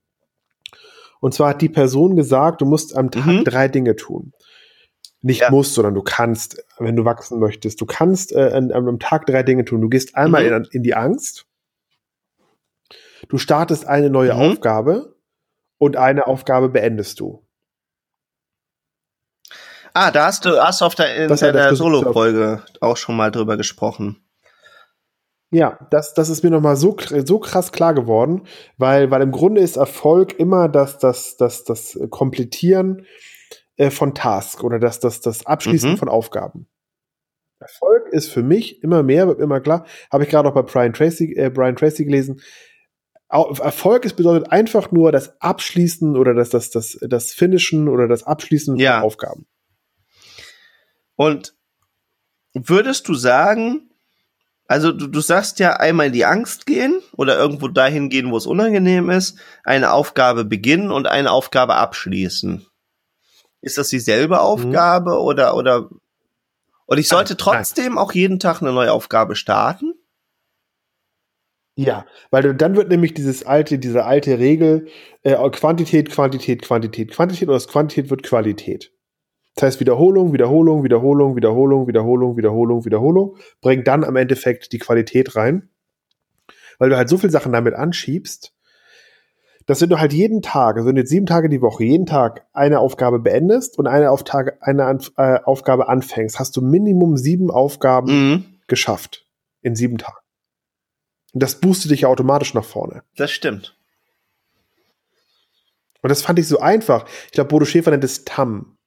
Und 1.20 1.35
zwar 1.35 1.51
hat 1.51 1.62
die 1.62 1.68
Person 1.68 2.16
gesagt, 2.16 2.61
du 2.61 2.64
musst 2.64 2.96
am 2.96 3.11
Tag 3.11 3.27
mhm. 3.27 3.44
drei 3.44 3.68
Dinge 3.68 3.96
tun. 3.96 4.33
Nicht 5.20 5.40
ja. 5.40 5.51
musst, 5.51 5.74
sondern 5.74 5.94
du 5.94 6.03
kannst, 6.03 6.64
wenn 6.79 6.94
du 6.94 7.05
wachsen 7.05 7.40
möchtest. 7.40 7.81
Du 7.81 7.87
kannst 7.87 8.33
äh, 8.33 8.53
an, 8.53 8.70
am 8.70 9.01
Tag 9.01 9.27
drei 9.27 9.42
Dinge 9.42 9.64
tun. 9.64 9.81
Du 9.81 9.88
gehst 9.88 10.14
einmal 10.14 10.48
mhm. 10.48 10.57
in, 10.57 10.68
in, 10.70 10.83
die 10.85 10.94
Angst. 10.94 11.46
Du 13.29 13.37
startest 13.37 13.87
eine 13.87 14.11
neue 14.11 14.35
mhm. 14.35 14.40
Aufgabe 14.40 15.16
und 15.77 15.96
eine 15.96 16.29
Aufgabe 16.29 16.68
beendest 16.68 17.18
du. 17.18 17.42
Ah, 20.00 20.12
da 20.12 20.26
hast 20.26 20.44
du, 20.44 20.62
hast 20.62 20.80
auf 20.80 20.94
der, 20.94 21.24
in 21.24 21.28
das 21.28 21.40
Solo-Folge 21.76 22.62
auch 22.80 22.96
schon 22.96 23.16
mal 23.16 23.32
drüber 23.32 23.56
gesprochen. 23.56 24.22
Ja, 25.50 25.76
das, 25.90 26.14
das 26.14 26.28
ist 26.28 26.44
mir 26.44 26.50
nochmal 26.50 26.76
so, 26.76 26.96
so 27.24 27.40
krass 27.40 27.72
klar 27.72 27.94
geworden, 27.94 28.46
weil, 28.76 29.11
weil 29.11 29.22
im 29.22 29.32
Grunde 29.32 29.61
ist 29.61 29.76
Erfolg 29.76 30.38
immer 30.38 30.68
das, 30.68 30.98
das, 30.98 31.37
das, 31.37 31.64
das 31.64 31.98
Komplettieren 32.11 33.06
äh, 33.76 33.90
von 33.90 34.14
Tasks 34.14 34.62
oder 34.62 34.78
das, 34.78 35.00
das, 35.00 35.20
das 35.20 35.44
Abschließen 35.46 35.92
mhm. 35.92 35.96
von 35.96 36.08
Aufgaben. 36.08 36.68
Erfolg 37.58 38.06
ist 38.12 38.28
für 38.28 38.44
mich 38.44 38.84
immer 38.84 39.02
mehr, 39.02 39.26
wird 39.26 39.40
immer 39.40 39.58
klar, 39.58 39.84
habe 40.12 40.22
ich 40.22 40.30
gerade 40.30 40.48
auch 40.48 40.54
bei 40.54 40.62
Brian 40.62 40.92
Tracy, 40.92 41.34
äh, 41.34 41.50
Brian 41.50 41.74
Tracy 41.74 42.04
gelesen. 42.04 42.40
Erfolg 43.30 44.04
ist 44.04 44.14
bedeutet 44.14 44.52
einfach 44.52 44.92
nur 44.92 45.11
das 45.11 45.40
Abschließen 45.40 46.16
oder 46.16 46.34
das, 46.34 46.50
das, 46.50 46.70
das, 46.70 46.98
das 47.00 47.32
Finishen 47.32 47.88
oder 47.88 48.06
das 48.06 48.22
Abschließen 48.22 48.76
ja. 48.76 49.00
von 49.00 49.04
Aufgaben. 49.04 49.46
Und 51.18 51.57
würdest 52.54 53.09
du 53.09 53.14
sagen, 53.14 53.90
also 54.68 54.92
du, 54.92 55.09
du 55.09 55.20
sagst 55.20 55.59
ja 55.59 55.72
einmal 55.72 56.07
in 56.07 56.12
die 56.12 56.24
Angst 56.24 56.64
gehen 56.64 57.00
oder 57.16 57.37
irgendwo 57.37 57.66
dahin 57.66 58.09
gehen, 58.09 58.31
wo 58.31 58.37
es 58.37 58.46
unangenehm 58.46 59.11
ist, 59.11 59.37
eine 59.64 59.92
Aufgabe 59.92 60.44
beginnen 60.44 60.92
und 60.92 61.09
eine 61.09 61.33
Aufgabe 61.33 61.74
abschließen. 61.74 62.64
Ist 63.62 63.78
das 63.78 63.88
dieselbe 63.88 64.37
mhm. 64.37 64.40
Aufgabe 64.40 65.11
mhm. 65.11 65.18
oder 65.18 65.57
oder 65.57 65.90
und 66.87 66.98
ich 66.98 67.09
sollte 67.09 67.37
trotzdem 67.37 67.98
auch 67.98 68.12
jeden 68.12 68.38
Tag 68.38 68.62
eine 68.62 68.72
neue 68.72 68.92
Aufgabe 68.92 69.35
starten? 69.35 69.94
Ja, 71.74 72.07
weil 72.31 72.44
du, 72.44 72.54
dann 72.54 72.76
wird 72.76 72.90
nämlich 72.90 73.12
dieses 73.12 73.44
alte, 73.44 73.81
diese 73.81 74.04
alte 74.04 74.38
Regel 74.38 74.87
äh, 75.22 75.35
Quantität, 75.50 76.11
Quantität, 76.11 76.62
Quantität, 76.62 77.11
Quantität 77.11 77.48
oder 77.48 77.57
das 77.57 77.68
Quantität 77.68 78.09
wird 78.09 78.22
Qualität. 78.22 78.92
Das 79.59 79.73
heißt 79.73 79.81
Wiederholung, 79.81 80.33
Wiederholung, 80.33 80.85
Wiederholung, 80.85 81.35
Wiederholung, 81.35 81.88
Wiederholung, 81.88 82.37
Wiederholung, 82.37 82.85
Wiederholung, 82.85 83.37
bringt 83.61 83.88
dann 83.88 84.05
am 84.05 84.14
Endeffekt 84.14 84.71
die 84.73 84.79
Qualität 84.79 85.35
rein, 85.35 85.68
weil 86.79 86.90
du 86.90 86.97
halt 86.97 87.09
so 87.09 87.18
viele 87.18 87.33
Sachen 87.33 87.53
damit 87.53 87.75
anschiebst, 87.75 88.55
dass 89.66 89.81
wenn 89.81 89.88
du 89.88 89.99
halt 89.99 90.12
jeden 90.12 90.42
Tag, 90.42 90.77
also 90.77 90.87
wenn 90.87 90.94
du 90.94 91.01
jetzt 91.01 91.11
sieben 91.11 91.27
Tage 91.27 91.49
die 91.49 91.61
Woche, 91.61 91.83
jeden 91.83 92.07
Tag 92.07 92.47
eine 92.53 92.79
Aufgabe 92.79 93.18
beendest 93.18 93.81
und 93.81 93.88
eine, 93.88 94.12
Auftage, 94.12 94.59
eine 94.61 95.01
äh, 95.16 95.40
Aufgabe 95.42 95.88
anfängst, 95.88 96.38
hast 96.38 96.57
du 96.57 96.61
Minimum 96.61 97.16
sieben 97.16 97.51
Aufgaben 97.51 98.12
mhm. 98.12 98.44
geschafft 98.68 99.27
in 99.61 99.75
sieben 99.75 99.99
Tagen. 99.99 100.18
Und 101.33 101.42
das 101.42 101.57
boostet 101.57 101.90
dich 101.90 102.03
ja 102.03 102.09
automatisch 102.09 102.55
nach 102.55 102.64
vorne. 102.64 103.03
Das 103.16 103.33
stimmt. 103.33 103.77
Und 106.01 106.11
das 106.11 106.23
fand 106.23 106.38
ich 106.38 106.47
so 106.47 106.61
einfach. 106.61 107.07
Ich 107.27 107.33
glaube, 107.33 107.49
Bodo 107.49 107.64
Schäfer 107.64 107.90
nennt 107.90 108.05
es 108.05 108.25
TAM. 108.25 108.77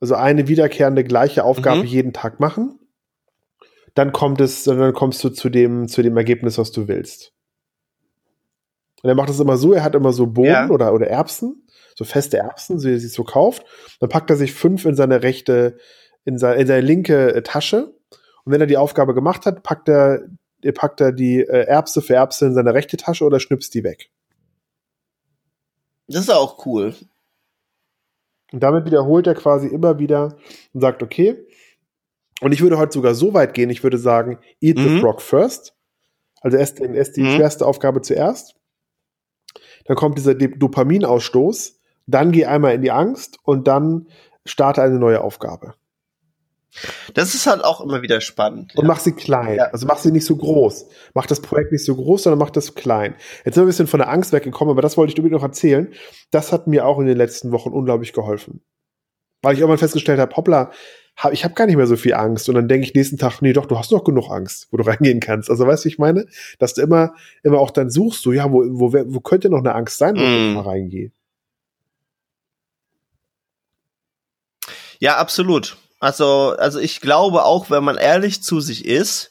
Also 0.00 0.14
eine 0.14 0.48
wiederkehrende 0.48 1.04
gleiche 1.04 1.44
Aufgabe 1.44 1.80
mhm. 1.80 1.86
jeden 1.86 2.12
Tag 2.12 2.40
machen. 2.40 2.78
Dann 3.94 4.12
kommt 4.12 4.40
es, 4.40 4.64
dann 4.64 4.92
kommst 4.92 5.22
du 5.24 5.30
zu 5.30 5.48
dem, 5.48 5.88
zu 5.88 6.02
dem 6.02 6.16
Ergebnis, 6.16 6.58
was 6.58 6.70
du 6.70 6.86
willst. 6.86 7.32
Und 9.02 9.08
er 9.08 9.14
macht 9.14 9.28
das 9.28 9.40
immer 9.40 9.56
so, 9.56 9.72
er 9.72 9.82
hat 9.82 9.94
immer 9.94 10.12
so 10.12 10.26
Bohnen 10.26 10.50
ja. 10.50 10.70
oder, 10.70 10.92
oder 10.92 11.06
Erbsen, 11.06 11.66
so 11.94 12.04
feste 12.04 12.38
Erbsen, 12.38 12.78
so 12.78 12.88
wie 12.88 12.94
er 12.94 13.00
sie 13.00 13.08
so 13.08 13.24
kauft. 13.24 13.64
Dann 14.00 14.08
packt 14.08 14.30
er 14.30 14.36
sich 14.36 14.52
fünf 14.52 14.84
in 14.84 14.94
seine 14.94 15.22
rechte, 15.22 15.78
in 16.24 16.38
seine, 16.38 16.60
in 16.60 16.66
seine 16.66 16.80
linke 16.80 17.34
äh, 17.34 17.42
Tasche. 17.42 17.94
Und 18.44 18.52
wenn 18.52 18.60
er 18.60 18.66
die 18.66 18.76
Aufgabe 18.76 19.14
gemacht 19.14 19.46
hat, 19.46 19.62
packt 19.62 19.88
er, 19.88 20.28
packt 20.74 21.00
er 21.00 21.12
die 21.12 21.40
äh, 21.40 21.66
Erbse 21.66 22.02
für 22.02 22.14
Erbse 22.14 22.46
in 22.46 22.54
seine 22.54 22.74
rechte 22.74 22.96
Tasche 22.96 23.24
oder 23.24 23.40
schnipst 23.40 23.74
die 23.74 23.84
weg. 23.84 24.10
Das 26.08 26.22
ist 26.22 26.30
auch 26.30 26.64
cool. 26.66 26.94
Und 28.52 28.62
damit 28.62 28.86
wiederholt 28.86 29.26
er 29.26 29.34
quasi 29.34 29.68
immer 29.68 29.98
wieder 29.98 30.36
und 30.72 30.80
sagt, 30.80 31.02
okay, 31.02 31.46
und 32.40 32.52
ich 32.52 32.60
würde 32.60 32.78
heute 32.78 32.92
sogar 32.92 33.14
so 33.14 33.34
weit 33.34 33.54
gehen, 33.54 33.70
ich 33.70 33.82
würde 33.82 33.98
sagen, 33.98 34.38
eat 34.60 34.78
mhm. 34.78 34.82
the 34.82 35.00
frog 35.00 35.20
first. 35.20 35.74
Also 36.40 36.56
erst, 36.56 36.80
erst 36.80 37.16
die 37.16 37.22
mhm. 37.22 37.34
schwerste 37.34 37.66
Aufgabe 37.66 38.00
zuerst. 38.00 38.54
Dann 39.86 39.96
kommt 39.96 40.18
dieser 40.18 40.34
Dopaminausstoß. 40.34 41.80
Dann 42.06 42.32
geh 42.32 42.46
einmal 42.46 42.74
in 42.74 42.82
die 42.82 42.90
Angst 42.90 43.38
und 43.42 43.66
dann 43.66 44.08
starte 44.44 44.82
eine 44.82 44.98
neue 44.98 45.20
Aufgabe. 45.20 45.74
Das 47.14 47.34
ist 47.34 47.46
halt 47.46 47.64
auch 47.64 47.80
immer 47.80 48.02
wieder 48.02 48.20
spannend. 48.20 48.74
Und 48.76 48.84
ja. 48.84 48.88
mach 48.88 49.00
sie 49.00 49.12
klein. 49.12 49.56
Ja. 49.56 49.64
Also 49.66 49.86
mach 49.86 49.98
sie 49.98 50.12
nicht 50.12 50.26
so 50.26 50.36
groß. 50.36 50.86
Mach 51.14 51.26
das 51.26 51.40
Projekt 51.40 51.72
nicht 51.72 51.84
so 51.84 51.96
groß, 51.96 52.24
sondern 52.24 52.38
mach 52.38 52.50
das 52.50 52.74
klein. 52.74 53.14
Jetzt 53.44 53.54
sind 53.54 53.62
wir 53.62 53.62
ein 53.62 53.68
bisschen 53.68 53.86
von 53.86 53.98
der 53.98 54.10
Angst 54.10 54.32
weggekommen, 54.32 54.72
aber 54.72 54.82
das 54.82 54.96
wollte 54.96 55.12
ich 55.12 55.18
unbedingt 55.18 55.40
noch 55.40 55.48
erzählen. 55.48 55.92
Das 56.30 56.52
hat 56.52 56.66
mir 56.66 56.86
auch 56.86 56.98
in 56.98 57.06
den 57.06 57.16
letzten 57.16 57.52
Wochen 57.52 57.70
unglaublich 57.70 58.12
geholfen. 58.12 58.60
Weil 59.42 59.54
ich 59.54 59.60
irgendwann 59.60 59.78
festgestellt 59.78 60.20
habe, 60.20 60.36
hoppla, 60.36 60.72
hab, 61.16 61.32
ich 61.32 61.44
habe 61.44 61.54
gar 61.54 61.66
nicht 61.66 61.76
mehr 61.76 61.86
so 61.86 61.96
viel 61.96 62.14
Angst. 62.14 62.48
Und 62.48 62.54
dann 62.54 62.68
denke 62.68 62.86
ich 62.86 62.94
nächsten 62.94 63.18
Tag, 63.18 63.40
nee, 63.40 63.52
doch, 63.52 63.66
du 63.66 63.78
hast 63.78 63.90
noch 63.90 64.04
genug 64.04 64.30
Angst, 64.30 64.68
wo 64.70 64.76
du 64.76 64.84
reingehen 64.86 65.20
kannst. 65.20 65.50
Also 65.50 65.66
weißt 65.66 65.84
du, 65.84 65.86
wie 65.86 65.92
ich 65.92 65.98
meine? 65.98 66.26
Dass 66.58 66.74
du 66.74 66.82
immer, 66.82 67.14
immer 67.42 67.58
auch 67.58 67.70
dann 67.70 67.90
suchst, 67.90 68.24
du, 68.24 68.32
ja, 68.32 68.52
wo, 68.52 68.64
wo, 68.64 68.92
wo 68.92 69.20
könnte 69.20 69.48
noch 69.50 69.58
eine 69.58 69.74
Angst 69.74 69.98
sein, 69.98 70.16
wo 70.16 70.20
mm. 70.20 70.48
ich 70.48 70.54
mal 70.54 70.62
reingehe? 70.62 71.10
Ja, 75.00 75.16
absolut. 75.16 75.76
Also, 76.00 76.54
also 76.58 76.78
ich 76.78 77.00
glaube 77.00 77.44
auch, 77.44 77.70
wenn 77.70 77.84
man 77.84 77.96
ehrlich 77.96 78.42
zu 78.42 78.60
sich 78.60 78.84
ist, 78.84 79.30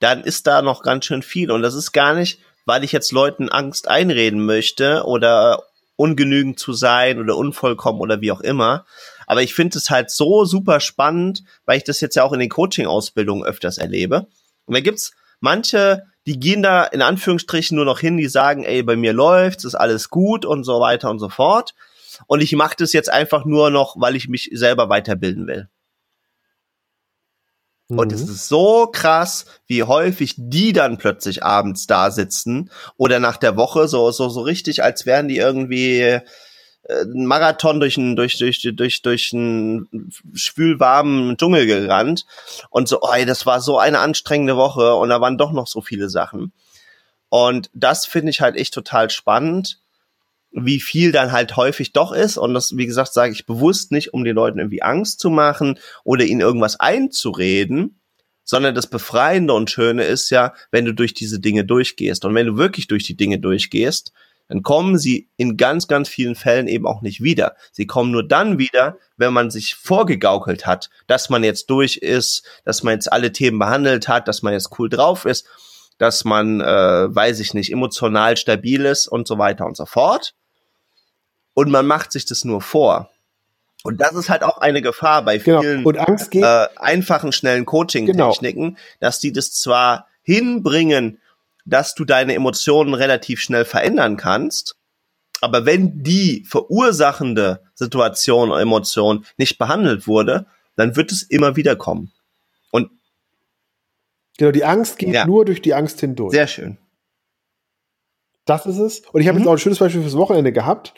dann 0.00 0.22
ist 0.22 0.46
da 0.46 0.62
noch 0.62 0.82
ganz 0.82 1.06
schön 1.06 1.22
viel. 1.22 1.50
Und 1.50 1.62
das 1.62 1.74
ist 1.74 1.92
gar 1.92 2.14
nicht, 2.14 2.40
weil 2.66 2.84
ich 2.84 2.92
jetzt 2.92 3.12
Leuten 3.12 3.48
Angst 3.48 3.88
einreden 3.88 4.44
möchte 4.44 5.04
oder 5.04 5.62
ungenügend 5.96 6.58
zu 6.58 6.72
sein 6.72 7.20
oder 7.20 7.36
unvollkommen 7.36 8.00
oder 8.00 8.20
wie 8.20 8.32
auch 8.32 8.40
immer. 8.40 8.84
Aber 9.26 9.42
ich 9.42 9.54
finde 9.54 9.78
es 9.78 9.90
halt 9.90 10.10
so 10.10 10.44
super 10.44 10.80
spannend, 10.80 11.44
weil 11.64 11.78
ich 11.78 11.84
das 11.84 12.00
jetzt 12.00 12.16
ja 12.16 12.24
auch 12.24 12.32
in 12.32 12.40
den 12.40 12.48
Coaching-Ausbildungen 12.48 13.44
öfters 13.44 13.78
erlebe. 13.78 14.26
Und 14.66 14.74
da 14.74 14.80
gibt's 14.80 15.12
manche, 15.40 16.04
die 16.26 16.38
gehen 16.38 16.62
da 16.62 16.84
in 16.84 17.02
Anführungsstrichen 17.02 17.76
nur 17.76 17.84
noch 17.84 18.00
hin, 18.00 18.16
die 18.16 18.28
sagen, 18.28 18.64
ey, 18.64 18.82
bei 18.82 18.96
mir 18.96 19.12
läuft's, 19.12 19.64
ist 19.64 19.74
alles 19.74 20.10
gut 20.10 20.44
und 20.44 20.64
so 20.64 20.80
weiter 20.80 21.10
und 21.10 21.18
so 21.18 21.28
fort. 21.28 21.74
Und 22.26 22.42
ich 22.42 22.52
mache 22.54 22.76
das 22.78 22.92
jetzt 22.92 23.10
einfach 23.10 23.44
nur 23.44 23.70
noch, 23.70 23.96
weil 23.98 24.16
ich 24.16 24.28
mich 24.28 24.50
selber 24.52 24.88
weiterbilden 24.88 25.46
will. 25.46 25.68
Mhm. 27.88 27.98
Und 27.98 28.12
es 28.12 28.22
ist 28.22 28.48
so 28.48 28.86
krass, 28.86 29.46
wie 29.66 29.82
häufig 29.82 30.34
die 30.36 30.72
dann 30.72 30.98
plötzlich 30.98 31.42
abends 31.42 31.86
da 31.86 32.10
sitzen 32.10 32.70
oder 32.96 33.20
nach 33.20 33.36
der 33.36 33.56
Woche 33.56 33.88
so 33.88 34.10
so 34.10 34.28
so 34.28 34.40
richtig, 34.40 34.82
als 34.82 35.06
wären 35.06 35.28
die 35.28 35.36
irgendwie 35.36 36.00
äh, 36.00 36.22
ein 36.88 37.26
Marathon 37.26 37.80
durch 37.80 37.98
einen 37.98 38.16
durch 38.16 38.38
durch 38.38 38.62
durch 38.62 39.02
durch 39.02 39.32
einen 39.34 40.10
schwülwarmen 40.34 41.36
Dschungel 41.36 41.66
gerannt 41.66 42.26
und 42.70 42.88
so, 42.88 43.00
oh, 43.02 43.24
das 43.26 43.46
war 43.46 43.60
so 43.60 43.78
eine 43.78 44.00
anstrengende 44.00 44.56
Woche 44.56 44.94
und 44.94 45.10
da 45.10 45.20
waren 45.20 45.38
doch 45.38 45.52
noch 45.52 45.66
so 45.66 45.80
viele 45.80 46.08
Sachen. 46.08 46.52
Und 47.28 47.70
das 47.74 48.06
finde 48.06 48.30
ich 48.30 48.40
halt 48.40 48.56
echt 48.56 48.74
total 48.74 49.10
spannend 49.10 49.80
wie 50.54 50.80
viel 50.80 51.12
dann 51.12 51.32
halt 51.32 51.56
häufig 51.56 51.92
doch 51.92 52.12
ist. 52.12 52.38
Und 52.38 52.54
das, 52.54 52.76
wie 52.76 52.86
gesagt, 52.86 53.12
sage 53.12 53.32
ich 53.32 53.46
bewusst 53.46 53.92
nicht, 53.92 54.14
um 54.14 54.24
den 54.24 54.36
Leuten 54.36 54.58
irgendwie 54.58 54.82
Angst 54.82 55.20
zu 55.20 55.30
machen 55.30 55.78
oder 56.04 56.24
ihnen 56.24 56.40
irgendwas 56.40 56.78
einzureden, 56.78 58.00
sondern 58.44 58.74
das 58.74 58.86
Befreiende 58.86 59.52
und 59.52 59.70
Schöne 59.70 60.04
ist 60.04 60.30
ja, 60.30 60.54
wenn 60.70 60.84
du 60.84 60.94
durch 60.94 61.14
diese 61.14 61.40
Dinge 61.40 61.64
durchgehst. 61.64 62.24
Und 62.24 62.34
wenn 62.34 62.46
du 62.46 62.56
wirklich 62.56 62.86
durch 62.86 63.04
die 63.04 63.16
Dinge 63.16 63.38
durchgehst, 63.38 64.12
dann 64.48 64.62
kommen 64.62 64.98
sie 64.98 65.30
in 65.38 65.56
ganz, 65.56 65.88
ganz 65.88 66.08
vielen 66.08 66.34
Fällen 66.34 66.68
eben 66.68 66.86
auch 66.86 67.00
nicht 67.00 67.22
wieder. 67.22 67.56
Sie 67.72 67.86
kommen 67.86 68.10
nur 68.10 68.26
dann 68.28 68.58
wieder, 68.58 68.98
wenn 69.16 69.32
man 69.32 69.50
sich 69.50 69.74
vorgegaukelt 69.74 70.66
hat, 70.66 70.90
dass 71.06 71.30
man 71.30 71.42
jetzt 71.42 71.70
durch 71.70 71.96
ist, 71.96 72.46
dass 72.64 72.82
man 72.82 72.94
jetzt 72.94 73.10
alle 73.10 73.32
Themen 73.32 73.58
behandelt 73.58 74.06
hat, 74.06 74.28
dass 74.28 74.42
man 74.42 74.52
jetzt 74.52 74.78
cool 74.78 74.90
drauf 74.90 75.24
ist, 75.24 75.46
dass 75.96 76.24
man, 76.24 76.60
äh, 76.60 77.14
weiß 77.14 77.40
ich 77.40 77.54
nicht, 77.54 77.72
emotional 77.72 78.36
stabil 78.36 78.84
ist 78.84 79.08
und 79.08 79.26
so 79.26 79.38
weiter 79.38 79.64
und 79.64 79.76
so 79.76 79.86
fort 79.86 80.34
und 81.54 81.70
man 81.70 81.86
macht 81.86 82.12
sich 82.12 82.26
das 82.26 82.44
nur 82.44 82.60
vor. 82.60 83.10
Und 83.82 84.00
das 84.00 84.14
ist 84.14 84.30
halt 84.30 84.42
auch 84.42 84.58
eine 84.58 84.82
Gefahr 84.82 85.24
bei 85.24 85.38
genau. 85.38 85.60
vielen 85.60 85.84
genau. 85.84 86.46
äh, 86.46 86.68
einfachen, 86.76 87.32
schnellen 87.32 87.66
Coaching-Techniken, 87.66 88.62
genau. 88.62 88.78
dass 89.00 89.20
die 89.20 89.32
das 89.32 89.52
zwar 89.52 90.08
hinbringen, 90.22 91.20
dass 91.66 91.94
du 91.94 92.04
deine 92.04 92.34
Emotionen 92.34 92.94
relativ 92.94 93.40
schnell 93.40 93.64
verändern 93.64 94.16
kannst, 94.16 94.76
aber 95.40 95.66
wenn 95.66 96.02
die 96.02 96.44
verursachende 96.48 97.60
Situation 97.74 98.50
oder 98.50 98.60
Emotion 98.60 99.26
nicht 99.36 99.58
behandelt 99.58 100.06
wurde, 100.06 100.46
dann 100.76 100.96
wird 100.96 101.12
es 101.12 101.22
immer 101.22 101.56
wieder 101.56 101.76
kommen. 101.76 102.12
Und 102.70 102.90
genau, 104.38 104.52
die 104.52 104.64
Angst 104.64 104.98
geht 104.98 105.12
ja. 105.12 105.26
nur 105.26 105.44
durch 105.44 105.60
die 105.60 105.74
Angst 105.74 106.00
hindurch. 106.00 106.32
Sehr 106.32 106.46
schön. 106.46 106.78
Das 108.44 108.66
ist 108.66 108.78
es. 108.78 109.00
Und 109.12 109.20
ich 109.20 109.28
habe 109.28 109.36
mhm. 109.36 109.42
jetzt 109.42 109.48
auch 109.48 109.52
ein 109.52 109.58
schönes 109.58 109.78
Beispiel 109.78 110.02
fürs 110.02 110.16
Wochenende 110.16 110.52
gehabt, 110.52 110.94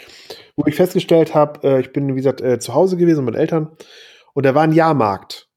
wo 0.57 0.65
ich 0.67 0.75
festgestellt 0.75 1.35
habe, 1.35 1.67
äh, 1.67 1.81
ich 1.81 1.93
bin, 1.93 2.09
wie 2.09 2.17
gesagt, 2.17 2.41
äh, 2.41 2.59
zu 2.59 2.75
Hause 2.75 2.97
gewesen 2.97 3.25
mit 3.25 3.37
Eltern 3.37 3.77
und 4.35 4.45
da 4.45 4.55
war 4.55 4.63
ein 4.63 4.73
Jahrmarkt. 4.73 5.49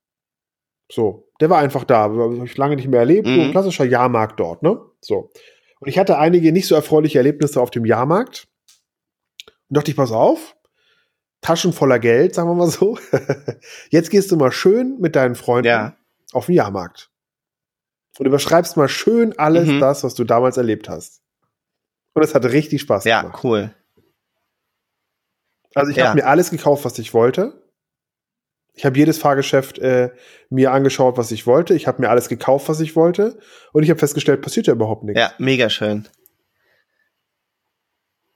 So, 0.91 1.29
der 1.39 1.49
war 1.49 1.59
einfach 1.59 1.83
da. 1.83 2.03
Habe 2.03 2.41
ich 2.45 2.57
lange 2.57 2.75
nicht 2.75 2.87
mehr 2.87 3.01
erlebt. 3.01 3.27
Mhm. 3.27 3.39
Ein 3.41 3.51
klassischer 3.51 3.85
Jahrmarkt 3.85 4.39
dort, 4.39 4.63
ne? 4.63 4.79
So. 5.01 5.31
Und 5.79 5.87
ich 5.87 5.97
hatte 5.97 6.17
einige 6.17 6.51
nicht 6.51 6.67
so 6.67 6.75
erfreuliche 6.75 7.19
Erlebnisse 7.19 7.61
auf 7.61 7.71
dem 7.71 7.85
Jahrmarkt. 7.85 8.47
Und 9.69 9.77
dachte 9.77 9.91
ich, 9.91 9.97
pass 9.97 10.11
auf, 10.11 10.55
Taschen 11.41 11.73
voller 11.73 11.99
Geld, 11.99 12.35
sagen 12.35 12.49
wir 12.49 12.55
mal 12.55 12.69
so. 12.69 12.97
Jetzt 13.89 14.09
gehst 14.09 14.31
du 14.31 14.35
mal 14.35 14.51
schön 14.51 14.97
mit 14.99 15.15
deinen 15.15 15.35
Freunden 15.35 15.67
ja. 15.67 15.95
auf 16.33 16.47
den 16.47 16.55
Jahrmarkt. 16.55 17.11
Und 18.17 18.25
überschreibst 18.25 18.75
mal 18.75 18.89
schön 18.89 19.37
alles 19.37 19.67
mhm. 19.67 19.79
das, 19.79 20.03
was 20.03 20.15
du 20.15 20.25
damals 20.25 20.57
erlebt 20.57 20.89
hast. 20.89 21.21
Und 22.19 22.25
es 22.25 22.35
hat 22.35 22.43
richtig 22.43 22.81
Spaß 22.81 23.05
ja, 23.05 23.21
gemacht. 23.21 23.41
Ja, 23.41 23.49
cool. 23.49 23.75
Also 25.73 25.91
ich 25.91 25.97
ja. 25.97 26.07
habe 26.07 26.19
mir 26.19 26.27
alles 26.27 26.49
gekauft, 26.51 26.83
was 26.83 26.99
ich 26.99 27.13
wollte. 27.13 27.63
Ich 28.73 28.85
habe 28.85 28.97
jedes 28.97 29.17
Fahrgeschäft 29.17 29.79
äh, 29.79 30.09
mir 30.49 30.73
angeschaut, 30.73 31.17
was 31.17 31.31
ich 31.31 31.47
wollte. 31.47 31.75
Ich 31.75 31.87
habe 31.87 32.01
mir 32.01 32.09
alles 32.09 32.27
gekauft, 32.27 32.67
was 32.67 32.81
ich 32.81 32.97
wollte. 32.97 33.39
Und 33.71 33.83
ich 33.83 33.89
habe 33.89 33.99
festgestellt, 33.99 34.41
passiert 34.41 34.67
ja 34.67 34.73
überhaupt 34.73 35.03
nichts. 35.03 35.19
Ja, 35.19 35.31
mega 35.37 35.69
schön. 35.69 36.09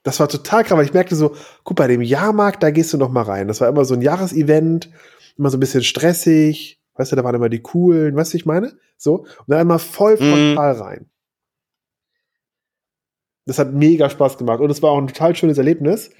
Das 0.02 0.18
war 0.18 0.28
total 0.28 0.64
krass, 0.64 0.78
weil 0.78 0.86
ich 0.86 0.94
merkte 0.94 1.14
so, 1.14 1.36
guck, 1.62 1.76
bei 1.76 1.86
dem 1.86 2.00
Jahrmarkt, 2.00 2.62
da 2.62 2.70
gehst 2.70 2.94
du 2.94 2.96
noch 2.96 3.10
mal 3.10 3.22
rein. 3.22 3.48
Das 3.48 3.60
war 3.60 3.68
immer 3.68 3.84
so 3.84 3.94
ein 3.94 4.00
Jahresevent, 4.00 4.90
immer 5.36 5.50
so 5.50 5.58
ein 5.58 5.60
bisschen 5.60 5.82
stressig. 5.82 6.80
Weißt 6.94 7.12
du, 7.12 7.16
da 7.16 7.24
waren 7.24 7.34
immer 7.34 7.50
die 7.50 7.60
coolen, 7.60 8.16
weißt 8.16 8.32
du, 8.32 8.36
ich 8.38 8.46
meine? 8.46 8.78
So. 8.96 9.20
Und 9.20 9.48
dann 9.48 9.60
immer 9.60 9.78
voll 9.78 10.16
frontal 10.16 10.74
mm. 10.74 10.80
rein. 10.80 11.10
Das 13.46 13.58
hat 13.58 13.72
mega 13.72 14.08
Spaß 14.08 14.38
gemacht 14.38 14.60
und 14.60 14.70
es 14.70 14.82
war 14.82 14.90
auch 14.90 14.98
ein 14.98 15.08
total 15.08 15.36
schönes 15.36 15.58
Erlebnis. 15.58 16.10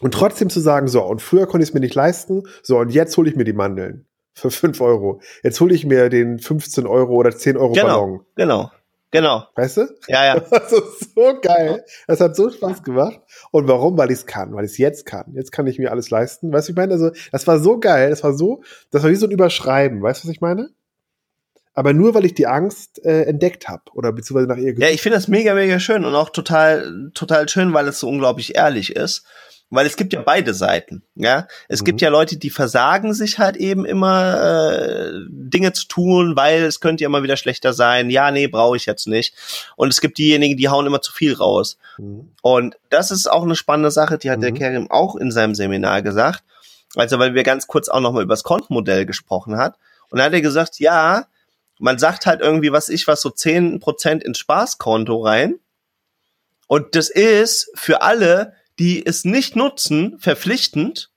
Und 0.00 0.14
trotzdem 0.14 0.50
zu 0.50 0.60
sagen, 0.60 0.88
so, 0.88 1.02
und 1.02 1.22
früher 1.22 1.46
konnte 1.46 1.64
ich 1.64 1.70
es 1.70 1.74
mir 1.74 1.80
nicht 1.80 1.94
leisten, 1.94 2.44
so, 2.62 2.78
und 2.78 2.90
jetzt 2.90 3.16
hole 3.16 3.28
ich 3.28 3.36
mir 3.36 3.44
die 3.44 3.52
Mandeln 3.52 4.06
für 4.34 4.50
5 4.50 4.80
Euro. 4.80 5.20
Jetzt 5.42 5.60
hole 5.60 5.74
ich 5.74 5.84
mir 5.84 6.08
den 6.08 6.38
15 6.38 6.86
Euro 6.86 7.14
oder 7.14 7.30
10 7.30 7.56
Euro 7.56 7.72
genau, 7.72 7.86
Ballon. 7.86 8.20
Genau, 8.36 8.70
genau. 9.10 9.44
Weißt 9.56 9.78
du? 9.78 9.88
Ja, 10.06 10.24
ja. 10.24 10.40
Das 10.50 10.72
ist 10.72 11.14
so 11.14 11.40
geil. 11.40 11.84
Das 12.06 12.20
hat 12.20 12.36
so 12.36 12.50
Spaß 12.50 12.82
gemacht. 12.82 13.20
Und 13.50 13.66
warum? 13.66 13.98
Weil 13.98 14.10
ich 14.10 14.18
es 14.18 14.26
kann, 14.26 14.54
weil 14.54 14.64
ich 14.64 14.72
es 14.72 14.78
jetzt 14.78 15.06
kann. 15.06 15.32
Jetzt 15.34 15.50
kann 15.50 15.66
ich 15.66 15.78
mir 15.78 15.90
alles 15.90 16.10
leisten. 16.10 16.52
Weißt 16.52 16.68
du, 16.68 16.72
ich 16.72 16.76
meine, 16.76 16.92
also, 16.92 17.10
das 17.32 17.46
war 17.46 17.58
so 17.58 17.80
geil, 17.80 18.10
das 18.10 18.22
war 18.22 18.34
so, 18.34 18.62
das 18.90 19.02
war 19.02 19.10
wie 19.10 19.16
so 19.16 19.26
ein 19.26 19.32
Überschreiben. 19.32 20.02
Weißt 20.02 20.22
du, 20.22 20.28
was 20.28 20.32
ich 20.32 20.40
meine? 20.40 20.70
Aber 21.78 21.92
nur 21.92 22.12
weil 22.12 22.24
ich 22.24 22.34
die 22.34 22.48
Angst 22.48 23.04
äh, 23.04 23.22
entdeckt 23.22 23.68
habe 23.68 23.84
oder 23.92 24.10
beziehungsweise 24.10 24.48
nach 24.48 24.56
ihr 24.56 24.76
Ja, 24.76 24.88
ich 24.88 25.00
finde 25.00 25.16
das 25.16 25.28
mega, 25.28 25.54
mega 25.54 25.78
schön 25.78 26.04
und 26.04 26.12
auch 26.12 26.30
total, 26.30 27.12
total 27.14 27.48
schön, 27.48 27.72
weil 27.72 27.86
es 27.86 28.00
so 28.00 28.08
unglaublich 28.08 28.56
ehrlich 28.56 28.96
ist. 28.96 29.24
Weil 29.70 29.86
es 29.86 29.96
gibt 29.96 30.12
ja 30.12 30.22
beide 30.22 30.54
Seiten, 30.54 31.04
ja. 31.14 31.46
Es 31.68 31.82
mhm. 31.82 31.84
gibt 31.84 32.00
ja 32.00 32.08
Leute, 32.08 32.36
die 32.36 32.50
versagen 32.50 33.14
sich 33.14 33.38
halt 33.38 33.56
eben 33.56 33.84
immer 33.84 34.42
äh, 34.42 35.12
Dinge 35.28 35.72
zu 35.72 35.86
tun, 35.86 36.34
weil 36.34 36.64
es 36.64 36.80
könnte 36.80 37.04
ja 37.04 37.08
immer 37.08 37.22
wieder 37.22 37.36
schlechter 37.36 37.72
sein. 37.72 38.10
Ja, 38.10 38.32
nee, 38.32 38.48
brauche 38.48 38.76
ich 38.76 38.86
jetzt 38.86 39.06
nicht. 39.06 39.34
Und 39.76 39.92
es 39.92 40.00
gibt 40.00 40.18
diejenigen, 40.18 40.56
die 40.56 40.68
hauen 40.68 40.86
immer 40.86 41.00
zu 41.00 41.12
viel 41.12 41.34
raus. 41.34 41.78
Mhm. 41.96 42.32
Und 42.42 42.76
das 42.90 43.12
ist 43.12 43.30
auch 43.30 43.44
eine 43.44 43.54
spannende 43.54 43.92
Sache, 43.92 44.18
die 44.18 44.30
hat 44.30 44.38
mhm. 44.38 44.42
der 44.42 44.52
Kerim 44.52 44.90
auch 44.90 45.14
in 45.14 45.30
seinem 45.30 45.54
Seminar 45.54 46.02
gesagt. 46.02 46.42
Also, 46.96 47.20
weil 47.20 47.34
wir 47.34 47.44
ganz 47.44 47.68
kurz 47.68 47.88
auch 47.88 48.00
nochmal 48.00 48.24
über 48.24 48.32
das 48.32 48.42
Kontenmodell 48.42 49.06
gesprochen 49.06 49.58
hat. 49.58 49.76
Und 50.10 50.18
da 50.18 50.24
hat 50.24 50.32
er 50.32 50.40
gesagt, 50.40 50.80
ja, 50.80 51.26
man 51.78 51.98
sagt 51.98 52.26
halt 52.26 52.40
irgendwie, 52.40 52.72
was 52.72 52.88
ich 52.88 53.06
was, 53.06 53.20
so 53.20 53.30
zehn 53.30 53.80
Prozent 53.80 54.22
ins 54.22 54.38
Spaßkonto 54.38 55.22
rein. 55.22 55.58
Und 56.66 56.94
das 56.94 57.08
ist 57.08 57.70
für 57.74 58.02
alle, 58.02 58.54
die 58.78 59.04
es 59.04 59.24
nicht 59.24 59.56
nutzen, 59.56 60.18
verpflichtend. 60.18 61.10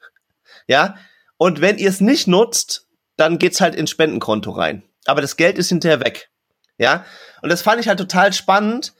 Ja. 0.67 0.95
Und 1.37 1.61
wenn 1.61 1.77
ihr 1.77 1.89
es 1.89 2.01
nicht 2.01 2.27
nutzt, 2.27 2.87
dann 3.17 3.39
geht's 3.39 3.61
halt 3.61 3.75
ins 3.75 3.89
Spendenkonto 3.89 4.51
rein. 4.51 4.83
Aber 5.05 5.21
das 5.21 5.35
Geld 5.35 5.57
ist 5.57 5.69
hinterher 5.69 5.99
weg. 5.99 6.29
Ja. 6.77 7.05
Und 7.41 7.49
das 7.49 7.61
fand 7.61 7.81
ich 7.81 7.87
halt 7.87 7.99
total 7.99 8.33
spannend, 8.33 8.93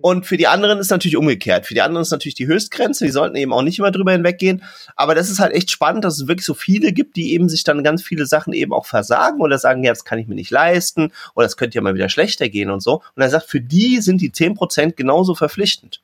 und 0.00 0.26
für 0.26 0.36
die 0.36 0.46
anderen 0.46 0.78
ist 0.78 0.90
natürlich 0.90 1.16
umgekehrt. 1.16 1.66
Für 1.66 1.74
die 1.74 1.82
anderen 1.82 2.02
ist 2.02 2.10
natürlich 2.10 2.34
die 2.34 2.46
Höchstgrenze. 2.46 3.04
Die 3.04 3.10
sollten 3.10 3.36
eben 3.36 3.52
auch 3.52 3.62
nicht 3.62 3.78
immer 3.78 3.90
drüber 3.90 4.12
hinweggehen. 4.12 4.62
Aber 4.94 5.14
das 5.14 5.28
ist 5.28 5.40
halt 5.40 5.52
echt 5.52 5.70
spannend, 5.70 6.04
dass 6.04 6.20
es 6.20 6.28
wirklich 6.28 6.46
so 6.46 6.54
viele 6.54 6.92
gibt, 6.92 7.16
die 7.16 7.32
eben 7.32 7.48
sich 7.48 7.64
dann 7.64 7.82
ganz 7.82 8.02
viele 8.02 8.26
Sachen 8.26 8.52
eben 8.52 8.72
auch 8.72 8.86
versagen 8.86 9.40
oder 9.40 9.58
sagen, 9.58 9.82
ja, 9.82 9.90
das 9.90 10.04
kann 10.04 10.18
ich 10.18 10.28
mir 10.28 10.36
nicht 10.36 10.50
leisten 10.50 11.12
oder 11.34 11.46
das 11.46 11.56
könnte 11.56 11.76
ja 11.76 11.82
mal 11.82 11.94
wieder 11.94 12.08
schlechter 12.08 12.48
gehen 12.48 12.70
und 12.70 12.80
so. 12.80 13.02
Und 13.16 13.22
er 13.22 13.30
sagt, 13.30 13.46
für 13.46 13.60
die 13.60 14.00
sind 14.00 14.20
die 14.20 14.30
10% 14.30 14.92
genauso 14.92 15.34
verpflichtend. 15.34 16.00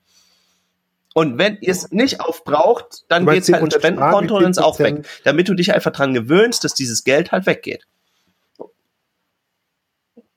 Und 1.14 1.38
wenn 1.38 1.58
ihr 1.60 1.70
es 1.70 1.92
nicht 1.92 2.20
aufbraucht, 2.20 3.04
dann 3.08 3.24
geht's 3.24 3.50
halt 3.52 3.62
ins 3.62 3.74
Spendenkonto 3.74 4.36
und 4.36 4.58
auch 4.58 4.80
weg. 4.80 5.06
Damit 5.22 5.48
du 5.48 5.54
dich 5.54 5.72
einfach 5.72 5.92
dran 5.92 6.12
gewöhnst, 6.12 6.64
dass 6.64 6.74
dieses 6.74 7.04
Geld 7.04 7.30
halt 7.30 7.46
weggeht. 7.46 7.86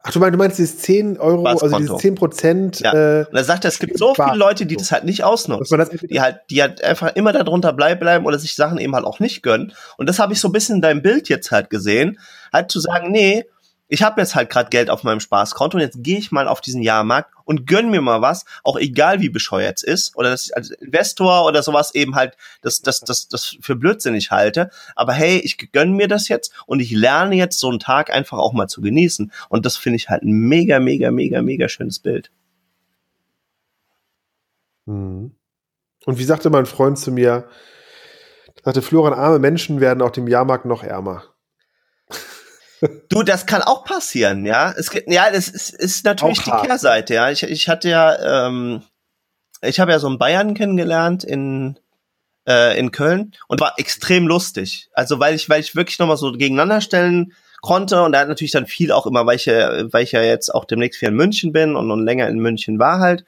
Ach, 0.07 0.11
du 0.13 0.19
meinst, 0.19 0.33
du 0.33 0.37
meinst 0.37 0.57
dieses 0.57 0.77
10 0.79 1.19
Euro, 1.19 1.45
also 1.45 1.77
dieses 1.77 1.97
10 1.97 2.15
Prozent. 2.15 2.79
Ja. 2.79 2.93
Äh, 2.93 3.25
und 3.25 3.35
er 3.35 3.43
sagt, 3.43 3.65
es 3.65 3.77
gibt 3.77 3.97
so 3.97 4.13
viele 4.13 4.37
Leute, 4.37 4.65
die 4.65 4.77
das 4.77 4.91
halt 4.93 5.03
nicht 5.03 5.25
ausnutzen. 5.25 5.85
die 6.09 6.21
halt, 6.21 6.39
die 6.49 6.61
halt 6.61 6.81
einfach 6.81 7.13
immer 7.15 7.33
darunter 7.33 7.73
bleiben 7.73 8.25
oder 8.25 8.39
sich 8.39 8.55
Sachen 8.55 8.77
eben 8.77 8.95
halt 8.95 9.03
auch 9.03 9.19
nicht 9.19 9.43
gönnen. 9.43 9.73
Und 9.97 10.07
das 10.07 10.19
habe 10.19 10.31
ich 10.31 10.39
so 10.39 10.47
ein 10.47 10.53
bisschen 10.53 10.77
in 10.77 10.81
deinem 10.81 11.01
Bild 11.01 11.27
jetzt 11.27 11.51
halt 11.51 11.69
gesehen. 11.69 12.19
Halt 12.53 12.71
zu 12.71 12.79
sagen, 12.79 13.11
nee, 13.11 13.45
ich 13.87 14.03
habe 14.03 14.19
jetzt 14.19 14.35
halt 14.35 14.49
gerade 14.49 14.69
Geld 14.69 14.89
auf 14.89 15.03
meinem 15.03 15.19
Spaßkonto 15.19 15.77
und 15.77 15.81
jetzt 15.81 16.03
gehe 16.03 16.17
ich 16.17 16.31
mal 16.31 16.47
auf 16.47 16.61
diesen 16.61 16.81
Jahrmarkt 16.81 17.31
und 17.45 17.65
gönn 17.65 17.89
mir 17.89 18.01
mal 18.01 18.21
was, 18.21 18.45
auch 18.63 18.77
egal 18.77 19.21
wie 19.21 19.29
bescheuert 19.29 19.77
es 19.77 19.83
ist 19.83 20.17
oder 20.17 20.29
dass 20.29 20.47
ich 20.47 20.55
als 20.55 20.71
Investor 20.71 21.45
oder 21.45 21.63
sowas 21.63 21.95
eben 21.95 22.15
halt 22.15 22.35
das, 22.61 22.81
das, 22.81 22.99
das, 22.99 23.29
das 23.29 23.57
für 23.61 23.75
blödsinnig 23.75 24.31
halte. 24.31 24.69
Aber 24.95 25.13
hey, 25.13 25.37
ich 25.37 25.71
gönn 25.71 25.93
mir 25.93 26.07
das 26.07 26.27
jetzt 26.27 26.53
und 26.65 26.81
ich 26.81 26.91
lerne 26.91 27.35
jetzt 27.35 27.59
so 27.59 27.69
einen 27.69 27.79
Tag 27.79 28.11
einfach 28.11 28.37
auch 28.37 28.53
mal 28.53 28.67
zu 28.67 28.81
genießen. 28.81 29.31
Und 29.47 29.65
das 29.65 29.77
finde 29.77 29.95
ich 29.95 30.09
halt 30.09 30.23
ein 30.23 30.31
mega, 30.31 30.79
mega, 30.79 31.11
mega, 31.11 31.41
mega 31.41 31.69
schönes 31.69 31.99
Bild. 31.99 32.31
Mhm. 34.85 35.31
Und 36.05 36.19
wie 36.19 36.23
sagte 36.23 36.49
mein 36.49 36.65
Freund 36.65 36.99
zu 36.99 37.11
mir, 37.11 37.47
sagte 38.63 38.81
Florian, 38.81 39.17
arme 39.17 39.39
Menschen 39.39 39.79
werden 39.79 40.01
auf 40.01 40.11
dem 40.11 40.27
Jahrmarkt 40.27 40.65
noch 40.65 40.83
ärmer. 40.83 41.23
Du, 43.09 43.23
das 43.23 43.45
kann 43.45 43.63
auch 43.63 43.83
passieren, 43.85 44.45
ja. 44.45 44.71
Es 44.77 44.91
gibt, 44.91 45.11
ja, 45.11 45.31
das 45.31 45.47
ist, 45.47 45.71
ist 45.71 46.05
natürlich 46.05 46.39
auch 46.39 46.43
die 46.43 46.51
hart. 46.51 46.67
Kehrseite, 46.67 47.13
ja. 47.15 47.31
Ich, 47.31 47.41
ich 47.43 47.67
hatte 47.69 47.89
ja, 47.89 48.47
ähm, 48.47 48.83
ich 49.61 49.79
habe 49.79 49.91
ja 49.91 49.99
so 49.99 50.07
einen 50.07 50.19
Bayern 50.19 50.53
kennengelernt 50.53 51.23
in 51.23 51.79
äh, 52.47 52.79
in 52.79 52.91
Köln 52.91 53.33
und 53.47 53.59
war 53.59 53.73
extrem 53.77 54.27
lustig. 54.27 54.89
Also 54.93 55.19
weil 55.19 55.35
ich, 55.35 55.49
weil 55.49 55.59
ich 55.59 55.75
wirklich 55.75 55.99
nochmal 55.99 56.17
so 56.17 56.31
gegeneinander 56.31 56.81
stellen 56.81 57.33
konnte 57.61 58.01
und 58.03 58.13
er 58.13 58.21
hat 58.21 58.29
natürlich 58.29 58.51
dann 58.51 58.67
viel 58.67 58.91
auch 58.91 59.05
immer, 59.05 59.25
weil 59.25 59.35
ich, 59.35 59.47
weil 59.47 60.03
ich 60.03 60.13
ja 60.13 60.21
jetzt 60.21 60.53
auch 60.53 60.65
demnächst 60.65 61.01
wieder 61.01 61.09
in 61.09 61.17
München 61.17 61.51
bin 61.51 61.75
und, 61.75 61.91
und 61.91 62.05
länger 62.05 62.27
in 62.29 62.39
München 62.39 62.79
war 62.79 62.99
halt. 62.99 63.25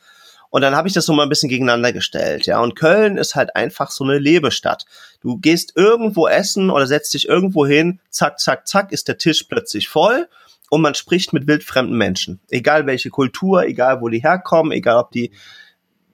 Und 0.50 0.62
dann 0.62 0.76
habe 0.76 0.88
ich 0.88 0.94
das 0.94 1.06
so 1.06 1.14
mal 1.14 1.24
ein 1.24 1.30
bisschen 1.30 1.50
gegeneinander 1.50 1.94
gestellt, 1.94 2.46
ja. 2.48 2.60
Und 2.60 2.76
Köln 2.76 3.18
ist 3.18 3.36
halt 3.36 3.56
einfach 3.56 3.92
so 3.92 4.04
eine 4.04 4.18
Lebestadt. 4.18 4.86
Du 5.22 5.38
gehst 5.38 5.74
irgendwo 5.76 6.28
essen 6.28 6.70
oder 6.72 6.88
setzt 6.88 7.14
dich 7.14 7.28
irgendwo 7.28 7.68
hin, 7.68 8.00
zack, 8.10 8.40
zack, 8.40 8.68
zack, 8.68 8.92
ist 8.92 9.08
der 9.08 9.18
Tisch 9.18 9.44
plötzlich 9.44 9.88
voll 9.90 10.28
und 10.70 10.82
man 10.82 10.96
spricht 10.96 11.34
mit 11.34 11.48
wildfremden 11.48 11.98
Menschen. 11.98 12.40
Egal 12.50 12.86
welche 12.86 13.10
Kultur, 13.10 13.64
egal 13.64 14.02
wo 14.02 14.10
die 14.10 14.22
herkommen, 14.22 14.72
egal 14.72 14.98
ob 14.98 15.12
die 15.12 15.32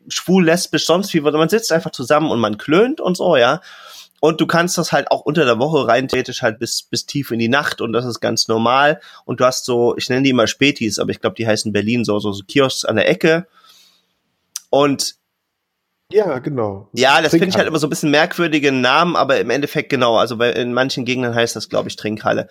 schwul, 0.07 0.45
lesbisch, 0.45 0.85
sonst 0.85 1.13
wie, 1.13 1.21
man 1.21 1.49
sitzt 1.49 1.71
einfach 1.71 1.91
zusammen 1.91 2.29
und 2.29 2.39
man 2.39 2.57
klönt 2.57 3.01
und 3.01 3.17
so, 3.17 3.37
ja. 3.37 3.61
Und 4.21 4.41
du 4.41 4.47
kannst 4.47 4.77
das 4.77 4.91
halt 4.91 5.11
auch 5.11 5.21
unter 5.21 5.45
der 5.45 5.59
Woche 5.59 5.87
rein 5.87 6.07
theoretisch 6.07 6.41
halt 6.41 6.57
bis, 6.57 6.83
bis 6.83 7.05
tief 7.05 7.31
in 7.31 7.39
die 7.39 7.49
Nacht 7.49 7.81
und 7.81 7.93
das 7.93 8.05
ist 8.05 8.21
ganz 8.21 8.47
normal. 8.47 8.99
Und 9.25 9.39
du 9.39 9.45
hast 9.45 9.65
so, 9.65 9.95
ich 9.97 10.09
nenne 10.09 10.23
die 10.23 10.29
immer 10.31 10.47
Spätis, 10.47 10.99
aber 10.99 11.11
ich 11.11 11.21
glaube, 11.21 11.35
die 11.35 11.45
heißen 11.45 11.71
Berlin 11.71 12.03
so, 12.03 12.17
so, 12.19 12.31
so 12.31 12.43
Kiosks 12.43 12.85
an 12.85 12.95
der 12.95 13.09
Ecke 13.09 13.47
und 14.75 15.15
ja, 16.11 16.39
genau. 16.39 16.89
Ja, 16.93 17.21
das 17.21 17.31
finde 17.31 17.47
ich 17.47 17.55
halt 17.55 17.67
immer 17.67 17.79
so 17.79 17.87
ein 17.87 17.89
bisschen 17.89 18.11
merkwürdige 18.11 18.73
Namen, 18.73 19.15
aber 19.15 19.39
im 19.39 19.49
Endeffekt 19.49 19.89
genau. 19.89 20.17
Also 20.17 20.35
bei, 20.35 20.51
in 20.51 20.73
manchen 20.73 21.05
Gegenden 21.05 21.33
heißt 21.33 21.55
das, 21.55 21.69
glaube 21.69 21.87
ich, 21.87 21.95
Trinkhalle. 21.95 22.49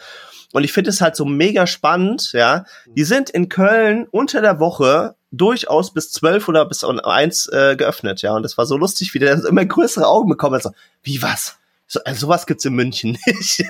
Und 0.55 0.65
ich 0.65 0.73
finde 0.73 0.89
es 0.89 1.03
halt 1.03 1.17
so 1.17 1.27
mega 1.27 1.67
spannend, 1.67 2.33
ja. 2.33 2.65
Die 2.97 3.05
sind 3.05 3.29
in 3.29 3.51
Köln 3.51 4.09
unter 4.11 4.41
der 4.41 4.59
Woche 4.59 5.17
durchaus 5.33 5.93
bis 5.93 6.13
zwölf 6.13 6.49
oder 6.49 6.65
bis 6.65 6.83
eins 6.83 7.47
äh, 7.49 7.77
geöffnet, 7.77 8.23
ja. 8.23 8.35
Und 8.35 8.43
das 8.43 8.57
war 8.57 8.65
so 8.65 8.79
lustig, 8.79 9.13
wie 9.13 9.19
der 9.19 9.45
immer 9.45 9.67
größere 9.67 10.07
Augen 10.07 10.31
bekommen 10.31 10.57
hat. 10.57 10.63
So, 10.63 10.71
wie 11.03 11.21
was? 11.21 11.59
So, 11.87 12.01
also 12.05 12.27
sowas 12.27 12.47
gibt's 12.47 12.65
in 12.65 12.75
München 12.75 13.19
nicht. 13.27 13.65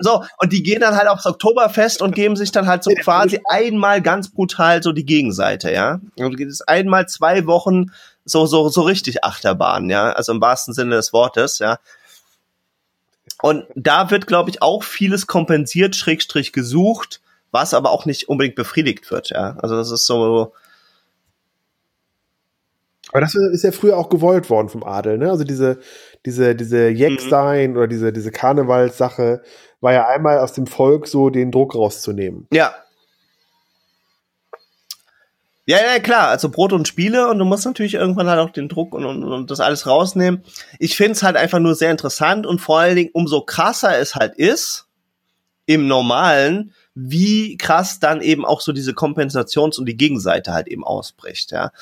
So, 0.00 0.24
und 0.38 0.52
die 0.52 0.62
gehen 0.62 0.80
dann 0.80 0.96
halt 0.96 1.08
aufs 1.08 1.26
Oktoberfest 1.26 2.02
und 2.02 2.14
geben 2.14 2.36
sich 2.36 2.52
dann 2.52 2.66
halt 2.66 2.84
so 2.84 2.90
quasi 2.90 3.40
einmal 3.48 4.02
ganz 4.02 4.30
brutal 4.30 4.82
so 4.82 4.92
die 4.92 5.06
Gegenseite, 5.06 5.72
ja. 5.72 6.00
Und 6.16 6.36
geht 6.36 6.48
es 6.48 6.60
einmal 6.62 7.08
zwei 7.08 7.46
Wochen 7.46 7.86
so, 8.24 8.46
so, 8.46 8.68
so 8.68 8.82
richtig 8.82 9.24
Achterbahn, 9.24 9.88
ja. 9.88 10.12
Also 10.12 10.32
im 10.32 10.40
wahrsten 10.40 10.74
Sinne 10.74 10.96
des 10.96 11.12
Wortes, 11.12 11.58
ja. 11.58 11.78
Und 13.40 13.64
da 13.74 14.10
wird, 14.10 14.26
glaube 14.26 14.50
ich, 14.50 14.62
auch 14.62 14.82
vieles 14.82 15.26
kompensiert, 15.26 15.96
Schrägstrich 15.96 16.52
gesucht, 16.52 17.20
was 17.50 17.72
aber 17.72 17.90
auch 17.90 18.04
nicht 18.04 18.28
unbedingt 18.28 18.56
befriedigt 18.56 19.10
wird, 19.10 19.30
ja. 19.30 19.56
Also 19.60 19.76
das 19.76 19.90
ist 19.90 20.06
so, 20.06 20.52
aber 23.10 23.20
das 23.22 23.34
ist 23.34 23.64
ja 23.64 23.72
früher 23.72 23.96
auch 23.96 24.10
gewollt 24.10 24.50
worden 24.50 24.68
vom 24.68 24.84
Adel, 24.84 25.16
ne? 25.18 25.30
Also 25.30 25.44
diese, 25.44 25.78
diese, 26.28 26.54
diese 26.54 26.88
Jeckstein 26.88 27.70
mhm. 27.70 27.76
oder 27.78 27.88
diese, 27.88 28.12
diese 28.12 28.30
Karnevalssache 28.30 29.42
war 29.80 29.92
ja 29.94 30.06
einmal 30.06 30.40
aus 30.40 30.52
dem 30.52 30.66
Volk 30.66 31.06
so 31.06 31.30
den 31.30 31.50
Druck 31.50 31.74
rauszunehmen. 31.74 32.46
Ja. 32.52 32.74
Ja, 35.64 35.78
ja, 35.78 35.98
klar, 36.00 36.28
also 36.28 36.48
Brot 36.48 36.72
und 36.72 36.88
Spiele 36.88 37.28
und 37.28 37.38
du 37.38 37.44
musst 37.44 37.64
natürlich 37.64 37.94
irgendwann 37.94 38.28
halt 38.28 38.40
auch 38.40 38.50
den 38.50 38.68
Druck 38.68 38.94
und, 38.94 39.04
und, 39.04 39.22
und 39.24 39.50
das 39.50 39.60
alles 39.60 39.86
rausnehmen. 39.86 40.42
Ich 40.78 40.96
finde 40.96 41.12
es 41.12 41.22
halt 41.22 41.36
einfach 41.36 41.58
nur 41.58 41.74
sehr 41.74 41.90
interessant 41.90 42.46
und 42.46 42.58
vor 42.58 42.78
allen 42.78 42.96
Dingen, 42.96 43.10
umso 43.12 43.42
krasser 43.42 43.98
es 43.98 44.14
halt 44.14 44.34
ist, 44.36 44.86
im 45.66 45.86
Normalen, 45.86 46.72
wie 46.94 47.58
krass 47.58 48.00
dann 48.00 48.22
eben 48.22 48.46
auch 48.46 48.62
so 48.62 48.72
diese 48.72 48.92
Kompensations- 48.92 49.78
und 49.78 49.86
die 49.86 49.96
Gegenseite 49.96 50.52
halt 50.52 50.68
eben 50.68 50.84
ausbricht, 50.84 51.52
ja. 51.52 51.72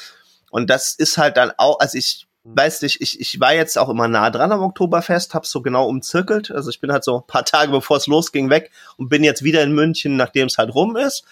Und 0.50 0.70
das 0.70 0.94
ist 0.94 1.18
halt 1.18 1.37
dann 1.37 1.52
auch, 1.56 1.78
also 1.78 1.98
ich 1.98 2.26
weiß 2.54 2.82
nicht, 2.82 3.00
ich, 3.00 3.20
ich 3.20 3.40
war 3.40 3.54
jetzt 3.54 3.78
auch 3.78 3.88
immer 3.88 4.09
nah 4.09 4.30
dran 4.30 4.52
am 4.52 4.62
Oktoberfest, 4.62 5.35
hab's 5.35 5.50
so 5.50 5.62
genau 5.62 5.88
umzirkelt. 5.88 6.50
Also 6.50 6.70
ich 6.70 6.80
bin 6.80 6.92
halt 6.92 7.04
so 7.04 7.18
ein 7.18 7.26
paar 7.26 7.44
Tage 7.44 7.72
bevor 7.72 7.96
es 7.96 8.06
losging 8.06 8.50
weg 8.50 8.70
und 8.96 9.09
bin 9.09 9.24
jetzt 9.24 9.42
wieder 9.42 9.62
in 9.62 9.72
München, 9.72 10.16
nachdem 10.16 10.46
es 10.46 10.59
halt 10.59 10.74
rum 10.74 10.96
ist. 10.96 11.24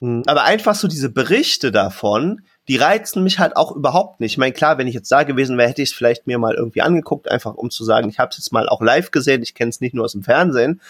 Mhm. 0.00 0.22
Aber 0.26 0.44
einfach 0.44 0.74
so 0.74 0.88
diese 0.88 1.10
Berichte 1.10 1.72
davon, 1.72 2.42
die 2.68 2.76
reizen 2.76 3.24
mich 3.24 3.38
halt 3.38 3.56
auch 3.56 3.74
überhaupt 3.74 4.20
nicht. 4.20 4.32
Ich 4.32 4.38
meine, 4.38 4.52
klar, 4.52 4.78
wenn 4.78 4.86
ich 4.86 4.94
jetzt 4.94 5.10
da 5.10 5.24
gewesen 5.24 5.58
wäre, 5.58 5.68
hätte 5.68 5.82
ich 5.82 5.90
es 5.90 5.96
vielleicht 5.96 6.26
mir 6.26 6.38
mal 6.38 6.54
irgendwie 6.54 6.82
angeguckt, 6.82 7.30
einfach 7.30 7.54
um 7.54 7.70
zu 7.70 7.84
sagen, 7.84 8.08
ich 8.08 8.18
habe 8.18 8.30
es 8.30 8.38
jetzt 8.38 8.52
mal 8.52 8.68
auch 8.68 8.80
live 8.80 9.10
gesehen, 9.10 9.42
ich 9.42 9.54
kenne 9.54 9.70
es 9.70 9.80
nicht 9.80 9.94
nur 9.94 10.04
aus 10.04 10.12
dem 10.12 10.22
Fernsehen. 10.22 10.80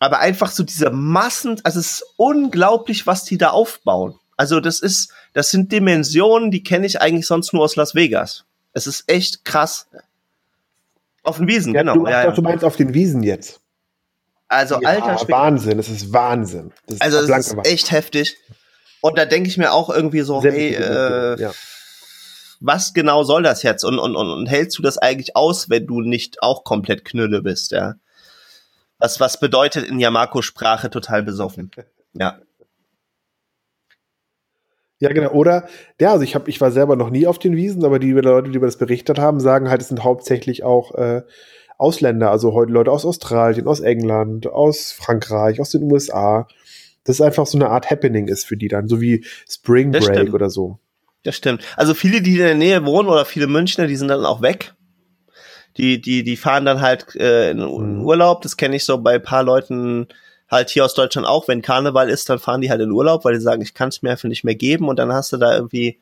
Aber 0.00 0.18
einfach 0.18 0.50
so 0.50 0.62
diese 0.62 0.90
Massen, 0.90 1.60
also 1.62 1.78
es 1.78 1.92
ist 1.92 2.04
unglaublich, 2.16 3.06
was 3.06 3.24
die 3.24 3.38
da 3.38 3.50
aufbauen. 3.50 4.18
Also 4.36 4.60
das 4.60 4.80
ist, 4.80 5.12
das 5.32 5.50
sind 5.50 5.72
Dimensionen, 5.72 6.50
die 6.50 6.62
kenne 6.62 6.86
ich 6.86 7.00
eigentlich 7.00 7.26
sonst 7.26 7.52
nur 7.52 7.62
aus 7.64 7.76
Las 7.76 7.94
Vegas. 7.94 8.45
Es 8.76 8.86
ist 8.86 9.04
echt 9.06 9.46
krass. 9.46 9.88
Auf 11.22 11.38
den 11.38 11.48
Wiesen, 11.48 11.72
ja, 11.72 11.80
genau. 11.80 11.94
Du, 11.94 12.06
ja, 12.06 12.24
ja. 12.24 12.30
du 12.30 12.42
meinst 12.42 12.62
auf 12.62 12.76
den 12.76 12.92
Wiesen 12.92 13.22
jetzt. 13.22 13.58
Also 14.48 14.78
ja, 14.82 14.90
alter 14.90 15.16
Schwede. 15.16 15.32
Wahnsinn, 15.32 15.78
es 15.78 15.88
ist 15.88 16.12
Wahnsinn. 16.12 16.74
Das 16.86 16.96
ist 16.96 17.02
also 17.02 17.18
es 17.20 17.46
ist 17.46 17.56
echt 17.64 17.90
heftig. 17.90 18.36
Und 19.00 19.16
da 19.16 19.24
denke 19.24 19.48
ich 19.48 19.56
mir 19.56 19.72
auch 19.72 19.88
irgendwie 19.88 20.20
so, 20.20 20.42
Sehr 20.42 20.52
hey, 20.52 20.74
äh, 20.74 21.40
ja. 21.40 21.52
was 22.60 22.92
genau 22.92 23.24
soll 23.24 23.42
das 23.42 23.62
jetzt? 23.62 23.82
Und, 23.82 23.98
und, 23.98 24.14
und, 24.14 24.28
und 24.28 24.46
hältst 24.46 24.76
du 24.76 24.82
das 24.82 24.98
eigentlich 24.98 25.36
aus, 25.36 25.70
wenn 25.70 25.86
du 25.86 26.02
nicht 26.02 26.42
auch 26.42 26.62
komplett 26.62 27.06
Knülle 27.06 27.40
bist, 27.40 27.72
ja? 27.72 27.94
Was, 28.98 29.20
was 29.20 29.40
bedeutet 29.40 29.88
in 29.88 30.00
Yamako-Sprache 30.00 30.90
total 30.90 31.22
besoffen? 31.22 31.70
Ja. 32.12 32.40
Ja, 34.98 35.12
genau. 35.12 35.30
Oder, 35.32 35.68
ja, 36.00 36.12
also 36.12 36.24
ich 36.24 36.34
habe, 36.34 36.48
ich 36.48 36.60
war 36.60 36.70
selber 36.70 36.96
noch 36.96 37.10
nie 37.10 37.26
auf 37.26 37.38
den 37.38 37.56
Wiesen, 37.56 37.84
aber 37.84 37.98
die 37.98 38.12
Leute, 38.12 38.50
die 38.50 38.56
über 38.56 38.66
das 38.66 38.78
berichtet 38.78 39.18
haben, 39.18 39.40
sagen 39.40 39.68
halt, 39.68 39.82
es 39.82 39.88
sind 39.88 40.04
hauptsächlich 40.04 40.64
auch 40.64 40.94
äh, 40.94 41.22
Ausländer, 41.78 42.30
also 42.30 42.54
heute 42.54 42.72
Leute 42.72 42.90
aus 42.90 43.04
Australien, 43.04 43.66
aus 43.66 43.80
England, 43.80 44.46
aus 44.46 44.92
Frankreich, 44.92 45.60
aus 45.60 45.70
den 45.70 45.82
USA. 45.82 46.48
Das 47.04 47.16
ist 47.16 47.20
einfach 47.20 47.46
so 47.46 47.58
eine 47.58 47.68
Art 47.68 47.90
Happening 47.90 48.28
ist 48.28 48.46
für 48.46 48.56
die 48.56 48.68
dann, 48.68 48.88
so 48.88 49.00
wie 49.00 49.24
Spring 49.48 49.92
Break 49.92 50.32
oder 50.32 50.48
so. 50.48 50.78
Das 51.22 51.36
stimmt. 51.36 51.62
Also 51.76 51.92
viele, 51.92 52.22
die 52.22 52.32
in 52.32 52.38
der 52.38 52.54
Nähe 52.54 52.86
wohnen 52.86 53.08
oder 53.08 53.24
viele 53.24 53.46
Münchner, 53.46 53.86
die 53.86 53.96
sind 53.96 54.08
dann 54.08 54.24
auch 54.24 54.42
weg. 54.42 54.74
Die, 55.76 56.00
die, 56.00 56.24
die 56.24 56.36
fahren 56.36 56.64
dann 56.64 56.80
halt 56.80 57.14
äh, 57.16 57.50
in 57.50 57.58
mhm. 57.58 58.02
Urlaub. 58.02 58.40
Das 58.40 58.56
kenne 58.56 58.76
ich 58.76 58.84
so 58.84 58.96
bei 58.98 59.18
paar 59.18 59.42
Leuten, 59.42 60.08
halt 60.50 60.70
hier 60.70 60.84
aus 60.84 60.94
Deutschland 60.94 61.26
auch, 61.26 61.48
wenn 61.48 61.62
Karneval 61.62 62.08
ist, 62.08 62.28
dann 62.28 62.38
fahren 62.38 62.60
die 62.60 62.70
halt 62.70 62.80
in 62.80 62.90
Urlaub, 62.90 63.24
weil 63.24 63.34
die 63.34 63.40
sagen, 63.40 63.62
ich 63.62 63.74
kann 63.74 63.88
es 63.88 64.02
mir 64.02 64.12
einfach 64.12 64.28
nicht 64.28 64.44
mehr 64.44 64.54
geben 64.54 64.88
und 64.88 64.98
dann 64.98 65.12
hast 65.12 65.32
du 65.32 65.36
da 65.36 65.54
irgendwie 65.54 65.98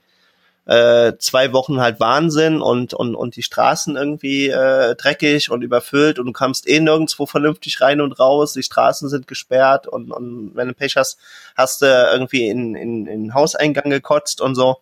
äh, 0.67 1.13
zwei 1.19 1.53
Wochen 1.53 1.81
halt 1.81 2.01
Wahnsinn 2.01 2.63
und, 2.63 2.95
und, 2.95 3.15
und 3.15 3.37
die 3.37 3.43
Straßen 3.43 3.97
irgendwie 3.97 4.49
äh, 4.49 4.95
dreckig 4.97 5.51
und 5.51 5.63
überfüllt 5.63 6.19
und 6.19 6.27
du 6.27 6.33
kommst 6.33 6.69
eh 6.69 6.81
nirgendwo 6.81 7.27
vernünftig 7.27 7.81
rein 7.81 8.01
und 8.01 8.19
raus, 8.19 8.55
die 8.55 8.63
Straßen 8.63 9.09
sind 9.09 9.27
gesperrt 9.27 9.87
und, 9.87 10.11
und 10.11 10.53
wenn 10.55 10.69
du 10.69 10.75
Pech 10.75 10.97
hast, 10.97 11.19
hast 11.57 11.83
du 11.83 11.87
irgendwie 11.87 12.49
in, 12.49 12.75
in, 12.75 13.07
in 13.07 13.35
Hauseingang 13.35 13.91
gekotzt 13.91 14.41
und 14.41 14.55
so. 14.55 14.79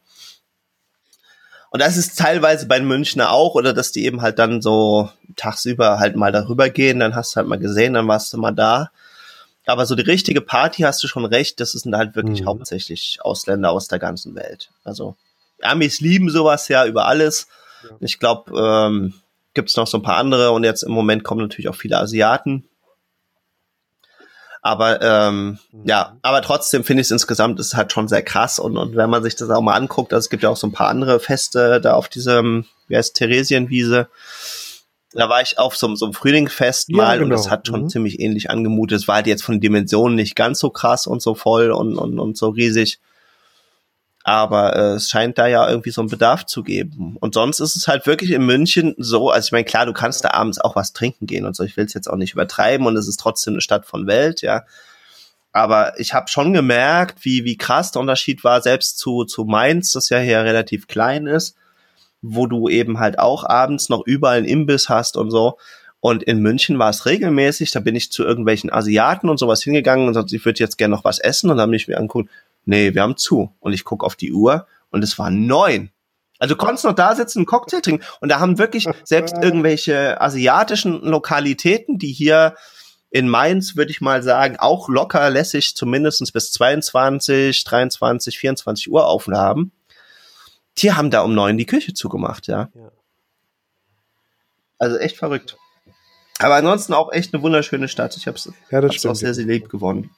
Und 1.70 1.80
das 1.80 1.96
ist 1.96 2.18
teilweise 2.18 2.66
bei 2.66 2.78
den 2.78 2.86
Münchner 2.86 3.30
auch, 3.30 3.54
oder 3.54 3.72
dass 3.72 3.92
die 3.92 4.04
eben 4.04 4.20
halt 4.20 4.38
dann 4.38 4.60
so 4.60 5.08
tagsüber 5.36 5.98
halt 5.98 6.16
mal 6.16 6.30
darüber 6.30 6.68
gehen, 6.68 7.00
dann 7.00 7.16
hast 7.16 7.32
du 7.32 7.36
halt 7.38 7.48
mal 7.48 7.58
gesehen, 7.58 7.94
dann 7.94 8.06
warst 8.06 8.32
du 8.32 8.38
mal 8.38 8.52
da. 8.52 8.90
Aber 9.66 9.86
so 9.86 9.94
die 9.94 10.02
richtige 10.02 10.40
Party 10.40 10.82
hast 10.82 11.02
du 11.02 11.08
schon 11.08 11.24
recht, 11.24 11.60
das 11.60 11.72
sind 11.72 11.96
halt 11.96 12.16
wirklich 12.16 12.42
mhm. 12.42 12.46
hauptsächlich 12.46 13.18
Ausländer 13.22 13.70
aus 13.70 13.88
der 13.88 13.98
ganzen 13.98 14.34
Welt. 14.34 14.70
Also 14.84 15.16
Amis 15.60 16.00
lieben 16.00 16.30
sowas 16.30 16.68
ja 16.68 16.84
über 16.86 17.06
alles. 17.06 17.46
Ja. 17.84 17.96
Ich 18.00 18.18
glaube, 18.18 18.58
ähm, 18.58 19.14
gibt 19.54 19.70
es 19.70 19.76
noch 19.76 19.86
so 19.86 19.98
ein 19.98 20.02
paar 20.02 20.16
andere 20.16 20.50
und 20.50 20.64
jetzt 20.64 20.82
im 20.82 20.92
Moment 20.92 21.24
kommen 21.24 21.42
natürlich 21.42 21.68
auch 21.68 21.76
viele 21.76 21.98
Asiaten. 21.98 22.68
Aber 24.64 25.02
ähm, 25.02 25.58
mhm. 25.72 25.86
ja, 25.86 26.16
aber 26.22 26.40
trotzdem 26.40 26.84
finde 26.84 27.00
ich 27.00 27.08
es 27.08 27.10
insgesamt 27.10 27.58
ist 27.58 27.74
halt 27.74 27.92
schon 27.92 28.06
sehr 28.06 28.22
krass 28.22 28.60
und, 28.60 28.76
und 28.76 28.94
wenn 28.94 29.10
man 29.10 29.22
sich 29.22 29.34
das 29.34 29.50
auch 29.50 29.60
mal 29.60 29.74
anguckt, 29.74 30.12
also 30.12 30.24
es 30.24 30.30
gibt 30.30 30.44
ja 30.44 30.50
auch 30.50 30.56
so 30.56 30.68
ein 30.68 30.72
paar 30.72 30.88
andere 30.88 31.18
Feste 31.18 31.80
da 31.80 31.94
auf 31.94 32.08
diesem, 32.08 32.66
wie 32.86 32.96
heißt 32.96 33.16
Theresienwiese. 33.16 34.08
Da 35.14 35.28
war 35.28 35.42
ich 35.42 35.58
auf 35.58 35.76
so, 35.76 35.94
so 35.94 36.06
einem 36.06 36.14
Frühlingfest 36.14 36.88
ja, 36.90 36.96
mal 36.96 37.18
genau. 37.18 37.24
und 37.24 37.30
das 37.30 37.50
hat 37.50 37.66
schon 37.66 37.82
mhm. 37.82 37.88
ziemlich 37.88 38.20
ähnlich 38.20 38.50
angemutet. 38.50 39.00
Es 39.00 39.08
war 39.08 39.16
halt 39.16 39.26
jetzt 39.26 39.44
von 39.44 39.60
Dimensionen 39.60 40.16
nicht 40.16 40.36
ganz 40.36 40.58
so 40.58 40.70
krass 40.70 41.06
und 41.06 41.22
so 41.22 41.34
voll 41.34 41.70
und, 41.70 41.96
und, 41.96 42.18
und 42.18 42.36
so 42.36 42.48
riesig. 42.48 43.00
Aber 44.24 44.76
äh, 44.76 44.94
es 44.94 45.10
scheint 45.10 45.36
da 45.36 45.48
ja 45.48 45.68
irgendwie 45.68 45.90
so 45.90 46.00
einen 46.00 46.10
Bedarf 46.10 46.46
zu 46.46 46.62
geben. 46.62 47.16
Und 47.18 47.34
sonst 47.34 47.60
ist 47.60 47.74
es 47.74 47.88
halt 47.88 48.06
wirklich 48.06 48.30
in 48.30 48.46
München 48.46 48.94
so, 48.96 49.30
also 49.30 49.46
ich 49.46 49.52
meine, 49.52 49.64
klar, 49.64 49.84
du 49.84 49.92
kannst 49.92 50.24
da 50.24 50.30
abends 50.30 50.60
auch 50.60 50.76
was 50.76 50.92
trinken 50.92 51.26
gehen 51.26 51.44
und 51.44 51.56
so. 51.56 51.64
Ich 51.64 51.76
will 51.76 51.84
es 51.84 51.94
jetzt 51.94 52.08
auch 52.08 52.16
nicht 52.16 52.32
übertreiben 52.32 52.86
und 52.86 52.96
es 52.96 53.08
ist 53.08 53.18
trotzdem 53.18 53.54
eine 53.54 53.60
Stadt 53.60 53.84
von 53.84 54.06
Welt, 54.06 54.42
ja. 54.42 54.64
Aber 55.52 55.98
ich 56.00 56.14
habe 56.14 56.28
schon 56.28 56.54
gemerkt, 56.54 57.24
wie, 57.24 57.44
wie 57.44 57.58
krass 57.58 57.92
der 57.92 58.00
Unterschied 58.00 58.42
war, 58.42 58.62
selbst 58.62 58.98
zu, 58.98 59.24
zu 59.24 59.44
Mainz, 59.44 59.92
das 59.92 60.08
ja 60.08 60.18
hier 60.18 60.44
relativ 60.44 60.86
klein 60.86 61.26
ist, 61.26 61.56
wo 62.22 62.46
du 62.46 62.68
eben 62.68 62.98
halt 62.98 63.18
auch 63.18 63.44
abends 63.44 63.88
noch 63.88 64.02
überall 64.06 64.38
einen 64.38 64.46
Imbiss 64.46 64.88
hast 64.88 65.16
und 65.16 65.30
so. 65.30 65.58
Und 66.00 66.22
in 66.22 66.40
München 66.40 66.78
war 66.78 66.90
es 66.90 67.06
regelmäßig, 67.06 67.70
da 67.70 67.80
bin 67.80 67.94
ich 67.94 68.10
zu 68.10 68.24
irgendwelchen 68.24 68.72
Asiaten 68.72 69.28
und 69.28 69.38
sowas 69.38 69.62
hingegangen 69.62 70.08
und 70.08 70.14
sagte, 70.14 70.34
ich 70.34 70.44
würde 70.44 70.58
jetzt 70.58 70.78
gerne 70.78 70.94
noch 70.94 71.04
was 71.04 71.18
essen 71.18 71.50
und 71.50 71.58
dann 71.58 71.70
bin 71.70 71.76
ich 71.76 71.86
mir 71.86 71.98
angucken, 71.98 72.28
nee, 72.64 72.94
wir 72.94 73.02
haben 73.02 73.16
zu. 73.16 73.52
Und 73.60 73.72
ich 73.72 73.84
gucke 73.84 74.06
auf 74.06 74.16
die 74.16 74.32
Uhr 74.32 74.66
und 74.90 75.04
es 75.04 75.18
war 75.18 75.30
neun. 75.30 75.90
Also 76.38 76.54
du 76.54 76.58
konntest 76.58 76.84
noch 76.84 76.94
da 76.94 77.14
sitzen, 77.14 77.40
einen 77.40 77.46
Cocktail 77.46 77.80
trinken. 77.80 78.04
Und 78.20 78.30
da 78.30 78.40
haben 78.40 78.58
wirklich 78.58 78.88
selbst 79.04 79.36
irgendwelche 79.40 80.20
asiatischen 80.20 81.00
Lokalitäten, 81.02 81.98
die 81.98 82.12
hier 82.12 82.56
in 83.10 83.28
Mainz, 83.28 83.76
würde 83.76 83.92
ich 83.92 84.00
mal 84.00 84.24
sagen, 84.24 84.56
auch 84.58 84.88
locker 84.88 85.30
lässig 85.30 85.76
zumindest 85.76 86.32
bis 86.32 86.50
22, 86.50 87.62
23, 87.62 88.38
24 88.38 88.90
Uhr 88.90 89.06
offen 89.06 89.36
haben. 89.36 89.70
Die 90.78 90.92
haben 90.92 91.10
da 91.10 91.22
um 91.22 91.34
neun 91.34 91.58
die 91.58 91.66
Küche 91.66 91.94
zugemacht, 91.94 92.46
ja. 92.46 92.70
ja. 92.74 92.90
Also 94.78 94.96
echt 94.96 95.16
verrückt. 95.16 95.56
Aber 96.38 96.56
ansonsten 96.56 96.92
auch 96.92 97.12
echt 97.12 97.32
eine 97.32 97.42
wunderschöne 97.42 97.88
Stadt. 97.88 98.16
Ich 98.16 98.26
habe 98.26 98.36
es 98.36 98.52
ja, 98.70 99.10
auch 99.10 99.14
sehr, 99.14 99.34
sehr 99.34 99.44
lieb 99.44 99.68
gewonnen. 99.68 100.10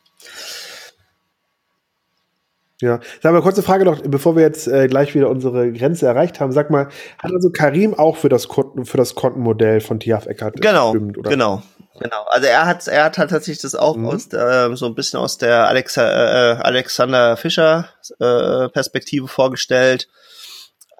Ja, 2.81 2.99
sag 3.23 3.33
mal, 3.33 3.41
kurze 3.41 3.63
Frage 3.63 3.85
noch, 3.85 4.03
bevor 4.03 4.35
wir 4.35 4.43
jetzt 4.43 4.67
äh, 4.67 4.89
gleich 4.89 5.15
wieder 5.15 5.31
unsere 5.31 5.73
Grenze 5.73 6.07
erreicht 6.07 6.41
haben. 6.41 6.51
Sag 6.51 6.71
mal, 6.71 6.89
hat 7.19 7.33
also 7.33 7.51
Karim 7.51 7.95
auch 7.95 8.17
für 8.17 8.29
das 8.29 8.49
Konten, 8.49 8.85
für 8.85 8.97
das 8.97 9.15
Kontenmodell 9.15 9.81
von 9.81 10.01
Tiaf 10.01 10.27
Eckert 10.27 10.61
genau, 10.61 10.91
gestimmt, 10.91 11.17
oder? 11.17 11.31
Genau, 11.31 11.63
genau. 12.01 12.27
Also 12.31 12.49
er 12.49 12.67
hat, 12.67 12.89
er 12.89 13.05
hat 13.05 13.15
tatsächlich 13.15 13.61
das 13.61 13.77
auch 13.77 13.97
mhm. 13.97 14.07
aus, 14.07 14.33
äh, 14.33 14.75
so 14.75 14.87
ein 14.87 14.97
bisschen 14.97 15.21
aus 15.21 15.39
der 15.39 15.69
Alexa, 15.69 16.03
äh, 16.03 16.57
Alexander 16.63 17.37
Fischer 17.37 17.89
äh, 18.19 18.69
Perspektive 18.71 19.29
vorgestellt. 19.29 20.09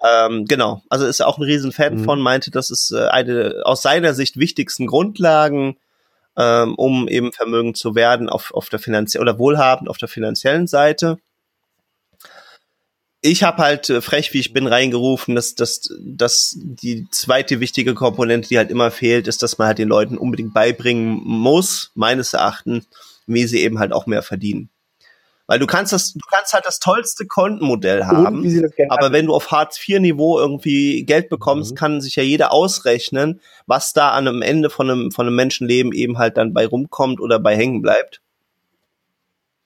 Ähm, 0.01 0.45
genau, 0.45 0.81
also 0.89 1.05
ist 1.05 1.23
auch 1.23 1.37
ein 1.37 1.43
Riesenfan 1.43 1.95
mhm. 1.95 2.03
von, 2.05 2.21
meinte, 2.21 2.51
das 2.51 2.69
ist 2.69 2.91
äh, 2.91 3.07
eine 3.07 3.63
aus 3.65 3.81
seiner 3.81 4.13
Sicht 4.13 4.39
wichtigsten 4.39 4.87
Grundlagen, 4.87 5.77
ähm, 6.37 6.75
um 6.75 7.09
eben 7.09 7.33
Vermögen 7.33 7.75
zu 7.75 7.95
werden 7.95 8.29
auf, 8.29 8.53
auf 8.53 8.69
der 8.69 8.79
finanziellen 8.79 9.27
oder 9.27 9.39
wohlhabend 9.39 9.89
auf 9.89 9.97
der 9.97 10.07
finanziellen 10.07 10.67
Seite 10.67 11.17
ich 13.25 13.43
habe 13.43 13.61
halt 13.63 13.89
äh, 13.89 14.01
frech, 14.01 14.33
wie 14.33 14.39
ich 14.39 14.53
bin, 14.53 14.67
reingerufen, 14.67 15.35
dass, 15.35 15.55
dass, 15.55 15.89
dass 15.99 16.55
die 16.57 17.07
zweite 17.11 17.59
wichtige 17.59 17.93
Komponente, 17.93 18.49
die 18.49 18.57
halt 18.57 18.69
immer 18.69 18.91
fehlt, 18.91 19.27
ist, 19.27 19.41
dass 19.41 19.57
man 19.57 19.67
halt 19.67 19.79
den 19.79 19.89
Leuten 19.89 20.17
unbedingt 20.17 20.53
beibringen 20.53 21.19
muss, 21.23 21.91
meines 21.95 22.33
Erachtens, 22.33 22.87
wie 23.25 23.45
sie 23.47 23.61
eben 23.61 23.79
halt 23.79 23.93
auch 23.93 24.05
mehr 24.05 24.21
verdienen. 24.21 24.69
Weil 25.47 25.59
du 25.59 25.67
kannst 25.67 25.93
das, 25.93 26.13
du 26.13 26.25
kannst 26.31 26.53
halt 26.53 26.65
das 26.65 26.79
tollste 26.79 27.27
Kontenmodell 27.27 28.05
haben, 28.05 28.43
aber 28.89 29.11
wenn 29.11 29.27
du 29.27 29.35
auf 29.35 29.51
Hartz-IV-Niveau 29.51 30.39
irgendwie 30.39 31.03
Geld 31.03 31.29
bekommst, 31.29 31.71
mhm. 31.71 31.75
kann 31.75 32.01
sich 32.01 32.15
ja 32.15 32.23
jeder 32.23 32.51
ausrechnen, 32.51 33.41
was 33.67 33.93
da 33.93 34.09
an 34.09 34.27
einem 34.27 34.41
Ende 34.41 34.71
von 34.71 34.89
einem, 34.89 35.11
von 35.11 35.27
einem 35.27 35.35
Menschenleben 35.35 35.91
eben 35.91 36.17
halt 36.17 36.37
dann 36.37 36.53
bei 36.53 36.65
rumkommt 36.65 37.19
oder 37.19 37.37
bei 37.39 37.55
hängen 37.55 37.83
bleibt. 37.83 38.21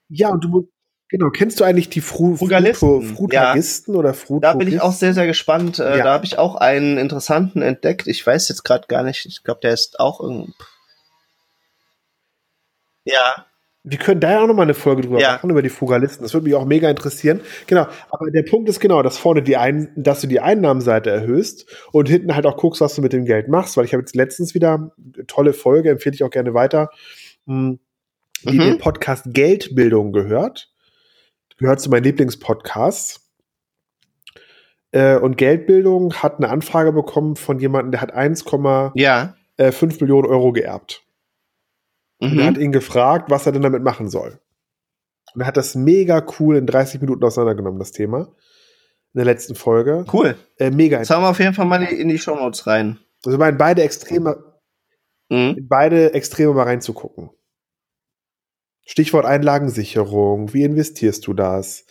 Ja, 0.09 0.29
und 0.29 0.43
du, 0.43 0.67
Genau, 1.09 1.31
kennst 1.31 1.59
du 1.59 1.63
eigentlich 1.63 1.89
die 1.89 2.01
Fru 2.01 2.35
Frugalisten 2.35 3.15
Frutagisten 3.15 3.95
ja. 3.95 3.99
oder 3.99 4.13
Frutogisten? 4.13 4.41
Da 4.41 4.53
bin 4.53 4.67
ich 4.67 4.79
auch 4.79 4.93
sehr, 4.93 5.15
sehr 5.15 5.25
gespannt. 5.25 5.79
Äh, 5.79 5.97
ja. 5.97 6.03
Da 6.03 6.13
habe 6.13 6.25
ich 6.25 6.37
auch 6.37 6.55
einen 6.55 6.99
interessanten 6.99 7.63
entdeckt. 7.63 8.05
Ich 8.05 8.25
weiß 8.25 8.47
jetzt 8.49 8.63
gerade 8.63 8.87
gar 8.87 9.01
nicht. 9.01 9.25
Ich 9.25 9.43
glaube, 9.43 9.59
der 9.61 9.73
ist 9.73 9.99
auch 9.99 10.21
irgendwie. 10.21 10.53
Ja. 13.05 13.45
Wir 13.83 13.97
können 13.97 14.19
da 14.19 14.33
ja 14.33 14.43
auch 14.43 14.47
nochmal 14.47 14.65
eine 14.65 14.75
Folge 14.75 15.01
drüber 15.01 15.19
ja. 15.19 15.31
machen, 15.31 15.49
über 15.49 15.63
die 15.63 15.69
Frugalisten. 15.69 16.21
Das 16.21 16.35
würde 16.35 16.43
mich 16.43 16.53
auch 16.53 16.65
mega 16.65 16.87
interessieren. 16.87 17.41
Genau. 17.65 17.87
Aber 18.11 18.29
der 18.29 18.43
Punkt 18.43 18.69
ist 18.69 18.79
genau, 18.79 19.01
dass 19.01 19.17
vorne 19.17 19.41
die 19.41 19.57
Ein 19.57 19.91
dass 19.95 20.21
du 20.21 20.27
die 20.27 20.41
Einnahmenseite 20.41 21.09
erhöhst 21.09 21.65
und 21.91 22.07
hinten 22.07 22.35
halt 22.35 22.45
auch 22.45 22.57
guckst, 22.57 22.81
was 22.81 22.93
du 22.93 23.01
mit 23.01 23.13
dem 23.13 23.25
Geld 23.25 23.47
machst. 23.47 23.77
Weil 23.77 23.85
ich 23.85 23.93
habe 23.93 24.01
jetzt 24.01 24.15
letztens 24.15 24.53
wieder 24.53 24.91
tolle 25.25 25.53
Folge, 25.53 25.89
empfehle 25.89 26.13
ich 26.13 26.23
auch 26.23 26.29
gerne 26.29 26.53
weiter, 26.53 26.91
hm, 27.47 27.79
die 28.43 28.59
mhm. 28.59 28.63
den 28.63 28.77
Podcast 28.77 29.25
Geldbildung 29.29 30.11
gehört 30.11 30.68
gehört 31.59 31.81
zu 31.81 31.89
meinen 31.89 32.03
Lieblingspodcasts. 32.03 33.29
Äh, 34.91 35.17
und 35.17 35.37
Geldbildung 35.37 36.13
hat 36.15 36.37
eine 36.37 36.49
Anfrage 36.49 36.91
bekommen 36.91 37.35
von 37.35 37.59
jemandem, 37.59 37.91
der 37.91 38.01
hat 38.01 38.15
1,5 38.15 38.91
ja. 38.95 39.35
äh, 39.57 39.71
Millionen 40.01 40.27
Euro 40.27 40.51
geerbt. 40.51 41.03
Mhm. 42.19 42.31
Und 42.31 42.39
er 42.39 42.45
hat 42.47 42.57
ihn 42.57 42.71
gefragt, 42.71 43.29
was 43.29 43.45
er 43.45 43.51
denn 43.51 43.61
damit 43.61 43.83
machen 43.83 44.09
soll. 44.09 44.39
Und 45.35 45.41
er 45.41 45.47
hat 45.47 45.57
das 45.57 45.75
mega 45.75 46.25
cool 46.39 46.55
in 46.55 46.65
30 46.65 47.01
Minuten 47.01 47.23
auseinandergenommen, 47.23 47.79
das 47.79 47.91
Thema. 47.91 48.33
In 49.13 49.19
der 49.19 49.25
letzten 49.25 49.55
Folge. 49.55 50.05
Cool. 50.11 50.35
Äh, 50.57 50.71
mega. 50.71 50.99
Das 50.99 51.09
haben 51.09 51.23
wir 51.23 51.29
auf 51.29 51.39
jeden 51.39 51.53
Fall 51.53 51.65
mal 51.65 51.83
in 51.83 52.09
die 52.09 52.19
Show 52.19 52.35
Notes 52.35 52.65
rein. 52.67 52.99
Also 53.23 53.35
ich 53.35 53.39
meine, 53.39 53.57
beide 53.57 53.83
Extreme, 53.83 54.43
mhm. 55.29 55.67
beide 55.67 56.13
Extreme 56.13 56.53
mal 56.53 56.63
reinzugucken. 56.63 57.29
Stichwort 58.89 59.23
Einlagensicherung, 59.23 60.51
wie 60.51 60.63
investierst 60.63 61.27
du 61.27 61.35
das? 61.35 61.85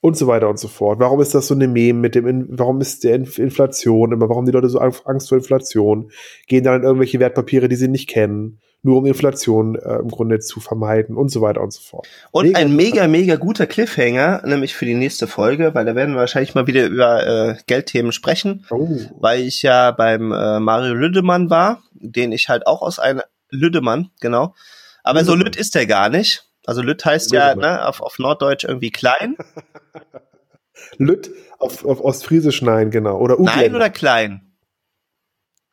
Und 0.00 0.16
so 0.16 0.28
weiter 0.28 0.48
und 0.48 0.58
so 0.58 0.66
fort. 0.66 0.98
Warum 0.98 1.20
ist 1.20 1.34
das 1.34 1.48
so 1.48 1.54
eine 1.54 1.68
Meme 1.68 1.98
mit 1.98 2.14
dem, 2.14 2.46
warum 2.58 2.80
ist 2.80 3.04
der 3.04 3.16
Inflation 3.16 4.12
immer, 4.12 4.30
warum 4.30 4.46
die 4.46 4.52
Leute 4.52 4.70
so 4.70 4.78
Angst 4.78 5.28
vor 5.28 5.36
Inflation? 5.36 6.10
Gehen 6.46 6.64
dann 6.64 6.76
in 6.76 6.84
irgendwelche 6.84 7.20
Wertpapiere, 7.20 7.68
die 7.68 7.76
sie 7.76 7.88
nicht 7.88 8.08
kennen, 8.08 8.60
nur 8.82 8.96
um 8.96 9.04
Inflation 9.04 9.74
äh, 9.74 9.96
im 9.96 10.08
Grunde 10.08 10.38
zu 10.38 10.60
vermeiden 10.60 11.16
und 11.16 11.30
so 11.30 11.42
weiter 11.42 11.60
und 11.60 11.74
so 11.74 11.82
fort. 11.82 12.08
Und 12.30 12.46
mega 12.46 12.58
ein 12.58 12.74
mega, 12.74 13.08
mega 13.08 13.36
guter 13.36 13.66
Cliffhanger, 13.66 14.40
nämlich 14.46 14.74
für 14.74 14.86
die 14.86 14.94
nächste 14.94 15.26
Folge, 15.26 15.74
weil 15.74 15.84
da 15.84 15.94
werden 15.94 16.14
wir 16.14 16.20
wahrscheinlich 16.20 16.54
mal 16.54 16.66
wieder 16.66 16.86
über 16.86 17.26
äh, 17.26 17.56
Geldthemen 17.66 18.12
sprechen, 18.12 18.64
oh. 18.70 18.88
weil 19.20 19.42
ich 19.42 19.60
ja 19.60 19.90
beim 19.90 20.32
äh, 20.32 20.60
Mario 20.60 20.94
Lüdemann 20.94 21.50
war, 21.50 21.82
den 21.92 22.32
ich 22.32 22.48
halt 22.48 22.66
auch 22.66 22.80
aus 22.80 22.98
einer 22.98 23.24
Lüdemann, 23.50 24.08
genau, 24.20 24.54
aber 25.08 25.24
so 25.24 25.34
Lütt 25.34 25.56
ist 25.56 25.74
der 25.74 25.86
gar 25.86 26.08
nicht. 26.08 26.44
Also 26.66 26.82
Lütt 26.82 27.04
heißt 27.04 27.32
ja 27.32 27.54
ne, 27.54 27.86
auf, 27.86 28.02
auf 28.02 28.18
Norddeutsch 28.18 28.64
irgendwie 28.64 28.90
klein. 28.90 29.36
Lütt 30.98 31.30
auf, 31.58 31.84
auf 31.84 32.00
Ostfriesisch 32.02 32.62
nein, 32.62 32.90
genau. 32.90 33.18
Oder 33.18 33.40
Utländer. 33.40 33.62
Nein 33.62 33.74
oder 33.74 33.90
klein? 33.90 34.48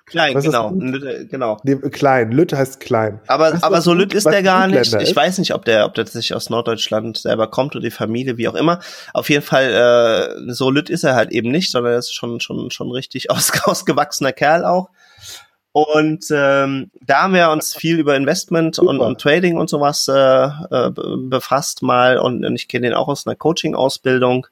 Klein, 0.05 0.39
genau. 0.39 0.71
Lütte, 0.71 1.25
genau. 1.25 1.59
Nee, 1.63 1.77
klein. 1.89 2.31
Lütt 2.31 2.53
heißt 2.53 2.79
klein. 2.79 3.19
Aber, 3.25 3.57
aber 3.61 3.81
so 3.81 3.93
Lütt 3.93 4.13
ist 4.13 4.25
der 4.25 4.43
gar 4.43 4.67
nicht. 4.67 4.93
Ist? 4.93 5.01
Ich 5.01 5.15
weiß 5.15 5.39
nicht, 5.39 5.53
ob 5.53 5.65
der, 5.65 5.85
ob 5.85 5.95
der 5.95 6.05
sich 6.05 6.35
aus 6.35 6.51
Norddeutschland 6.51 7.17
selber 7.17 7.47
kommt 7.47 7.75
oder 7.75 7.83
die 7.83 7.91
Familie, 7.91 8.37
wie 8.37 8.47
auch 8.47 8.53
immer. 8.53 8.79
Auf 9.13 9.29
jeden 9.29 9.43
Fall, 9.43 10.37
äh, 10.47 10.53
so 10.53 10.69
Lütt 10.69 10.91
ist 10.91 11.03
er 11.03 11.15
halt 11.15 11.31
eben 11.31 11.49
nicht, 11.49 11.71
sondern 11.71 11.93
er 11.93 11.99
ist 11.99 12.13
schon, 12.13 12.39
schon, 12.39 12.69
schon 12.69 12.91
richtig 12.91 13.29
aus, 13.31 13.51
ausgewachsener 13.63 14.31
Kerl 14.31 14.63
auch. 14.63 14.89
Und 15.75 16.27
ähm, 16.31 16.89
da 17.01 17.23
haben 17.23 17.33
wir 17.33 17.49
uns 17.49 17.75
viel 17.75 17.99
über 17.99 18.15
Investment 18.15 18.79
und, 18.79 19.01
und, 19.01 19.19
Trading 19.19 19.57
und 19.57 19.69
sowas 19.69 20.07
äh, 20.07 20.13
äh, 20.13 20.91
befasst 21.17 21.81
mal 21.81 22.17
und, 22.17 22.45
und 22.45 22.55
ich 22.55 22.69
kenne 22.69 22.87
den 22.87 22.95
auch 22.95 23.09
aus 23.09 23.27
einer 23.27 23.35
Coaching-Ausbildung. 23.35 24.47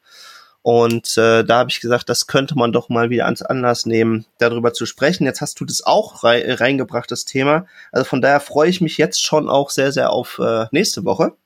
Und 0.63 1.17
äh, 1.17 1.45
da 1.45 1.59
habe 1.59 1.69
ich 1.69 1.79
gesagt, 1.79 2.09
das 2.09 2.27
könnte 2.27 2.57
man 2.57 2.73
doch 2.73 2.89
mal 2.89 3.09
wieder 3.09 3.23
ans 3.23 3.41
Anlass 3.41 3.86
nehmen, 3.86 4.26
darüber 4.38 4.74
zu 4.74 4.86
sprechen. 4.86 5.24
Jetzt 5.24 5.39
hast 5.39 5.61
du 5.61 5.63
das 5.63 5.86
auch 5.86 6.26
rei 6.26 6.43
reingebracht, 6.55 7.09
das 7.09 7.24
Thema. 7.24 7.67
Also 7.93 8.03
von 8.03 8.19
daher 8.19 8.41
freue 8.41 8.69
ich 8.69 8.82
mich 8.82 8.97
jetzt 8.97 9.24
schon 9.24 9.47
auch 9.47 9.69
sehr, 9.69 9.93
sehr 9.93 10.09
auf 10.09 10.39
äh, 10.39 10.65
nächste 10.71 11.05
Woche. 11.05 11.38